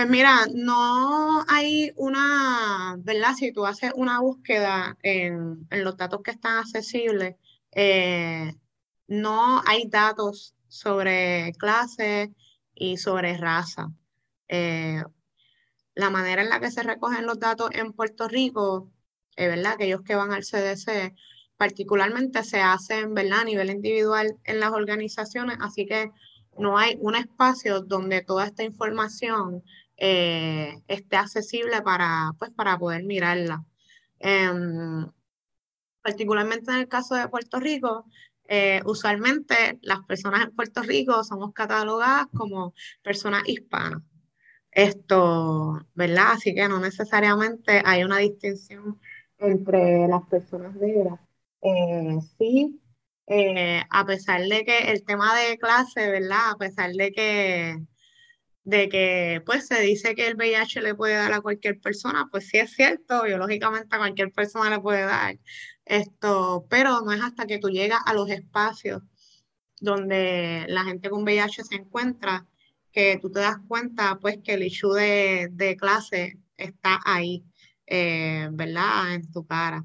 Pues 0.00 0.08
mira, 0.08 0.46
no 0.54 1.44
hay 1.46 1.92
una, 1.96 2.96
¿verdad? 3.00 3.34
Si 3.36 3.52
tú 3.52 3.66
haces 3.66 3.92
una 3.94 4.20
búsqueda 4.20 4.96
en, 5.02 5.68
los 5.68 5.94
datos 5.98 6.22
que 6.22 6.30
están 6.30 6.56
accesibles, 6.56 7.36
eh, 7.72 8.54
no 9.08 9.62
hay 9.66 9.88
datos 9.88 10.54
sobre 10.68 11.52
clase 11.58 12.32
y 12.74 12.96
sobre 12.96 13.36
raza. 13.36 13.88
Eh, 14.48 15.02
la 15.94 16.08
manera 16.08 16.40
en 16.40 16.48
la 16.48 16.60
que 16.60 16.70
se 16.70 16.82
recogen 16.82 17.26
los 17.26 17.38
datos 17.38 17.68
en 17.74 17.92
Puerto 17.92 18.26
Rico, 18.26 18.90
es 19.36 19.48
¿verdad? 19.50 19.74
Aquellos 19.74 20.00
que 20.00 20.14
van 20.14 20.32
al 20.32 20.44
CDC, 20.44 21.14
particularmente 21.58 22.42
se 22.42 22.62
hacen, 22.62 23.12
¿verdad? 23.12 23.40
A 23.40 23.44
nivel 23.44 23.68
individual 23.68 24.34
en 24.44 24.60
las 24.60 24.72
organizaciones, 24.72 25.58
así 25.60 25.84
que 25.84 26.10
no 26.60 26.78
hay 26.78 26.96
un 27.00 27.16
espacio 27.16 27.80
donde 27.80 28.22
toda 28.22 28.46
esta 28.46 28.62
información 28.62 29.62
eh, 29.96 30.74
esté 30.88 31.16
accesible 31.16 31.82
para, 31.82 32.32
pues, 32.38 32.50
para 32.52 32.78
poder 32.78 33.04
mirarla. 33.04 33.64
Em, 34.18 35.06
particularmente 36.02 36.70
en 36.70 36.78
el 36.78 36.88
caso 36.88 37.14
de 37.14 37.28
Puerto 37.28 37.60
Rico, 37.60 38.06
eh, 38.48 38.80
usualmente 38.84 39.78
las 39.82 40.00
personas 40.04 40.44
en 40.44 40.54
Puerto 40.56 40.82
Rico 40.82 41.22
somos 41.24 41.52
catalogadas 41.52 42.26
como 42.34 42.74
personas 43.02 43.42
hispanas. 43.46 44.02
Esto, 44.72 45.80
¿verdad? 45.94 46.32
Así 46.32 46.54
que 46.54 46.68
no 46.68 46.80
necesariamente 46.80 47.82
hay 47.84 48.04
una 48.04 48.18
distinción 48.18 49.00
entre 49.38 50.06
las 50.08 50.22
personas 50.26 50.74
negras. 50.76 51.18
Eh, 51.62 52.18
sí, 52.38 52.80
eh, 53.30 53.84
a 53.90 54.04
pesar 54.06 54.42
de 54.42 54.64
que 54.64 54.90
el 54.90 55.04
tema 55.04 55.38
de 55.38 55.56
clase, 55.58 56.10
¿verdad? 56.10 56.50
A 56.50 56.56
pesar 56.58 56.90
de 56.92 57.12
que 57.12 57.78
de 58.64 58.88
que 58.88 59.42
pues 59.46 59.66
se 59.68 59.80
dice 59.80 60.14
que 60.14 60.26
el 60.28 60.36
VIH 60.36 60.82
le 60.82 60.94
puede 60.94 61.14
dar 61.14 61.32
a 61.32 61.40
cualquier 61.40 61.80
persona, 61.80 62.28
pues 62.30 62.48
sí 62.48 62.58
es 62.58 62.72
cierto, 62.72 63.22
biológicamente 63.24 63.96
a 63.96 63.98
cualquier 63.98 64.32
persona 64.32 64.70
le 64.70 64.80
puede 64.80 65.02
dar. 65.02 65.38
Esto, 65.84 66.66
pero 66.70 67.02
no 67.02 67.12
es 67.12 67.22
hasta 67.22 67.46
que 67.46 67.58
tú 67.58 67.68
llegas 67.70 68.00
a 68.06 68.14
los 68.14 68.30
espacios 68.30 69.02
donde 69.80 70.66
la 70.68 70.84
gente 70.84 71.10
con 71.10 71.22
VIH 71.24 71.64
se 71.64 71.76
encuentra 71.76 72.46
que 72.92 73.18
tú 73.22 73.30
te 73.30 73.40
das 73.40 73.58
cuenta 73.68 74.18
pues 74.20 74.38
que 74.44 74.54
el 74.54 74.64
issue 74.64 74.94
de, 74.94 75.76
clase 75.78 76.38
está 76.56 77.00
ahí, 77.04 77.44
eh, 77.86 78.48
¿verdad? 78.52 79.14
En 79.14 79.30
tu 79.32 79.46
cara. 79.46 79.84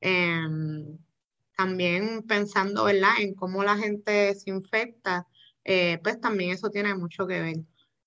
Em, 0.00 0.98
también 1.56 2.22
pensando, 2.22 2.84
¿verdad? 2.84 3.12
En 3.20 3.34
cómo 3.34 3.64
la 3.64 3.76
gente 3.76 4.34
se 4.34 4.50
infecta, 4.50 5.26
eh, 5.64 5.98
pues 6.02 6.20
también 6.20 6.50
eso 6.52 6.70
tiene 6.70 6.94
mucho 6.94 7.26
que 7.26 7.40
ver. 7.40 7.56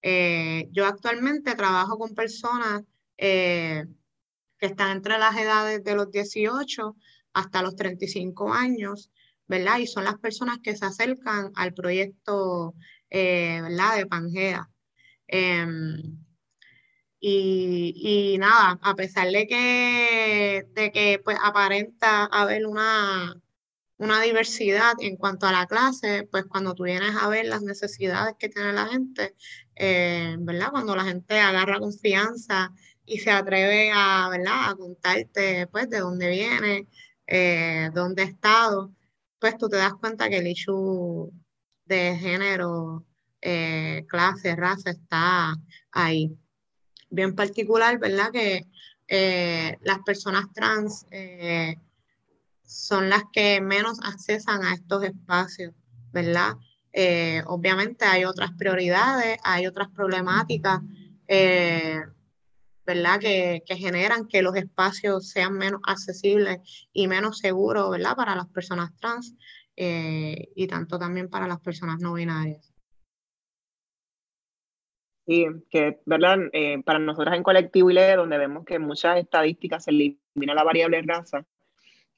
Eh, 0.02 0.68
yo 0.72 0.86
actualmente 0.86 1.56
trabajo 1.56 1.98
con 1.98 2.16
personas 2.16 2.84
que 3.18 3.86
están 4.66 4.98
entre 4.98 5.18
las 5.18 5.36
edades 5.38 5.84
de 5.84 5.96
los 5.96 6.12
18 6.12 6.96
hasta 7.34 7.62
los 7.62 7.76
35 7.76 8.54
años, 8.54 9.12
¿verdad? 9.48 9.80
Y 9.80 9.88
son 9.88 10.04
las 10.06 10.18
personas 10.20 10.60
que 10.64 10.76
se 10.76 10.86
acercan 10.86 11.52
al 11.56 11.74
proyecto, 11.74 12.76
eh, 13.10 13.60
¿verdad? 13.62 13.98
De 13.98 14.06
Pangea. 14.06 14.70
Em, 17.22 17.92
y, 17.96 18.38
nada, 18.40 18.80
a 18.82 18.96
pesar 18.96 19.28
de 19.30 19.46
que, 19.48 20.66
de 20.74 20.92
que 20.92 21.20
pues, 21.24 21.38
aparenta 21.44 22.26
haber 22.26 22.66
una, 22.66 23.36
una 23.98 24.22
diversidad 24.22 24.94
en 25.02 25.18
cuanto 25.18 25.48
a 25.48 25.52
la 25.54 25.68
clase, 25.68 26.28
pues 26.32 26.46
cuando 26.46 26.76
tú 26.76 26.84
vienes 26.86 27.16
a 27.22 27.30
ver 27.30 27.46
las 27.48 27.62
necesidades 27.64 28.36
que 28.40 28.50
tiene 28.50 28.74
la 28.74 28.88
gente, 28.88 29.36
eh, 29.76 30.36
¿verdad? 30.40 30.72
Cuando 30.72 30.96
la 30.96 31.06
gente 31.06 31.40
agarra 31.40 31.80
confianza 31.80 32.72
y 33.06 33.20
se 33.20 33.32
atreve 33.32 33.92
a, 33.94 34.30
¿verdad? 34.32 34.72
A 34.72 34.76
contarte, 34.76 35.68
pues, 35.68 35.90
de 35.90 36.00
dónde 36.00 36.30
viene, 36.30 36.88
eh, 37.28 37.90
dónde 37.94 38.24
ha 38.24 38.26
estado, 38.26 38.94
pues 39.40 39.58
tú 39.58 39.70
te 39.70 39.78
das 39.78 39.94
cuenta 39.96 40.30
que 40.30 40.38
el 40.38 40.48
issue 40.48 41.32
de 41.86 42.16
género, 42.18 43.06
eh, 43.42 44.06
clase, 44.10 44.56
raza 44.56 44.92
está 44.92 45.56
ahí. 45.92 46.38
Bien 47.10 47.36
particular, 47.36 48.00
¿verdad? 48.00 48.32
Que 48.32 48.66
eh, 49.08 49.78
las 49.82 50.00
personas 50.00 50.46
trans 50.54 51.06
eh, 51.12 51.76
son 52.64 53.10
las 53.10 53.24
que 53.34 53.62
menos 53.62 54.00
accesan 54.04 54.64
a 54.64 54.74
estos 54.74 55.04
espacios, 55.04 55.74
¿verdad? 56.12 56.54
obviamente 57.46 58.04
hay 58.04 58.26
otras 58.26 58.52
prioridades, 58.58 59.38
hay 59.44 59.68
otras 59.68 59.88
problemáticas. 59.90 60.82
¿verdad? 62.90 63.20
Que, 63.20 63.62
generan 63.68 64.28
que 64.28 64.42
los 64.42 64.56
espacios 64.56 65.30
sean 65.30 65.54
menos 65.54 65.80
accesibles 65.86 66.58
y 66.92 67.08
menos 67.08 67.38
seguros, 67.38 67.92
¿verdad? 67.92 68.16
Para 68.16 68.36
las 68.36 68.48
personas 68.48 68.90
trans 68.96 69.36
eh, 69.76 70.50
y 70.56 70.66
tanto 70.66 70.98
también 70.98 71.30
para 71.30 71.48
las 71.48 71.60
personas 71.60 72.00
no 72.00 72.14
binarias. 72.14 72.69
Sí, 75.30 75.46
que, 75.70 76.00
¿verdad? 76.08 76.40
Eh, 76.54 76.82
para 76.84 76.98
nosotros 76.98 77.36
en 77.36 77.44
Colectivo 77.44 77.92
ILE, 77.92 78.16
donde 78.16 78.40
vemos 78.40 78.66
que 78.66 78.80
muchas 78.80 79.20
estadísticas 79.20 79.84
se 79.84 79.92
elimina 79.92 80.56
la 80.56 80.64
variable 80.64 81.00
raza, 81.04 81.46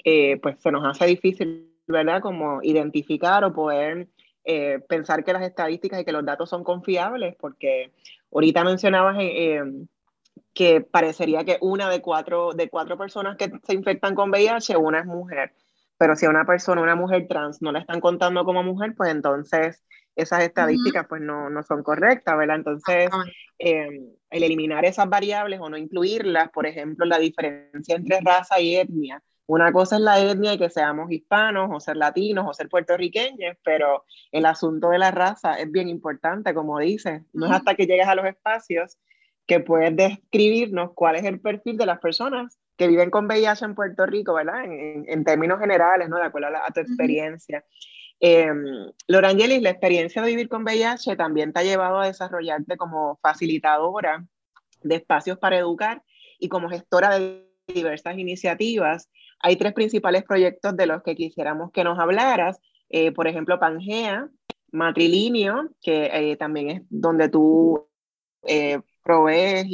eh, 0.06 0.40
pues 0.42 0.62
se 0.62 0.72
nos 0.72 0.86
hace 0.86 1.08
difícil, 1.08 1.76
¿verdad? 1.88 2.22
Como 2.22 2.64
identificar 2.64 3.44
o 3.44 3.52
poder 3.52 4.08
eh, 4.46 4.80
pensar 4.88 5.26
que 5.26 5.34
las 5.34 5.44
estadísticas 5.44 6.00
y 6.00 6.06
que 6.06 6.14
los 6.14 6.24
datos 6.24 6.50
son 6.50 6.64
confiables, 6.64 7.36
porque 7.36 7.92
ahorita 8.32 8.64
mencionabas 8.64 9.18
que 10.54 10.80
parecería 10.80 11.44
que 11.44 11.58
una 11.60 11.90
de 11.90 12.02
cuatro, 12.02 12.54
de 12.54 12.70
cuatro 12.70 12.98
personas 12.98 13.36
que 13.36 13.52
se 13.62 13.74
infectan 13.74 14.16
con 14.16 14.30
VIH, 14.30 14.78
una 14.78 15.02
es 15.02 15.06
mujer. 15.06 15.54
Pero 15.98 16.16
si 16.16 16.28
a 16.28 16.30
una 16.30 16.46
persona, 16.46 16.82
una 16.82 16.96
mujer 16.96 17.28
trans, 17.28 17.62
no 17.62 17.74
la 17.74 17.80
están 17.80 18.00
contando 18.00 18.46
como 18.46 18.64
mujer, 18.64 18.96
pues 18.96 19.12
entonces 19.12 19.84
esas 20.16 20.44
estadísticas 20.44 21.06
pues 21.08 21.22
no, 21.22 21.50
no, 21.50 21.64
son 21.64 21.84
correctas, 21.84 22.38
¿verdad? 22.38 22.58
Entonces, 22.58 23.10
em, 23.58 24.10
el 24.30 24.44
eliminar 24.44 24.86
esas 24.86 25.10
variables 25.10 25.60
o 25.60 25.70
no 25.70 25.78
incluirlas, 25.78 26.50
por 26.50 26.66
ejemplo, 26.66 27.06
la 27.06 27.18
diferencia 27.18 27.96
entre 27.96 28.20
raza 28.22 28.60
y 28.60 28.76
etnia. 28.76 29.22
Una 29.48 29.72
cosa 29.72 29.98
es 29.98 30.02
la 30.02 30.20
etnia 30.20 30.54
y 30.54 30.58
que 30.58 30.70
seamos 30.70 31.12
hispanos 31.12 31.70
o 31.74 31.80
ser 31.80 31.98
latinos 31.98 32.46
o 32.48 32.54
ser 32.54 32.70
puertorriqueños, 32.70 33.58
pero 33.64 34.06
el 34.32 34.46
asunto 34.46 34.90
de 34.90 35.00
la 35.00 35.12
raza 35.12 35.60
es 35.60 35.70
bien 35.70 35.90
importante, 35.90 36.54
como 36.54 36.80
dices. 36.80 37.24
No 37.34 37.48
es 37.48 37.52
hasta 37.52 37.76
que 37.76 37.86
llegas 37.86 38.08
a 38.08 38.16
los 38.16 38.26
espacios 38.26 38.98
que 39.46 39.60
puedes 39.60 39.94
describirnos 39.96 40.92
cuál 40.94 41.18
es 41.18 41.26
el 41.26 41.42
perfil 41.42 41.76
de 41.78 41.86
las 41.86 42.00
personas 42.00 42.60
que 42.78 42.88
viven 42.88 43.10
con 43.10 43.26
VIH 43.26 43.66
en 43.66 43.76
Puerto 43.76 44.06
Rico, 44.06 44.34
¿verdad? 44.34 44.64
En, 44.64 45.04
en, 45.08 45.24
términos 45.24 45.60
generales, 45.60 46.08
¿no? 46.08 46.18
De 46.18 46.24
acuerdo 46.24 46.48
a, 46.48 46.72
tu 46.72 46.80
experiencia. 46.80 47.64
Eh, 48.24 48.52
Lorangelis, 49.08 49.64
la 49.64 49.72
experiencia 49.72 50.22
de 50.22 50.30
vivir 50.30 50.48
con 50.48 50.64
VIH 50.64 51.16
también 51.16 51.52
te 51.52 51.60
ha 51.60 51.64
llevado 51.64 52.00
a 52.00 52.06
desarrollarte 52.06 52.78
como 52.78 53.18
facilitadora 53.20 54.26
de 54.84 54.96
espacios 54.96 55.40
para 55.40 55.58
educar 55.58 56.04
y 56.40 56.48
como 56.48 56.70
gestora 56.70 57.18
de 57.18 57.48
diversas 57.68 58.18
iniciativas. 58.18 59.10
Hay 59.40 59.56
tres 59.56 59.74
principales 59.74 60.24
proyectos 60.24 60.78
de 60.78 60.86
los 60.86 61.02
que 61.02 61.16
quisiéramos 61.16 61.72
que 61.72 61.84
nos 61.84 61.98
hablaras. 61.98 62.60
Eh, 62.90 63.12
por 63.12 63.28
ejemplo, 63.28 63.60
Pangea, 63.60 64.30
Matrilinio, 64.72 65.72
que 65.82 66.10
eh, 66.14 66.38
también 66.38 66.70
es 66.70 66.82
donde 66.90 67.28
tú 67.28 67.90
eh, 68.44 68.80
provees 69.04 69.66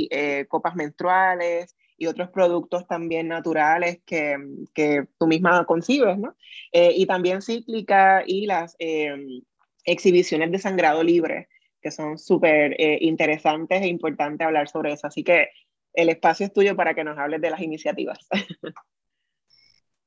copas 0.47 0.75
menstruales, 0.75 1.75
y 1.97 2.07
otros 2.07 2.29
productos 2.29 2.87
también 2.87 3.27
naturales 3.27 3.99
que, 4.05 4.37
que 4.73 5.07
tú 5.17 5.27
misma 5.27 5.65
concibes, 5.65 6.17
¿no? 6.17 6.35
Eh, 6.71 6.93
y 6.95 7.05
también 7.05 7.41
cíclica 7.41 8.23
y 8.25 8.45
las 8.45 8.75
em, 8.79 9.41
exhibiciones 9.83 10.51
de 10.51 10.59
sangrado 10.59 11.03
libre, 11.03 11.49
que 11.81 11.91
son 11.91 12.17
súper 12.17 12.75
eh, 12.79 12.99
interesantes 13.01 13.81
e 13.81 13.87
importantes 13.87 14.45
hablar 14.45 14.69
sobre 14.69 14.93
eso. 14.93 15.07
Así 15.07 15.23
que 15.23 15.49
el 15.93 16.09
espacio 16.09 16.45
es 16.45 16.53
tuyo 16.53 16.75
para 16.75 16.93
que 16.93 17.03
nos 17.03 17.17
hables 17.17 17.41
de 17.41 17.49
las 17.49 17.61
iniciativas. 17.61 18.19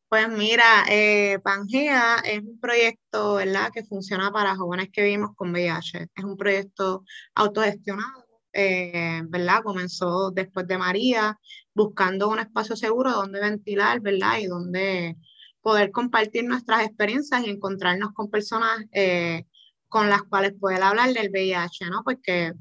Pues 0.08 0.28
mira, 0.28 0.86
eh, 0.90 1.38
Pangea 1.38 2.16
es 2.24 2.40
un 2.40 2.58
proyecto, 2.58 3.34
¿verdad?, 3.34 3.70
que 3.72 3.84
funciona 3.84 4.32
para 4.32 4.56
jóvenes 4.56 4.88
que 4.92 5.04
vivimos 5.04 5.36
con 5.36 5.52
VIH. 5.52 6.08
Es 6.16 6.24
un 6.24 6.36
proyecto 6.36 7.04
autogestionado 7.36 8.26
eh, 8.52 9.22
¿verdad? 9.28 9.62
Comenzó 9.62 10.30
después 10.30 10.66
de 10.66 10.78
María, 10.78 11.38
buscando 11.84 12.28
un 12.28 12.38
espacio 12.38 12.76
seguro 12.76 13.12
donde 13.12 13.40
ventilar, 13.40 14.00
¿verdad? 14.00 14.38
Y 14.38 14.46
donde 14.46 15.16
poder 15.62 15.90
compartir 15.90 16.44
nuestras 16.44 16.84
experiencias 16.84 17.44
y 17.44 17.50
encontrarnos 17.50 18.12
con 18.12 18.30
personas 18.30 18.84
eh, 18.92 19.46
con 19.88 20.08
las 20.10 20.22
cuales 20.24 20.52
poder 20.60 20.82
hablar 20.82 21.12
del 21.12 21.30
VIH, 21.30 21.90
¿no? 21.90 22.02
Porque 22.04 22.52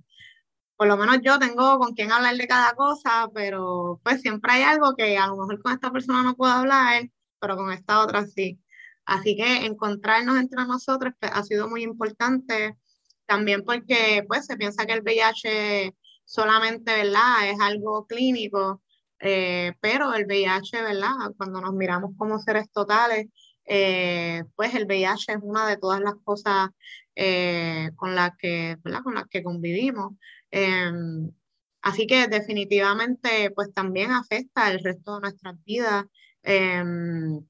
por 0.77 0.87
lo 0.87 0.97
menos 0.97 1.17
yo 1.21 1.37
tengo 1.39 1.77
con 1.79 1.93
quien 1.93 2.11
hablar 2.11 2.35
de 2.37 2.47
cada 2.47 2.73
cosa, 2.73 3.29
pero 3.33 3.99
pues 4.03 4.21
siempre 4.21 4.53
hay 4.53 4.63
algo 4.63 4.95
que 4.95 5.17
a 5.17 5.27
lo 5.27 5.35
mejor 5.37 5.61
con 5.61 5.73
esta 5.73 5.91
persona 5.91 6.23
no 6.23 6.35
puedo 6.35 6.53
hablar, 6.53 7.09
pero 7.39 7.57
con 7.57 7.71
esta 7.73 8.01
otra 8.01 8.25
sí. 8.25 8.61
Así 9.05 9.35
que 9.35 9.65
encontrarnos 9.65 10.37
entre 10.37 10.65
nosotros 10.65 11.13
pues, 11.19 11.31
ha 11.33 11.43
sido 11.43 11.67
muy 11.69 11.83
importante 11.83 12.77
también 13.25 13.63
porque 13.65 14.23
pues 14.27 14.45
se 14.45 14.57
piensa 14.57 14.85
que 14.85 14.93
el 14.93 15.01
VIH 15.01 15.95
solamente, 16.25 16.93
¿verdad? 16.95 17.49
Es 17.49 17.59
algo 17.59 18.05
clínico, 18.07 18.81
eh, 19.19 19.73
pero 19.81 20.13
el 20.13 20.25
VIH, 20.25 20.81
¿verdad? 20.81 21.33
Cuando 21.37 21.61
nos 21.61 21.73
miramos 21.73 22.11
como 22.17 22.39
seres 22.39 22.69
totales, 22.71 23.27
eh, 23.65 24.43
pues 24.55 24.73
el 24.75 24.85
VIH 24.85 25.33
es 25.33 25.39
una 25.41 25.67
de 25.67 25.77
todas 25.77 26.01
las 26.01 26.15
cosas 26.23 26.69
eh, 27.15 27.91
con, 27.95 28.15
las 28.15 28.31
que, 28.37 28.77
¿verdad? 28.83 29.01
con 29.03 29.15
las 29.15 29.27
que 29.27 29.43
convivimos. 29.43 30.13
Em, 30.51 31.31
así 31.81 32.07
que 32.07 32.27
definitivamente 32.27 33.51
pues 33.51 33.73
también 33.73 34.11
afecta 34.11 34.71
el 34.71 34.79
resto 34.83 35.15
de 35.15 35.21
nuestras 35.21 35.63
vidas. 35.65 36.05
Em, 36.43 37.41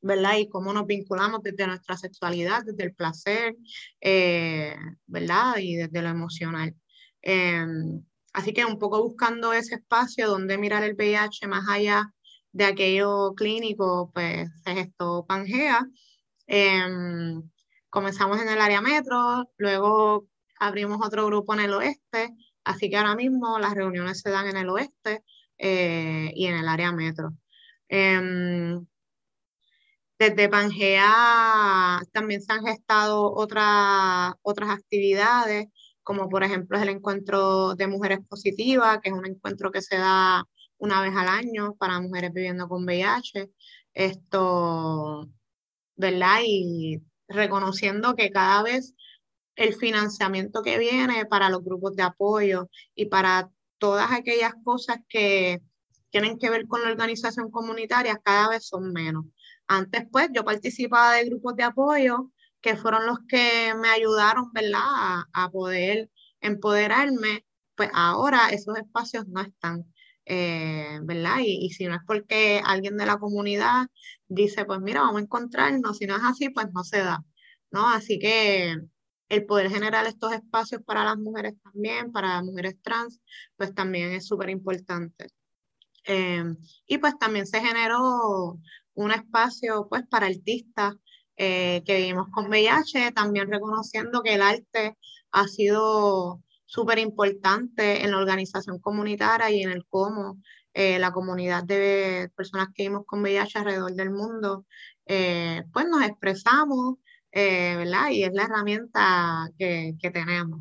¿verdad? 0.00 0.36
Y 0.38 0.48
cómo 0.48 0.72
nos 0.72 0.86
vinculamos 0.86 1.42
desde 1.42 1.66
nuestra 1.66 1.96
sexualidad, 1.96 2.62
desde 2.64 2.84
el 2.84 2.94
placer, 2.94 3.56
eh, 4.00 4.74
¿verdad? 5.06 5.56
Y 5.58 5.76
desde 5.76 6.02
lo 6.02 6.08
emocional. 6.08 6.74
Em, 7.22 8.04
así 8.32 8.52
que 8.52 8.64
un 8.64 8.78
poco 8.78 9.02
buscando 9.02 9.52
ese 9.52 9.76
espacio 9.76 10.28
donde 10.28 10.58
mirar 10.58 10.84
el 10.84 10.94
VIH 10.94 11.46
más 11.48 11.68
allá 11.68 12.12
de 12.52 12.64
aquello 12.64 13.34
clínico, 13.34 14.10
pues 14.14 14.48
se 14.64 14.74
gestó 14.74 15.26
Pangea. 15.26 15.86
Em, 16.46 17.42
comenzamos 17.90 18.40
en 18.40 18.48
el 18.48 18.60
área 18.60 18.80
metro, 18.80 19.50
luego 19.58 20.28
abrimos 20.58 20.98
otro 21.04 21.26
grupo 21.26 21.54
en 21.54 21.60
el 21.60 21.74
oeste, 21.74 22.30
así 22.64 22.90
que 22.90 22.96
ahora 22.96 23.14
mismo 23.16 23.58
las 23.58 23.74
reuniones 23.74 24.20
se 24.20 24.30
dan 24.30 24.48
en 24.48 24.56
el 24.56 24.68
oeste 24.70 25.24
eh, 25.58 26.32
y 26.34 26.46
en 26.46 26.56
el 26.56 26.68
área 26.68 26.92
metro. 26.92 27.30
Em, 27.88 28.86
desde 30.18 30.48
Pangea 30.48 32.00
también 32.12 32.42
se 32.42 32.52
han 32.52 32.64
gestado 32.64 33.32
otras 33.32 34.34
otras 34.42 34.70
actividades, 34.70 35.68
como 36.08 36.30
por 36.30 36.42
ejemplo 36.42 36.78
es 36.78 36.82
el 36.84 36.88
encuentro 36.88 37.74
de 37.74 37.86
mujeres 37.86 38.20
positivas, 38.26 38.98
que 39.02 39.10
es 39.10 39.14
un 39.14 39.26
encuentro 39.26 39.70
que 39.70 39.82
se 39.82 39.98
da 39.98 40.42
una 40.78 41.02
vez 41.02 41.14
al 41.14 41.28
año 41.28 41.74
para 41.74 42.00
mujeres 42.00 42.32
viviendo 42.32 42.66
con 42.66 42.84
VIH. 42.84 43.50
Esto, 43.92 45.28
¿verdad? 45.96 46.40
Y 46.46 47.02
reconociendo 47.28 48.14
que 48.14 48.30
cada 48.30 48.62
vez 48.62 48.94
el 49.54 49.74
financiamiento 49.74 50.62
que 50.62 50.78
viene 50.78 51.26
para 51.26 51.50
los 51.50 51.62
grupos 51.62 51.94
de 51.94 52.04
apoyo 52.04 52.70
y 52.94 53.04
para 53.06 53.50
todas 53.76 54.10
aquellas 54.10 54.54
cosas 54.64 55.00
que 55.10 55.60
tienen 56.08 56.38
que 56.38 56.48
ver 56.48 56.66
con 56.66 56.80
la 56.80 56.88
organización 56.88 57.50
comunitaria 57.50 58.18
cada 58.24 58.48
vez 58.48 58.66
son 58.66 58.94
menos. 58.94 59.26
Antes, 59.66 60.06
pues, 60.10 60.30
yo 60.32 60.42
participaba 60.42 61.16
de 61.16 61.26
grupos 61.26 61.54
de 61.54 61.64
apoyo 61.64 62.30
que 62.60 62.76
fueron 62.76 63.06
los 63.06 63.18
que 63.28 63.74
me 63.80 63.88
ayudaron, 63.88 64.52
¿verdad?, 64.52 64.80
a, 65.32 65.50
poder 65.50 66.10
empoderarme. 66.40 67.44
Pues 67.76 67.90
ahora 67.94 68.50
esos 68.50 68.76
espacios 68.76 69.26
no 69.28 69.40
están, 69.40 69.84
eh, 70.24 70.98
¿verdad? 71.02 71.38
Y, 71.44 71.70
si 71.70 71.86
no 71.86 71.94
es 71.94 72.02
porque 72.06 72.60
alguien 72.64 72.96
de 72.96 73.06
la 73.06 73.18
comunidad 73.18 73.86
dice, 74.28 74.64
pues 74.64 74.80
mira, 74.80 75.02
vamos 75.02 75.20
a 75.20 75.24
encontrarnos, 75.24 75.98
si 75.98 76.06
no 76.06 76.16
es 76.16 76.22
así, 76.24 76.50
pues 76.50 76.66
no 76.72 76.84
se 76.84 76.98
da, 76.98 77.24
¿no? 77.70 77.88
Así 77.88 78.18
que 78.18 78.76
el 79.28 79.46
poder 79.46 79.70
generar 79.70 80.06
estos 80.06 80.32
espacios 80.32 80.82
para 80.82 81.04
las 81.04 81.18
mujeres 81.18 81.54
también, 81.62 82.12
para 82.12 82.36
las 82.36 82.44
mujeres 82.44 82.76
trans, 82.82 83.20
pues 83.56 83.74
también 83.74 84.12
es 84.12 84.26
súper 84.26 84.50
importante. 84.50 85.28
Eh, 86.04 86.44
y 86.86 86.98
pues 86.98 87.18
también 87.18 87.46
se 87.46 87.60
generó 87.60 88.58
un 88.94 89.12
espacio 89.12 89.86
pues 89.88 90.06
para 90.08 90.26
artistas 90.26 90.96
eh, 91.40 91.82
que 91.86 91.96
vivimos 91.98 92.28
con 92.30 92.48
VIH, 92.48 93.12
también 93.12 93.48
reconociendo 93.50 94.22
que 94.22 94.34
el 94.34 94.42
arte 94.42 94.96
ha 95.30 95.46
sido 95.46 96.42
súper 96.66 96.98
importante 96.98 98.04
en 98.04 98.10
la 98.10 98.18
organización 98.18 98.80
comunitaria 98.80 99.48
y 99.50 99.62
en 99.62 99.70
el 99.70 99.86
cómo 99.86 100.38
eh, 100.74 100.98
la 100.98 101.12
comunidad 101.12 101.62
de 101.64 102.30
personas 102.36 102.68
que 102.74 102.82
vivimos 102.82 103.06
con 103.06 103.22
VIH 103.22 103.60
alrededor 103.60 103.94
del 103.94 104.10
mundo, 104.10 104.66
eh, 105.06 105.62
pues 105.72 105.86
nos 105.86 106.02
expresamos, 106.04 106.96
¿verdad? 107.32 108.10
Y 108.10 108.24
es 108.24 108.32
la 108.32 108.44
herramienta 108.44 109.48
que, 109.56 109.94
que 110.00 110.10
tenemos. 110.10 110.60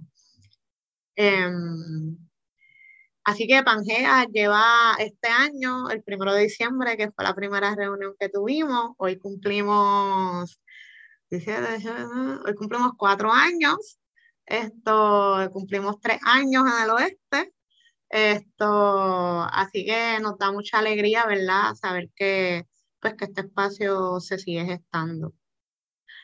Así 3.28 3.46
que 3.46 3.62
Pangea 3.62 4.24
lleva 4.32 4.96
este 5.00 5.28
año, 5.28 5.90
el 5.90 6.02
primero 6.02 6.34
de 6.34 6.44
diciembre, 6.44 6.96
que 6.96 7.12
fue 7.12 7.26
la 7.26 7.36
primera 7.36 7.76
reunión 7.76 8.16
que 8.18 8.30
tuvimos. 8.30 8.92
Hoy 8.98 9.20
cumplimos, 9.20 10.62
hoy 11.30 12.56
cumplimos 12.56 12.94
cuatro 12.98 13.34
años. 13.34 14.00
Esto, 14.46 15.50
cumplimos 15.52 16.00
tres 16.00 16.20
años 16.24 16.64
en 16.74 16.84
el 16.86 16.90
oeste. 16.90 17.54
Esto, 18.08 19.44
así 19.52 19.86
que 19.86 20.20
nos 20.22 20.38
da 20.38 20.54
mucha 20.54 20.78
alegría, 20.80 21.26
¿verdad? 21.26 21.76
Saber 21.76 22.10
que, 22.16 22.66
pues, 23.02 23.16
que 23.16 23.26
este 23.26 23.42
espacio 23.42 24.22
se 24.22 24.40
sigue 24.40 24.64
gestando. 24.64 25.34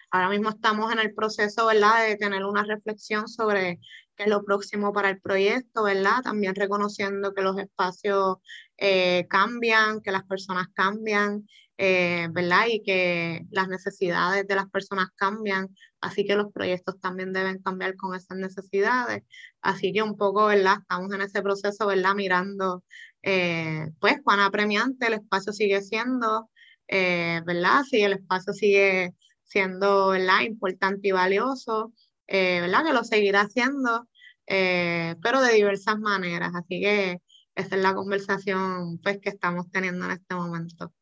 Ahora 0.09 0.29
mismo 0.29 0.51
estamos 0.51 0.89
en 0.93 0.99
el 0.99 1.13
proceso, 1.13 1.65
¿verdad?, 1.65 2.07
de 2.07 2.15
tener 2.15 2.45
una 2.45 2.63
reflexión 2.63 3.27
sobre 3.27 3.81
qué 4.15 4.23
es 4.23 4.29
lo 4.29 4.43
próximo 4.43 4.93
para 4.93 5.09
el 5.09 5.21
proyecto, 5.21 5.83
¿verdad? 5.83 6.21
También 6.23 6.55
reconociendo 6.55 7.33
que 7.33 7.41
los 7.41 7.57
espacios 7.57 8.37
eh, 8.77 9.25
cambian, 9.29 10.01
que 10.01 10.11
las 10.11 10.23
personas 10.23 10.67
cambian, 10.73 11.47
eh, 11.77 12.27
¿verdad? 12.31 12.65
Y 12.69 12.81
que 12.83 13.45
las 13.51 13.67
necesidades 13.67 14.47
de 14.47 14.55
las 14.55 14.69
personas 14.69 15.07
cambian, 15.15 15.69
así 16.01 16.25
que 16.25 16.35
los 16.35 16.51
proyectos 16.51 16.99
también 16.99 17.33
deben 17.33 17.61
cambiar 17.61 17.95
con 17.95 18.15
esas 18.15 18.37
necesidades. 18.37 19.23
Así 19.61 19.93
que 19.93 20.03
un 20.03 20.17
poco, 20.17 20.45
¿verdad? 20.47 20.77
Estamos 20.81 21.13
en 21.13 21.21
ese 21.21 21.41
proceso, 21.41 21.87
¿verdad? 21.87 22.15
Mirando, 22.15 22.83
eh, 23.23 23.87
pues, 23.99 24.17
cuán 24.23 24.39
apremiante 24.39 25.07
el 25.07 25.13
espacio 25.13 25.53
sigue 25.53 25.81
siendo, 25.81 26.49
¿verdad? 26.87 27.83
Si 27.89 28.01
el 28.01 28.13
espacio 28.13 28.53
sigue 28.53 29.15
siendo, 29.43 30.09
¿verdad? 30.09 30.41
Importante 30.41 31.07
y 31.07 31.11
valioso. 31.11 31.93
Eh, 32.27 32.61
¿verdad? 32.61 32.85
Que 32.85 32.93
lo 32.93 33.03
seguirá 33.03 33.41
haciendo, 33.41 34.07
eh, 34.47 35.15
pero 35.21 35.41
de 35.41 35.53
diversas 35.53 35.99
maneras. 35.99 36.51
Así 36.55 36.81
que 36.81 37.21
esa 37.55 37.75
es 37.75 37.81
la 37.81 37.93
conversación 37.93 38.99
pues, 38.99 39.19
que 39.19 39.29
estamos 39.29 39.69
teniendo 39.71 40.05
en 40.05 40.11
este 40.11 40.35
momento. 40.35 40.93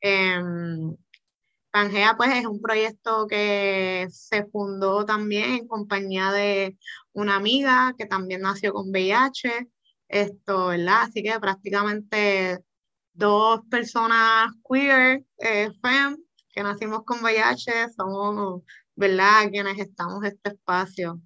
Em, 0.00 0.96
Pangea 1.70 2.16
pues 2.16 2.34
es 2.34 2.46
un 2.46 2.60
proyecto 2.60 3.26
que 3.26 4.06
se 4.10 4.46
fundó 4.46 5.04
también 5.04 5.54
en 5.54 5.68
compañía 5.68 6.32
de 6.32 6.78
una 7.12 7.36
amiga 7.36 7.94
que 7.98 8.06
también 8.06 8.42
nació 8.42 8.72
con 8.72 8.90
VIH, 8.90 9.68
esto, 10.08 10.68
¿verdad? 10.68 11.02
Así 11.02 11.22
que 11.22 11.38
prácticamente 11.40 12.60
dos 13.12 13.60
personas 13.70 14.52
queer, 14.68 15.24
eh, 15.38 15.70
fem, 15.82 16.16
que 16.50 16.62
nacimos 16.62 17.04
con 17.04 17.22
VIH, 17.22 17.90
somos 17.96 18.62
¿verdad? 18.96 19.50
Quienes 19.50 19.78
estamos 19.78 20.24
este 20.24 20.50
espacio. 20.50 21.20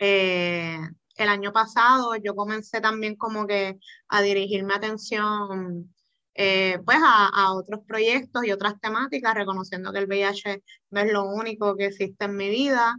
Eh, 0.00 0.78
el 1.16 1.28
año 1.28 1.52
pasado 1.52 2.16
yo 2.16 2.34
comencé 2.34 2.80
también 2.80 3.16
como 3.16 3.46
que 3.46 3.78
a 4.08 4.22
dirigir 4.22 4.64
mi 4.64 4.72
atención 4.72 5.94
eh, 6.34 6.78
pues 6.84 6.98
a, 7.02 7.52
otros 7.52 7.80
proyectos 7.86 8.44
y 8.44 8.52
otras 8.52 8.80
temáticas, 8.80 9.34
reconociendo 9.34 9.92
que 9.92 9.98
el 9.98 10.06
VIH 10.06 10.62
no 10.90 11.00
es 11.00 11.12
lo 11.12 11.24
único 11.24 11.76
que 11.76 11.86
existe 11.86 12.24
en 12.24 12.36
mi 12.36 12.48
vida, 12.48 12.96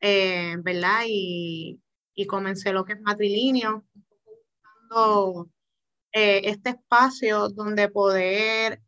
eh, 0.00 0.56
¿verdad? 0.58 1.02
Y, 1.06 1.80
y, 2.14 2.26
comencé 2.26 2.72
lo 2.72 2.84
que 2.84 2.94
es 2.94 3.00
matrilineo, 3.00 3.84
buscando 4.24 5.48
este 6.12 6.70
espacio 6.70 7.48
donde 7.50 7.88
poder 7.88 8.82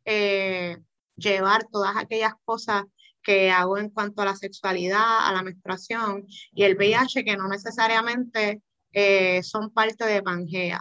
llevar 1.17 1.67
todas 1.71 1.97
aquellas 1.97 2.35
cosas 2.45 2.85
que 3.25 3.51
hago 3.51 3.79
en 3.79 3.91
cuanto 3.91 4.23
a 4.23 4.27
la 4.27 4.37
sexualidad, 4.37 5.27
a 5.27 5.33
la 5.33 5.43
menstruación 5.43 6.27
y 6.53 6.63
el 6.63 6.77
VIH 6.77 7.25
que 7.25 7.37
no 7.37 7.49
necesariamente 7.49 8.63
eh, 8.93 9.43
son 9.43 9.73
parte 9.73 10.05
de 10.05 10.23
Pangea, 10.23 10.81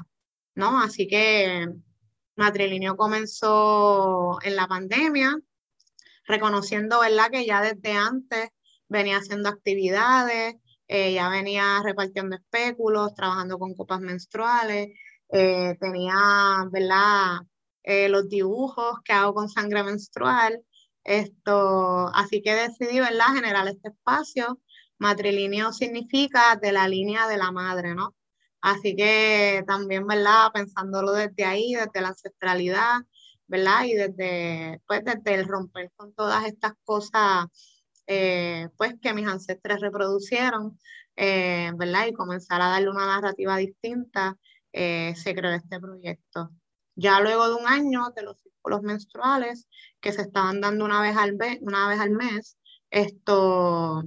¿no? 0.56 0.80
Así 0.80 1.08
que 1.08 1.68
Matrilinio 2.36 2.96
comenzó 2.96 4.38
en 4.44 4.56
la 4.56 4.68
pandemia, 4.68 5.36
reconociendo, 6.26 7.00
¿verdad? 7.00 7.32
Que 7.32 7.46
ya 7.46 7.62
desde 7.62 7.94
antes 7.94 8.50
venía 8.88 9.18
haciendo 9.18 9.50
actividades, 9.50 10.56
eh, 10.88 11.14
ya 11.14 11.30
venía 11.30 11.82
repartiendo 11.84 12.36
espéculos, 12.36 13.16
trabajando 13.16 13.58
con 13.58 13.74
copas 13.74 14.02
menstruales, 14.02 14.90
eh, 15.30 15.76
tenía, 15.80 16.66
¿verdad? 16.72 17.40
los 17.86 18.30
dibujos 18.30 19.00
que 19.04 19.12
hago 19.12 19.34
con 19.34 19.50
sangre 19.50 19.84
menstrual, 19.84 20.64
esto, 21.04 22.08
así 22.16 22.42
que 22.42 22.54
decidí, 22.56 23.00
¿verdad?, 23.00 23.34
generar 23.36 23.68
este 23.68 23.90
espacio. 23.90 24.60
Matrilineo 25.00 25.74
significa 25.74 26.56
de 26.62 26.72
la 26.72 26.88
línea 26.88 27.28
de 27.28 27.38
la 27.38 27.52
madre, 27.52 27.96
¿no? 27.96 28.16
Así 28.62 28.96
que 28.96 29.64
también, 29.68 30.08
¿verdad?, 30.08 30.52
pensándolo 30.54 31.12
desde 31.14 31.46
ahí, 31.46 31.74
desde 31.74 32.02
la 32.02 32.10
ancestralidad, 32.10 33.02
¿verdad? 33.48 33.84
Y 33.86 33.94
desde, 33.96 34.82
pues, 34.88 35.04
desde 35.06 35.36
el 35.36 35.48
romper 35.48 35.92
con 35.96 36.14
todas 36.14 36.46
estas 36.46 36.74
cosas, 36.86 37.48
eh, 38.08 38.70
pues, 38.78 38.96
que 39.02 39.14
mis 39.14 39.28
ancestres 39.28 39.82
reproducieron, 39.82 40.80
eh, 41.18 41.72
¿verdad? 41.76 42.08
Y 42.08 42.14
comenzar 42.14 42.62
a 42.62 42.70
darle 42.70 42.90
una 42.90 43.06
narrativa 43.08 43.58
distinta, 43.58 44.38
eh, 44.74 45.14
se 45.18 45.36
creó 45.36 45.52
este 45.54 45.80
proyecto. 45.80 46.50
Ya 46.96 47.20
luego 47.22 47.48
de 47.50 47.56
un 47.56 47.68
año 47.68 48.12
de 48.16 48.24
los 48.24 48.38
círculos 48.42 48.82
menstruales 48.84 49.68
que 50.02 50.12
se 50.14 50.22
estaban 50.22 50.62
dando 50.62 50.86
una 50.86 51.02
vez 51.02 51.16
al, 51.18 51.38
una 51.62 51.88
vez 51.88 52.00
al 52.00 52.12
mes, 52.12 52.58
esto, 52.92 54.04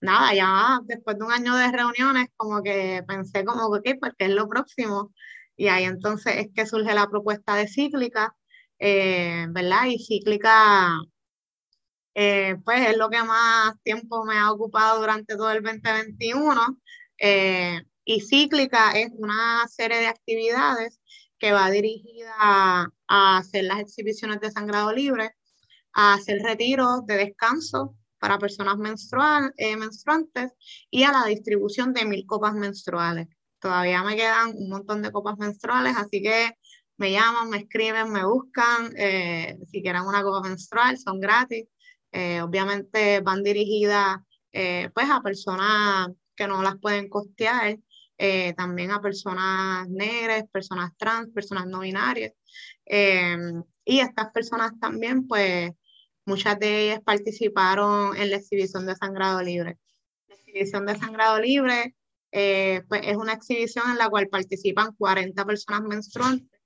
nada, 0.00 0.34
ya 0.34 0.80
después 0.84 1.18
de 1.18 1.24
un 1.24 1.32
año 1.32 1.54
de 1.56 1.72
reuniones, 1.72 2.28
como 2.36 2.62
que 2.62 3.02
pensé 3.06 3.44
como, 3.44 3.66
ok, 3.66 3.88
pues 4.00 4.12
¿qué 4.18 4.26
es 4.26 4.32
lo 4.32 4.48
próximo? 4.48 5.12
Y 5.56 5.68
ahí 5.68 5.84
entonces 5.84 6.36
es 6.36 6.48
que 6.54 6.66
surge 6.66 6.94
la 6.94 7.08
propuesta 7.08 7.54
de 7.56 7.68
cíclica, 7.68 8.36
eh, 8.78 9.46
¿verdad? 9.50 9.86
Y 9.86 9.98
cíclica, 10.04 11.00
eh, 12.14 12.56
pues 12.64 12.88
es 12.88 12.96
lo 12.96 13.08
que 13.10 13.22
más 13.22 13.74
tiempo 13.82 14.24
me 14.24 14.36
ha 14.38 14.50
ocupado 14.52 15.00
durante 15.00 15.36
todo 15.36 15.50
el 15.52 15.62
2021. 15.62 16.78
Eh, 17.18 17.82
y 18.04 18.20
cíclica 18.22 18.92
es 18.92 19.10
una 19.16 19.66
serie 19.68 19.98
de 19.98 20.06
actividades 20.06 21.00
que 21.38 21.52
va 21.52 21.70
dirigida 21.70 22.32
a, 22.38 22.88
hacer 23.06 23.64
las 23.64 23.80
exhibiciones 23.80 24.40
de 24.40 24.50
sangrado 24.50 24.92
libre, 24.92 25.34
a 25.92 26.14
hacer 26.14 26.40
retiros 26.42 27.06
de 27.06 27.16
descanso 27.16 27.96
para 28.18 28.38
personas 28.38 28.76
menstrual, 28.78 29.52
eh, 29.56 29.76
menstruantes 29.76 30.52
y 30.90 31.04
a 31.04 31.12
la 31.12 31.24
distribución 31.26 31.92
de 31.94 32.04
mil 32.04 32.26
copas 32.26 32.54
menstruales. 32.54 33.28
Todavía 33.60 34.02
me 34.02 34.16
quedan 34.16 34.54
un 34.56 34.68
montón 34.68 35.02
de 35.02 35.12
copas 35.12 35.38
menstruales, 35.38 35.96
así 35.96 36.22
que 36.22 36.52
me 36.96 37.12
llaman, 37.12 37.48
me 37.48 37.58
escriben, 37.58 38.10
me 38.10 38.24
buscan, 38.24 38.92
eh, 38.96 39.58
si 39.70 39.82
quieren 39.82 40.02
una 40.02 40.22
copa 40.22 40.48
menstrual, 40.48 40.98
son 40.98 41.20
gratis. 41.20 41.66
Eh, 42.12 42.40
obviamente 42.42 43.20
van 43.20 43.42
dirigidas 43.42 44.18
pues 44.92 45.08
a 45.08 45.20
personas 45.20 46.08
que 46.34 46.48
no 46.48 46.62
las 46.62 46.76
pueden 46.80 47.08
costear 47.08 47.78
eh, 48.18 48.52
también 48.54 48.90
a 48.90 49.00
personas 49.00 49.88
negras, 49.88 50.44
personas 50.52 50.90
trans, 50.96 51.30
personas 51.32 51.66
no 51.66 51.80
binarias. 51.80 52.32
Em, 52.84 53.62
y 53.84 54.00
estas 54.00 54.32
personas 54.32 54.72
también, 54.80 55.28
pues, 55.28 55.70
muchas 56.26 56.58
de 56.58 56.84
ellas 56.84 57.00
participaron 57.04 58.16
en 58.16 58.30
la 58.30 58.36
exhibición 58.36 58.86
de 58.86 58.96
Sangrado 58.96 59.40
Libre. 59.40 59.78
La 60.28 60.34
exhibición 60.34 60.84
de 60.86 60.98
Sangrado 60.98 61.40
Libre, 61.40 61.94
eh, 62.32 62.82
pues, 62.88 63.02
es 63.04 63.16
una 63.16 63.34
exhibición 63.34 63.90
en 63.90 63.98
la 63.98 64.08
cual 64.10 64.28
participan 64.28 64.94
40 64.96 65.44
personas 65.44 65.82
menstruantes, 65.82 66.60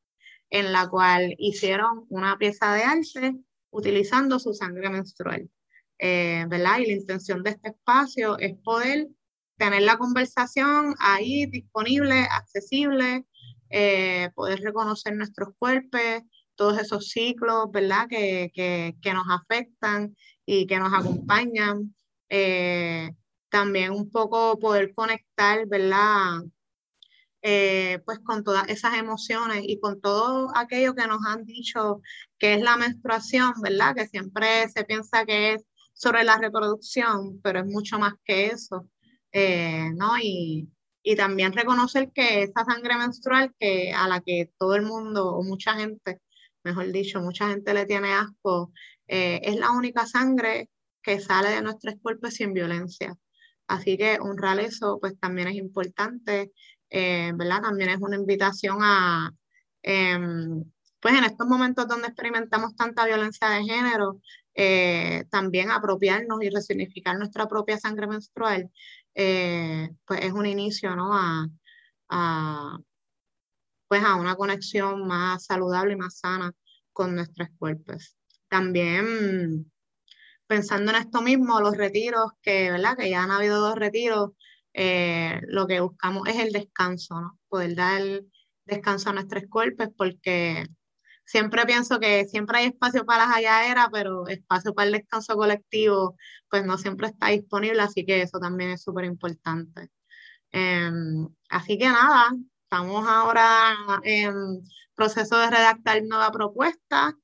en 0.50 0.72
la 0.72 0.88
cual 0.88 1.34
hicieron 1.38 2.06
una 2.08 2.38
pieza 2.38 2.74
de 2.74 2.82
arte 2.82 3.36
utilizando 3.70 4.38
su 4.38 4.54
sangre 4.54 4.88
menstrual. 4.90 5.50
Eh, 5.98 6.46
¿verdad? 6.48 6.78
Y 6.78 6.86
la 6.86 6.92
intención 6.94 7.42
de 7.42 7.50
este 7.50 7.68
espacio 7.68 8.38
es 8.38 8.56
poder 8.58 9.08
tener 9.56 9.82
la 9.82 9.98
conversación 9.98 10.94
ahí 10.98 11.46
disponible, 11.46 12.26
accesible, 12.30 13.26
eh, 13.70 14.30
poder 14.34 14.60
reconocer 14.60 15.14
nuestros 15.14 15.50
cuerpos, 15.58 16.22
todos 16.54 16.78
esos 16.78 17.08
ciclos, 17.08 17.70
¿verdad? 17.72 18.06
Que, 18.08 18.50
que, 18.54 19.12
nos 19.12 19.24
afectan 19.30 20.16
y 20.44 20.66
que 20.66 20.78
nos 20.78 20.92
acompañan. 20.92 21.94
Eh, 22.28 23.10
también 23.48 23.92
un 23.92 24.10
poco 24.10 24.58
poder 24.58 24.94
conectar, 24.94 25.66
¿verdad? 25.66 26.42
Eh, 27.42 28.00
pues 28.04 28.20
con 28.20 28.44
todas 28.44 28.68
esas 28.68 28.94
emociones 28.94 29.64
y 29.66 29.80
con 29.80 30.00
todo 30.00 30.50
aquello 30.56 30.94
que 30.94 31.06
nos 31.08 31.26
han 31.26 31.44
dicho 31.44 32.00
que 32.38 32.54
es 32.54 32.62
la 32.62 32.76
menstruación, 32.76 33.52
¿verdad? 33.60 33.94
Que 33.96 34.06
siempre 34.06 34.68
se 34.68 34.84
piensa 34.84 35.26
que 35.26 35.54
es 35.54 35.64
sobre 35.92 36.24
la 36.24 36.38
reproducción, 36.38 37.40
pero 37.42 37.60
es 37.60 37.66
mucho 37.66 37.98
más 37.98 38.14
que 38.24 38.46
eso. 38.46 38.88
Eh, 39.32 39.90
¿no? 39.94 40.18
Y, 40.18 40.68
y, 41.02 41.16
también 41.16 41.52
reconocer 41.52 42.12
que 42.12 42.42
esa 42.42 42.64
sangre 42.64 42.96
menstrual 42.96 43.54
que 43.58 43.92
a 43.92 44.08
la 44.08 44.20
que 44.20 44.50
todo 44.58 44.74
el 44.76 44.82
mundo, 44.82 45.34
o 45.34 45.42
mucha 45.42 45.74
gente, 45.74 46.20
mejor 46.64 46.92
dicho, 46.92 47.20
mucha 47.20 47.48
gente 47.48 47.74
le 47.74 47.86
tiene 47.86 48.12
asco, 48.12 48.72
eh, 49.08 49.40
es 49.44 49.56
la 49.56 49.72
única 49.72 50.06
sangre 50.06 50.68
que 51.02 51.20
sale 51.20 51.50
de 51.50 51.62
nuestros 51.62 51.96
cuerpos 52.02 52.34
sin 52.34 52.54
violencia. 52.54 53.16
Así 53.66 53.96
que 53.98 54.18
honrar 54.20 54.60
eso, 54.60 54.98
pues 55.00 55.18
también 55.18 55.48
es 55.48 55.56
importante, 55.56 56.52
eh, 56.90 57.32
¿verdad? 57.34 57.62
También 57.62 57.90
es 57.90 57.98
una 58.00 58.16
invitación 58.16 58.78
a, 58.82 59.30
em, 59.82 60.64
pues 61.00 61.14
en 61.14 61.24
estos 61.24 61.46
momentos 61.46 61.88
donde 61.88 62.08
experimentamos 62.08 62.76
tanta 62.76 63.06
violencia 63.06 63.48
de 63.50 63.64
género, 63.64 64.20
también 64.54 65.70
apropiarnos 65.70 66.42
y 66.42 66.50
resignificar 66.50 67.18
nuestra 67.18 67.48
propia 67.48 67.78
sangre 67.78 68.06
menstrual 68.06 68.70
eh, 69.14 69.90
pues 70.06 70.20
es 70.22 70.32
un 70.32 70.46
inicio, 70.46 70.96
¿no? 70.96 71.12
A, 71.14 72.78
pues 73.88 74.02
a 74.04 74.16
una 74.16 74.36
conexión 74.36 75.06
más 75.06 75.44
saludable 75.46 75.94
y 75.94 75.96
más 75.96 76.18
sana 76.18 76.52
con 76.92 77.14
nuestros 77.14 77.48
cuerpos. 77.58 78.16
También 78.48 79.70
pensando 80.46 80.92
en 80.92 80.98
esto 80.98 81.22
mismo, 81.22 81.60
los 81.60 81.76
retiros, 81.76 82.32
que, 82.42 82.70
¿verdad? 82.70 82.96
que 82.96 83.10
ya 83.10 83.22
han 83.22 83.30
habido 83.30 83.60
dos 83.60 83.76
retiros, 83.76 84.32
eh, 84.74 85.40
lo 85.48 85.66
que 85.66 85.80
buscamos 85.80 86.28
es 86.28 86.36
el 86.36 86.52
descanso, 86.52 87.20
¿no? 87.20 87.38
Poder 87.48 87.74
dar 87.74 88.02
descanso 88.66 89.10
a 89.10 89.14
nuestros 89.14 89.44
cuerpos 89.50 89.88
porque 89.96 90.66
siempre 91.24 91.64
pienso 91.66 91.98
que 92.00 92.26
siempre 92.26 92.58
hay 92.58 92.66
espacio 92.66 93.04
para 93.04 93.26
las 93.26 93.34
halladeras, 93.36 93.88
pero 93.92 94.26
espacio 94.28 94.74
para 94.74 94.86
el 94.86 94.92
descanso 94.92 95.36
colectivo, 95.36 96.16
pues 96.50 96.64
no 96.64 96.78
siempre 96.78 97.08
está 97.08 97.28
disponible, 97.28 97.82
así 97.82 98.04
que 98.04 98.22
eso 98.22 98.38
también 98.38 98.70
es 98.70 98.82
súper 98.82 99.04
importante. 99.04 99.90
Em, 100.52 101.28
así 101.48 101.78
que 101.78 101.88
nada, 101.88 102.30
estamos 102.64 103.06
ahora 103.08 103.76
en 104.04 104.62
proceso 104.94 105.38
de 105.38 105.50
redactar 105.50 106.02
nueva 106.04 106.30
propuesta 106.30 107.16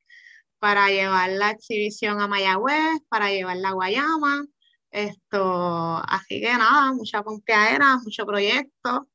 para 0.58 0.88
llevar 0.88 1.30
la 1.30 1.50
exhibición 1.50 2.20
a 2.20 2.28
Mayagüez, 2.28 3.00
para 3.08 3.30
llevarla 3.30 3.70
a 3.70 3.72
Guayama. 3.72 4.46
Esto, 4.90 6.02
así 6.08 6.40
que 6.40 6.52
nada, 6.54 6.92
mucha 6.92 7.22
pompeadera, 7.22 7.98
mucho 7.98 8.26
proyecto. 8.26 9.08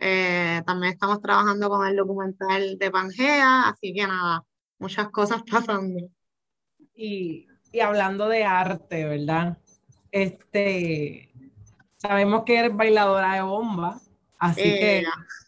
Eh, 0.00 0.62
también 0.66 0.92
estamos 0.92 1.20
trabajando 1.20 1.68
con 1.68 1.86
el 1.86 1.96
documental 1.96 2.78
de 2.78 2.90
Pangea, 2.90 3.68
así 3.68 3.92
que 3.92 4.06
nada, 4.06 4.44
muchas 4.78 5.08
cosas 5.10 5.42
pasando. 5.50 6.08
Y, 6.94 7.46
y 7.72 7.80
hablando 7.80 8.28
de 8.28 8.44
arte, 8.44 9.04
¿verdad? 9.04 9.58
Este, 10.10 11.32
sabemos 11.96 12.44
que 12.44 12.58
eres 12.58 12.76
bailadora 12.76 13.34
de 13.34 13.42
bomba, 13.42 14.00
así 14.38 14.62
que 14.62 15.04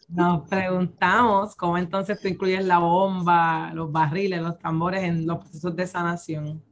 nos 0.09 0.47
preguntamos 0.47 1.55
cómo 1.55 1.77
entonces 1.77 2.19
tú 2.21 2.27
incluyes 2.27 2.65
la 2.65 2.79
bomba, 2.79 3.71
los 3.73 3.91
barriles, 3.91 4.41
los 4.41 4.59
tambores 4.59 5.03
en 5.03 5.25
los 5.25 5.39
procesos 5.39 5.75
de 5.75 5.87
sanación. 5.87 6.63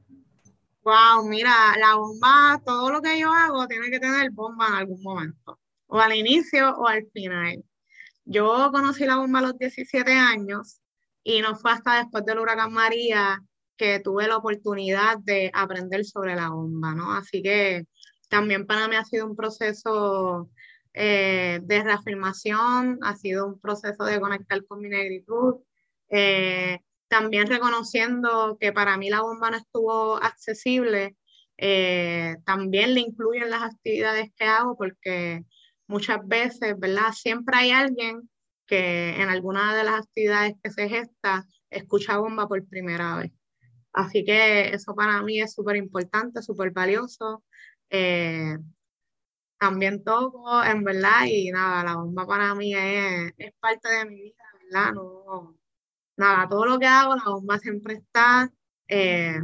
Wow, 0.83 1.27
mira, 1.27 1.53
la 1.77 1.95
bomba, 1.95 2.61
todo 2.65 2.91
lo 2.91 3.01
que 3.01 3.19
yo 3.19 3.31
hago 3.31 3.67
tiene 3.67 3.89
que 3.89 3.99
tener 3.99 4.31
bomba 4.31 4.67
en 4.67 4.73
algún 4.75 5.01
momento, 5.01 5.59
o 5.87 5.99
al 5.99 6.15
inicio 6.15 6.75
o 6.77 6.87
al 6.87 7.05
final. 7.13 7.63
Yo 8.31 8.69
conocí 8.71 9.05
la 9.05 9.17
bomba 9.17 9.39
a 9.39 9.41
los 9.41 9.57
17 9.57 10.11
años 10.11 10.81
y 11.23 11.41
no 11.41 11.55
fue 11.55 11.71
hasta 11.71 11.97
después 11.97 12.23
del 12.25 12.37
huracán 12.37 12.71
María 12.71 13.41
que 13.75 13.99
tuve 14.01 14.27
la 14.27 14.37
oportunidad 14.37 15.17
de 15.17 15.49
aprender 15.51 16.05
sobre 16.05 16.35
la 16.35 16.49
bomba, 16.49 16.93
¿no? 16.93 17.11
Así 17.11 17.41
que 17.41 17.87
también 18.29 18.67
para 18.67 18.87
mí 18.87 18.95
ha 18.95 19.03
sido 19.03 19.25
un 19.25 19.35
proceso 19.35 20.51
eh, 20.93 21.59
de 21.63 21.83
reafirmación, 21.83 22.99
ha 23.01 23.15
sido 23.15 23.47
un 23.47 23.59
proceso 23.59 24.03
de 24.03 24.19
conectar 24.19 24.63
con 24.67 24.81
mi 24.81 24.89
negritud, 24.89 25.55
eh, 26.09 26.81
también 27.07 27.47
reconociendo 27.47 28.57
que 28.59 28.71
para 28.71 28.95
mí 28.97 29.09
la 29.09 29.21
bomba 29.21 29.49
no 29.49 29.57
estuvo 29.57 30.17
accesible, 30.17 31.15
eh, 31.57 32.35
también 32.45 32.93
le 32.93 32.99
incluyo 33.01 33.43
en 33.43 33.49
las 33.49 33.63
actividades 33.63 34.29
que 34.37 34.45
hago 34.45 34.77
porque 34.77 35.45
muchas 35.89 36.25
veces, 36.25 36.79
¿verdad? 36.79 37.11
Siempre 37.13 37.57
hay 37.57 37.71
alguien 37.71 38.29
que 38.65 39.21
en 39.21 39.27
alguna 39.29 39.75
de 39.75 39.83
las 39.83 39.95
actividades 40.05 40.53
que 40.63 40.71
se 40.71 40.87
gesta 40.87 41.45
escucha 41.69 42.17
bomba 42.17 42.47
por 42.47 42.65
primera 42.67 43.17
vez. 43.17 43.31
Así 43.91 44.23
que 44.23 44.69
eso 44.69 44.95
para 44.95 45.21
mí 45.23 45.41
es 45.41 45.53
súper 45.53 45.75
importante, 45.75 46.41
súper 46.41 46.71
valioso 46.71 47.43
también 49.59 50.03
todo, 50.03 50.63
en 50.63 50.83
verdad, 50.83 51.25
y 51.27 51.51
nada, 51.51 51.83
la 51.83 51.95
bomba 51.97 52.25
para 52.25 52.55
mí 52.55 52.73
es, 52.73 53.33
parte 53.59 53.89
de 53.89 54.05
mi 54.05 54.21
vida, 54.21 54.43
¿verdad? 54.63 54.93
No, 54.93 55.57
nada, 56.17 56.47
todo 56.47 56.65
lo 56.65 56.79
que 56.79 56.87
hago, 56.87 57.15
la 57.15 57.25
bomba 57.25 57.59
siempre 57.59 57.95
está. 57.95 58.49
Eh, 58.87 59.39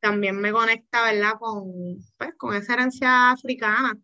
también 0.00 0.40
me 0.40 0.52
conecta, 0.52 1.04
¿verdad? 1.04 1.34
Con, 1.38 1.98
pues, 2.16 2.34
con 2.38 2.54
esa 2.54 2.74
herencia 2.74 3.30
africana. 3.32 3.98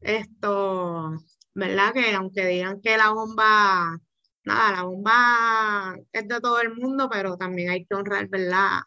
Esto, 0.00 1.12
¿verdad? 1.54 1.92
Que 1.94 2.14
aunque 2.14 2.46
digan 2.46 2.80
que 2.80 2.96
la 2.96 3.10
bomba, 3.10 3.98
nada, 4.44 4.72
la 4.72 4.82
bomba 4.82 5.96
es 6.12 6.28
de 6.28 6.40
todo 6.40 6.60
el 6.60 6.74
mundo, 6.74 7.08
pero 7.10 7.36
también 7.36 7.70
hay 7.70 7.86
que 7.86 7.94
honrar, 7.94 8.28
¿verdad? 8.28 8.80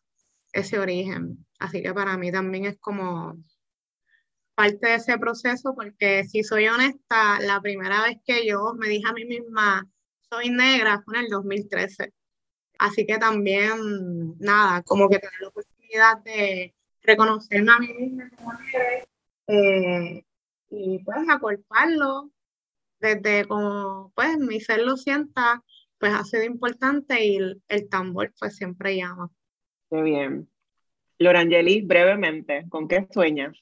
Ese 0.53 0.79
origen. 0.79 1.45
Así 1.59 1.81
que 1.83 1.93
para 1.93 2.17
mí 2.17 2.31
también 2.31 2.65
es 2.65 2.77
como 2.79 3.37
parte 4.55 4.87
de 4.87 4.95
ese 4.95 5.17
proceso 5.17 5.73
porque 5.75 6.25
si 6.25 6.43
soy 6.43 6.67
honesta, 6.67 7.39
la 7.39 7.61
primera 7.61 8.03
vez 8.03 8.17
que 8.25 8.45
yo 8.45 8.73
me 8.77 8.87
dije 8.87 9.07
a 9.09 9.13
mí 9.13 9.25
misma, 9.25 9.87
soy 10.29 10.49
negra, 10.49 11.01
fue 11.05 11.17
en 11.17 11.25
el 11.25 11.29
2013. 11.29 12.13
Así 12.79 13.05
que 13.05 13.17
también, 13.17 14.37
nada, 14.39 14.83
como 14.83 15.09
que 15.09 15.19
tener 15.19 15.41
la 15.41 15.47
oportunidad 15.49 16.17
de 16.23 16.75
reconocerme 17.01 17.71
a 17.71 17.79
mí 17.79 17.93
misma 17.93 18.29
como 18.37 18.53
negra 18.53 19.05
eh, 19.47 20.23
y 20.69 20.99
pues 21.03 21.17
acorparlo 21.29 22.31
desde 22.99 23.45
como, 23.47 24.11
pues 24.15 24.37
mi 24.37 24.59
ser 24.59 24.81
lo 24.81 24.97
sienta, 24.97 25.63
pues 25.97 26.13
ha 26.13 26.23
sido 26.23 26.43
importante 26.43 27.25
y 27.25 27.37
el, 27.37 27.61
el 27.67 27.89
tambor 27.89 28.33
pues 28.39 28.55
siempre 28.55 28.97
llama. 28.97 29.29
Qué 29.89 30.01
bien. 30.01 30.49
Lorangeli, 31.17 31.81
brevemente, 31.81 32.65
¿con 32.69 32.87
qué 32.87 33.07
sueñas? 33.11 33.57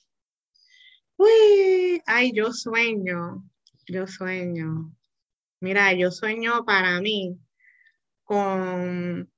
Uy, 1.18 2.02
ay, 2.06 2.32
yo 2.34 2.52
sueño, 2.52 3.44
yo 3.88 4.06
sueño. 4.06 4.94
Mira, 5.60 5.94
yo 5.94 6.12
sueño 6.12 6.64
para 6.66 7.02
mí 7.02 7.40
con 8.24 9.32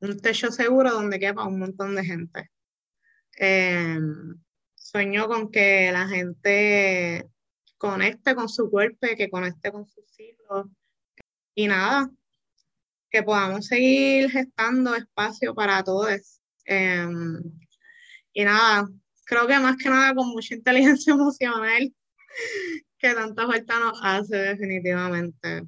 un 0.00 0.20
techo 0.20 0.52
seguro 0.52 0.92
donde 0.92 1.18
quepa 1.18 1.46
un 1.46 1.58
montón 1.58 1.96
de 1.96 2.04
gente. 2.04 2.50
Em, 3.38 4.40
sueño 4.96 5.28
con 5.28 5.50
que 5.50 5.92
la 5.92 6.08
gente 6.08 7.28
conecte 7.76 8.34
con 8.34 8.48
su 8.48 8.70
cuerpo, 8.70 9.06
que 9.14 9.28
conecte 9.28 9.70
con 9.70 9.86
sus 9.86 10.18
hijos. 10.18 10.68
Y 11.54 11.68
nada, 11.68 12.10
que 13.10 13.22
podamos 13.22 13.66
seguir 13.66 14.30
gestando 14.30 14.94
espacio 14.94 15.54
para 15.54 15.84
todos. 15.84 16.40
Em, 16.64 17.42
y 18.32 18.44
nada, 18.44 18.88
creo 19.26 19.46
que 19.46 19.58
más 19.58 19.76
que 19.76 19.90
nada 19.90 20.14
con 20.14 20.28
mucha 20.28 20.54
inteligencia 20.54 21.12
emocional, 21.14 21.94
que 22.98 23.14
tanta 23.14 23.46
falta 23.46 23.78
nos 23.78 24.00
hace 24.02 24.36
definitivamente. 24.36 25.62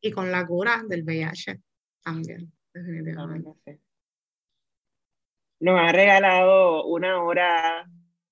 Y 0.00 0.12
con 0.12 0.32
la 0.32 0.46
cura 0.46 0.82
del 0.88 1.04
VIH 1.04 1.60
también, 2.02 2.50
definitivamente. 2.72 3.80
Nos 5.60 5.78
ha 5.78 5.92
regalado 5.92 6.86
una 6.86 7.22
hora 7.22 7.86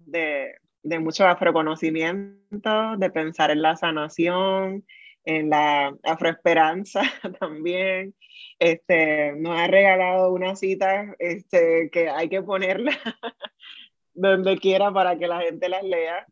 de, 0.07 0.55
de 0.83 0.99
mucho 0.99 1.27
afroconocimiento, 1.27 2.97
de 2.97 3.11
pensar 3.11 3.51
en 3.51 3.63
la 3.63 3.77
sanación, 3.77 4.85
en 5.25 5.51
la 5.51 5.95
afroesperanza 6.05 7.03
también. 7.41 8.15
Este, 8.59 9.33
nos 9.37 9.59
ha 9.59 9.67
regalado 9.67 10.33
una 10.33 10.55
cita 10.57 11.15
este, 11.19 11.91
que 11.91 12.09
hay 12.09 12.29
que 12.29 12.43
ponerla 12.43 12.93
donde 14.15 14.59
quiera 14.59 14.93
para 14.93 15.19
que 15.19 15.27
la 15.27 15.41
gente 15.41 15.69
las 15.69 15.83
lea. 15.83 16.27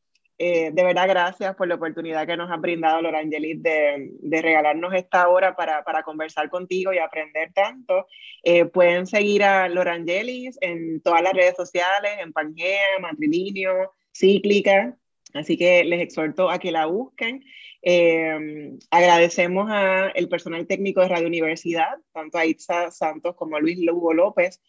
Eh, 0.45 0.73
de 0.73 0.83
verdad, 0.83 1.07
gracias 1.09 1.55
por 1.55 1.69
la 1.69 1.77
oportunidad 1.77 2.27
que 2.27 2.37
nos 2.37 2.51
ha 2.51 2.57
brindado 2.57 3.01
Lorangelis 3.01 3.63
de, 3.63 4.11
de 4.11 4.43
regalarnos 4.43 4.93
esta 4.93 5.29
hora 5.29 5.55
para, 5.55 5.85
para, 5.85 6.03
conversar 6.03 6.51
contigo 6.51 6.93
y 6.93 6.99
aprender 6.99 7.53
tanto. 7.53 8.09
Eh, 8.43 8.65
pueden 8.65 9.07
seguir 9.07 9.45
a 9.45 9.69
Lorangelis 9.69 10.59
en 10.61 11.01
todas 11.01 11.23
las 11.23 11.33
redes 11.33 11.55
sociales, 11.55 12.15
en 12.19 12.33
Pangea, 12.33 12.99
Matrilinio, 13.01 13.93
Cíclica, 14.13 14.97
así 15.33 15.57
que 15.57 15.85
les 15.85 16.01
exhorto 16.01 16.51
a 16.51 16.59
que 16.59 16.73
la 16.73 16.87
busquen. 16.87 17.45
Eh, 17.81 18.77
agradecemos 18.91 19.71
al 19.71 20.29
personal 20.29 20.67
técnico 20.67 21.03
de 21.03 21.09
Radio 21.09 21.29
Universidad, 21.29 21.99
tanto 22.13 22.39
a 22.39 22.47
Itza 22.47 22.91
Santos 22.91 23.37
como 23.37 23.55
a 23.55 23.61
Luis 23.61 23.79
Lugo 23.79 24.13
López, 24.13 24.61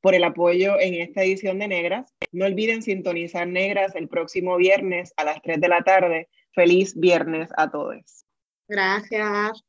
por 0.00 0.14
el 0.14 0.24
apoyo 0.24 0.78
en 0.80 0.94
esta 0.94 1.22
edición 1.22 1.58
de 1.58 1.68
Negras. 1.68 2.14
No 2.32 2.46
olviden 2.46 2.82
sintonizar 2.82 3.46
Negras 3.46 3.94
el 3.94 4.08
próximo 4.08 4.56
viernes 4.56 5.12
a 5.16 5.24
las 5.24 5.40
3 5.42 5.60
de 5.60 5.68
la 5.68 5.82
tarde. 5.82 6.28
Feliz 6.52 6.98
viernes 6.98 7.48
a 7.56 7.70
todos. 7.70 8.24
Gracias. 8.68 9.64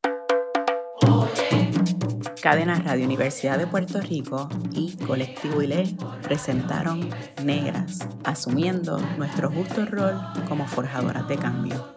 Cadena 2.42 2.80
Radio 2.80 3.04
Universidad 3.04 3.56
de 3.56 3.68
Puerto 3.68 4.00
Rico 4.00 4.48
y 4.72 4.96
Colectivo 4.96 5.62
ILE 5.62 5.84
presentaron 6.22 7.08
Negras, 7.44 8.00
asumiendo 8.24 8.98
nuestro 9.16 9.48
justo 9.48 9.86
rol 9.86 10.16
como 10.48 10.66
forjadoras 10.66 11.28
de 11.28 11.36
cambio. 11.36 11.94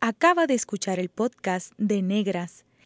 Acaba 0.00 0.46
de 0.46 0.54
escuchar 0.54 1.00
el 1.00 1.08
podcast 1.08 1.72
de 1.76 2.02
Negras 2.02 2.64